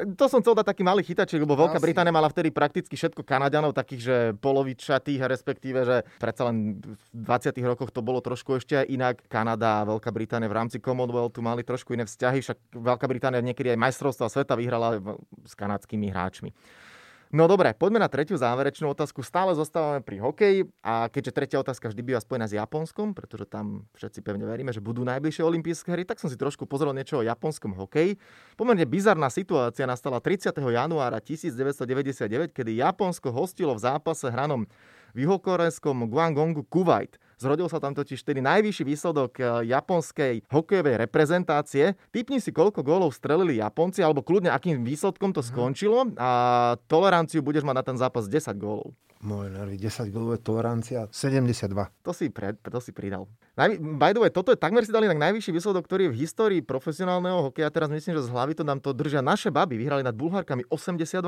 To 0.00 0.30
som 0.30 0.38
chcel 0.38 0.54
dať 0.54 0.70
taký 0.70 0.82
malý 0.86 1.02
chytaček, 1.02 1.42
lebo 1.42 1.58
Veľká 1.58 1.82
Británia 1.82 2.14
mala 2.14 2.30
vtedy 2.30 2.54
prakticky 2.54 2.94
všetko 2.94 3.26
Kanaďanov, 3.26 3.74
takých, 3.74 4.00
že 4.00 4.16
polovičatých, 4.38 5.18
respektíve, 5.26 5.82
že 5.82 5.96
predsa 6.22 6.46
len 6.46 6.78
v 6.78 7.26
20. 7.26 7.58
rokoch 7.66 7.90
to 7.90 8.00
bolo 8.00 8.22
trošku 8.22 8.62
ešte 8.62 8.80
aj 8.80 8.86
inak. 8.86 9.16
Kanada 9.26 9.82
a 9.82 9.86
Veľká 9.90 10.14
Británia 10.14 10.46
v 10.46 10.56
rámci 10.56 10.78
Commonwealthu 10.78 11.42
mali 11.42 11.66
trošku 11.66 11.92
iné 11.92 12.06
vzťahy, 12.06 12.38
však 12.38 12.58
Veľká 12.80 13.10
Británia 13.10 13.42
niekedy 13.42 13.74
aj 13.74 13.82
majstrovstva 13.82 14.30
sveta 14.30 14.54
vyhrala 14.54 15.02
s 15.42 15.52
kanadskými 15.58 16.06
hráčmi. 16.06 16.54
No 17.30 17.46
dobre, 17.46 17.70
poďme 17.78 18.02
na 18.02 18.10
tretiu 18.10 18.34
záverečnú 18.34 18.90
otázku. 18.90 19.22
Stále 19.22 19.54
zostávame 19.54 20.02
pri 20.02 20.18
hokeji 20.18 20.66
a 20.82 21.06
keďže 21.06 21.30
tretia 21.30 21.58
otázka 21.62 21.86
vždy 21.86 22.02
býva 22.02 22.18
spojená 22.18 22.50
s 22.50 22.58
Japonskom, 22.58 23.14
pretože 23.14 23.46
tam 23.46 23.86
všetci 23.94 24.18
pevne 24.26 24.50
veríme, 24.50 24.74
že 24.74 24.82
budú 24.82 25.06
najbližšie 25.06 25.46
olympijské 25.46 25.94
hry, 25.94 26.02
tak 26.02 26.18
som 26.18 26.26
si 26.26 26.34
trošku 26.34 26.66
pozrel 26.66 26.90
niečo 26.90 27.22
o 27.22 27.26
japonskom 27.26 27.78
hokeji. 27.78 28.18
Pomerne 28.58 28.82
bizarná 28.82 29.30
situácia 29.30 29.86
nastala 29.86 30.18
30. 30.18 30.58
januára 30.58 31.22
1999, 31.22 32.50
kedy 32.50 32.82
Japonsko 32.82 33.30
hostilo 33.30 33.78
v 33.78 33.82
zápase 33.86 34.26
hranom 34.26 34.66
v 35.14 35.26
juhokorejskom 35.26 36.08
Guangongu 36.10 36.66
Kuwait. 36.66 37.18
Zrodil 37.40 37.72
sa 37.72 37.80
tam 37.80 37.96
totiž 37.96 38.20
tedy 38.20 38.44
najvyšší 38.44 38.84
výsledok 38.84 39.32
eh, 39.40 39.44
japonskej 39.72 40.44
hokejovej 40.52 41.00
reprezentácie. 41.00 41.96
Typni 42.12 42.36
si, 42.36 42.52
koľko 42.52 42.84
gólov 42.84 43.16
strelili 43.16 43.56
Japonci, 43.56 44.04
alebo 44.04 44.20
kľudne 44.20 44.52
akým 44.52 44.84
výsledkom 44.84 45.32
to 45.32 45.40
mhm. 45.40 45.48
skončilo 45.48 45.98
a 46.20 46.30
toleranciu 46.84 47.40
budeš 47.40 47.64
mať 47.64 47.76
na 47.80 47.84
ten 47.84 47.96
zápas 47.96 48.28
10 48.28 48.52
gólov. 48.60 48.92
Moje 49.20 49.52
nervy, 49.52 49.76
10 49.76 50.08
gólov 50.08 50.36
je 50.36 50.40
tolerancia, 50.40 51.00
72. 51.12 51.68
To 52.08 52.12
si, 52.16 52.32
pre, 52.32 52.56
to 52.56 52.80
si 52.80 52.88
pridal. 52.88 53.28
By 54.00 54.16
the 54.16 54.24
way, 54.24 54.32
toto 54.32 54.48
je 54.48 54.56
takmer 54.56 54.80
si 54.86 54.92
dali 54.94 55.04
na 55.04 55.28
najvyšší 55.28 55.52
výsledok, 55.52 55.84
ktorý 55.84 56.08
je 56.08 56.12
v 56.16 56.20
histórii 56.24 56.60
profesionálneho 56.64 57.52
hokeja. 57.52 57.68
Teraz 57.68 57.92
myslím, 57.92 58.16
že 58.16 58.24
z 58.24 58.32
hlavy 58.32 58.56
to 58.56 58.64
nám 58.64 58.80
to 58.80 58.96
držia 58.96 59.20
naše 59.20 59.52
baby. 59.52 59.76
Vyhrali 59.76 60.00
nad 60.00 60.16
Bulharkami 60.16 60.64
82-0. 60.72 61.20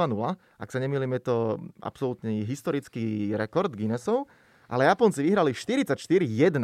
Ak 0.57 0.69
sa 0.73 0.79
nemýlim, 0.81 1.13
je 1.21 1.23
to 1.29 1.37
absolútne 1.85 2.41
historický 2.49 3.37
rekord 3.37 3.77
Guinnessov 3.77 4.25
ale 4.73 4.89
Japonci 4.89 5.21
vyhrali 5.21 5.53
44-1. 5.53 6.57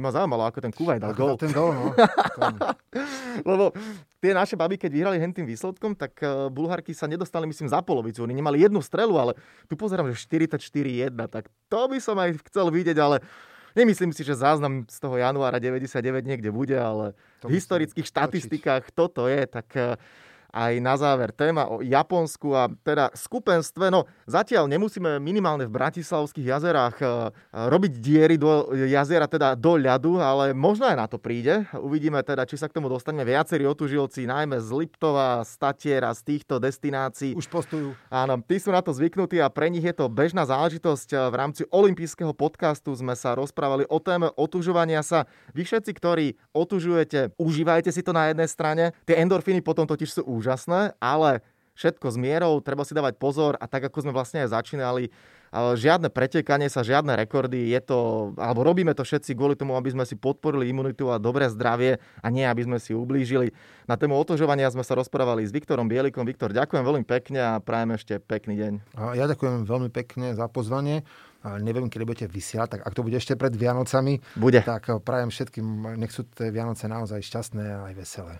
Ma 0.00 0.08
zaujímalo, 0.08 0.48
ako 0.48 0.64
ten 0.64 0.72
Kuwait 0.72 0.96
dal 0.96 1.12
gol. 1.12 1.36
Ten 1.36 1.52
gol, 1.52 1.76
no. 1.76 1.92
Lebo 3.50 3.76
tie 4.16 4.32
naše 4.32 4.56
baby, 4.56 4.80
keď 4.80 4.90
vyhrali 4.96 5.20
tým 5.20 5.44
výsledkom, 5.44 5.92
tak 5.92 6.16
uh, 6.24 6.48
Bulharky 6.48 6.96
sa 6.96 7.04
nedostali, 7.04 7.44
myslím, 7.44 7.68
za 7.68 7.84
polovicu. 7.84 8.24
Oni 8.24 8.32
nemali 8.32 8.64
jednu 8.64 8.80
strelu, 8.80 9.12
ale 9.20 9.36
tu 9.68 9.76
pozerám, 9.76 10.08
že 10.08 10.24
44-1. 10.24 11.12
Tak 11.28 11.52
to 11.68 11.80
by 11.84 12.00
som 12.00 12.16
aj 12.16 12.40
chcel 12.48 12.72
vidieť, 12.72 12.96
ale 12.96 13.20
Nemyslím 13.76 14.12
si, 14.12 14.24
že 14.24 14.34
záznam 14.34 14.84
z 14.90 14.98
toho 15.00 15.16
januára 15.16 15.58
99 15.58 16.26
niekde 16.26 16.50
bude, 16.50 16.74
ale 16.74 17.14
to 17.40 17.48
v 17.48 17.56
historických 17.56 18.06
štatistikách 18.06 18.90
toto 18.94 19.30
je, 19.30 19.46
tak 19.46 19.66
uh, 19.78 19.94
aj 20.50 20.72
na 20.82 20.94
záver 20.98 21.30
téma 21.30 21.70
o 21.70 21.82
Japonsku 21.82 22.54
a 22.54 22.68
teda 22.82 23.10
skupenstve. 23.14 23.90
No 23.90 24.06
zatiaľ 24.26 24.66
nemusíme 24.66 25.22
minimálne 25.22 25.66
v 25.66 25.74
Bratislavských 25.74 26.46
jazerách 26.50 26.96
e, 27.00 27.06
robiť 27.50 27.92
diery 28.02 28.36
do 28.36 28.70
jazera, 28.74 29.30
teda 29.30 29.54
do 29.54 29.78
ľadu, 29.78 30.18
ale 30.18 30.52
možno 30.52 30.90
aj 30.90 30.96
na 30.98 31.06
to 31.06 31.16
príde. 31.18 31.66
Uvidíme 31.74 32.18
teda, 32.26 32.46
či 32.46 32.58
sa 32.58 32.66
k 32.66 32.76
tomu 32.76 32.90
dostaneme 32.90 33.22
viacerí 33.26 33.64
otužilci, 33.66 34.26
najmä 34.26 34.58
z 34.58 34.68
Liptova, 34.74 35.42
z 35.46 35.52
Tatiera, 35.56 36.10
z 36.14 36.20
týchto 36.26 36.58
destinácií. 36.58 37.32
Už 37.38 37.46
postujú. 37.46 37.94
Áno, 38.10 38.42
tí 38.42 38.58
sú 38.58 38.74
na 38.74 38.82
to 38.82 38.90
zvyknutí 38.90 39.38
a 39.38 39.48
pre 39.48 39.70
nich 39.70 39.86
je 39.86 39.94
to 39.94 40.10
bežná 40.10 40.42
záležitosť. 40.44 41.30
V 41.30 41.34
rámci 41.34 41.62
olympijského 41.70 42.34
podcastu 42.34 42.90
sme 42.92 43.14
sa 43.14 43.38
rozprávali 43.38 43.86
o 43.86 43.98
téme 44.02 44.28
otužovania 44.34 45.00
sa. 45.06 45.30
Vy 45.54 45.62
všetci, 45.66 45.90
ktorí 45.94 46.26
otužujete, 46.50 47.38
užívajte 47.38 47.90
si 47.94 48.02
to 48.02 48.10
na 48.10 48.30
jednej 48.32 48.48
strane. 48.50 48.84
Tie 49.06 49.14
endorfíny 49.14 49.62
potom 49.62 49.86
totiž 49.86 50.20
sú 50.20 50.22
úžasné, 50.40 50.96
ale 50.96 51.44
všetko 51.76 52.08
s 52.08 52.16
mierou, 52.16 52.60
treba 52.64 52.84
si 52.88 52.96
dávať 52.96 53.20
pozor 53.20 53.60
a 53.60 53.68
tak, 53.68 53.84
ako 53.84 54.08
sme 54.08 54.12
vlastne 54.16 54.44
aj 54.44 54.56
začínali, 54.56 55.12
žiadne 55.50 56.12
pretekanie 56.14 56.70
sa, 56.70 56.86
žiadne 56.86 57.16
rekordy, 57.18 57.74
je 57.74 57.80
to, 57.82 58.30
alebo 58.38 58.62
robíme 58.62 58.94
to 58.94 59.02
všetci 59.02 59.34
kvôli 59.34 59.58
tomu, 59.58 59.74
aby 59.74 59.90
sme 59.90 60.06
si 60.06 60.14
podporili 60.14 60.70
imunitu 60.70 61.10
a 61.10 61.18
dobré 61.18 61.50
zdravie 61.50 61.98
a 62.22 62.26
nie, 62.30 62.46
aby 62.46 62.68
sme 62.68 62.78
si 62.78 62.94
ublížili. 62.94 63.50
Na 63.90 63.98
tému 63.98 64.14
otožovania 64.14 64.70
sme 64.70 64.86
sa 64.86 64.94
rozprávali 64.94 65.42
s 65.42 65.50
Viktorom 65.50 65.90
Bielikom. 65.90 66.22
Viktor, 66.22 66.54
ďakujem 66.54 66.86
veľmi 66.86 67.02
pekne 67.02 67.40
a 67.42 67.52
prajem 67.58 67.98
ešte 67.98 68.22
pekný 68.22 68.54
deň. 68.60 68.72
Ja 69.18 69.26
ďakujem 69.26 69.66
veľmi 69.66 69.90
pekne 69.90 70.38
za 70.38 70.46
pozvanie. 70.46 71.02
Neviem, 71.42 71.88
kedy 71.88 72.04
budete 72.04 72.26
vysielať, 72.28 72.78
tak 72.78 72.80
ak 72.84 72.92
to 72.92 73.02
bude 73.02 73.16
ešte 73.16 73.34
pred 73.34 73.56
Vianocami, 73.56 74.20
bude. 74.36 74.60
tak 74.60 74.86
prajem 75.00 75.32
všetkým, 75.32 75.96
nech 75.96 76.12
sú 76.12 76.28
tie 76.28 76.52
Vianoce 76.52 76.84
naozaj 76.86 77.24
šťastné 77.24 77.64
a 77.64 77.78
aj 77.90 77.94
veselé. 77.96 78.34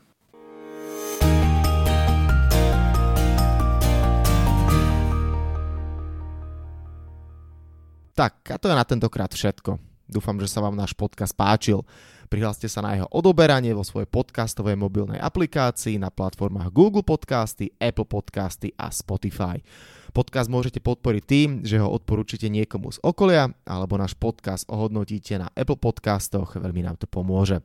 Tak, 8.21 8.53
a 8.53 8.61
to 8.61 8.69
je 8.69 8.77
na 8.77 8.85
tentokrát 8.85 9.33
všetko. 9.33 9.81
Dúfam, 10.05 10.37
že 10.37 10.53
sa 10.53 10.61
vám 10.61 10.77
náš 10.77 10.93
podcast 10.93 11.33
páčil. 11.33 11.81
Prihláste 12.29 12.69
sa 12.69 12.85
na 12.85 12.93
jeho 12.93 13.09
odoberanie 13.09 13.73
vo 13.73 13.81
svojej 13.81 14.05
podcastovej 14.13 14.77
mobilnej 14.77 15.17
aplikácii 15.17 15.97
na 15.97 16.13
platformách 16.13 16.69
Google 16.69 17.01
Podcasty, 17.01 17.73
Apple 17.81 18.05
Podcasty 18.05 18.77
a 18.77 18.93
Spotify. 18.93 19.65
Podcast 20.13 20.53
môžete 20.53 20.85
podporiť 20.85 21.23
tým, 21.25 21.65
že 21.65 21.81
ho 21.81 21.89
odporúčite 21.89 22.53
niekomu 22.53 22.93
z 22.93 23.01
okolia 23.01 23.49
alebo 23.65 23.97
náš 23.97 24.13
podcast 24.21 24.69
ohodnotíte 24.69 25.41
na 25.41 25.49
Apple 25.57 25.81
Podcastoch, 25.81 26.61
veľmi 26.61 26.85
nám 26.85 27.01
to 27.01 27.09
pomôže. 27.09 27.65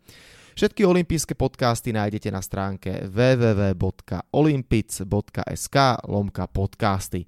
Všetky 0.55 0.87
olympijské 0.87 1.35
podcasty 1.35 1.91
nájdete 1.91 2.31
na 2.31 2.39
stránke 2.39 3.11
www.olympic.sk 3.11 5.77
lomka 6.07 6.47
podcasty. 6.47 7.27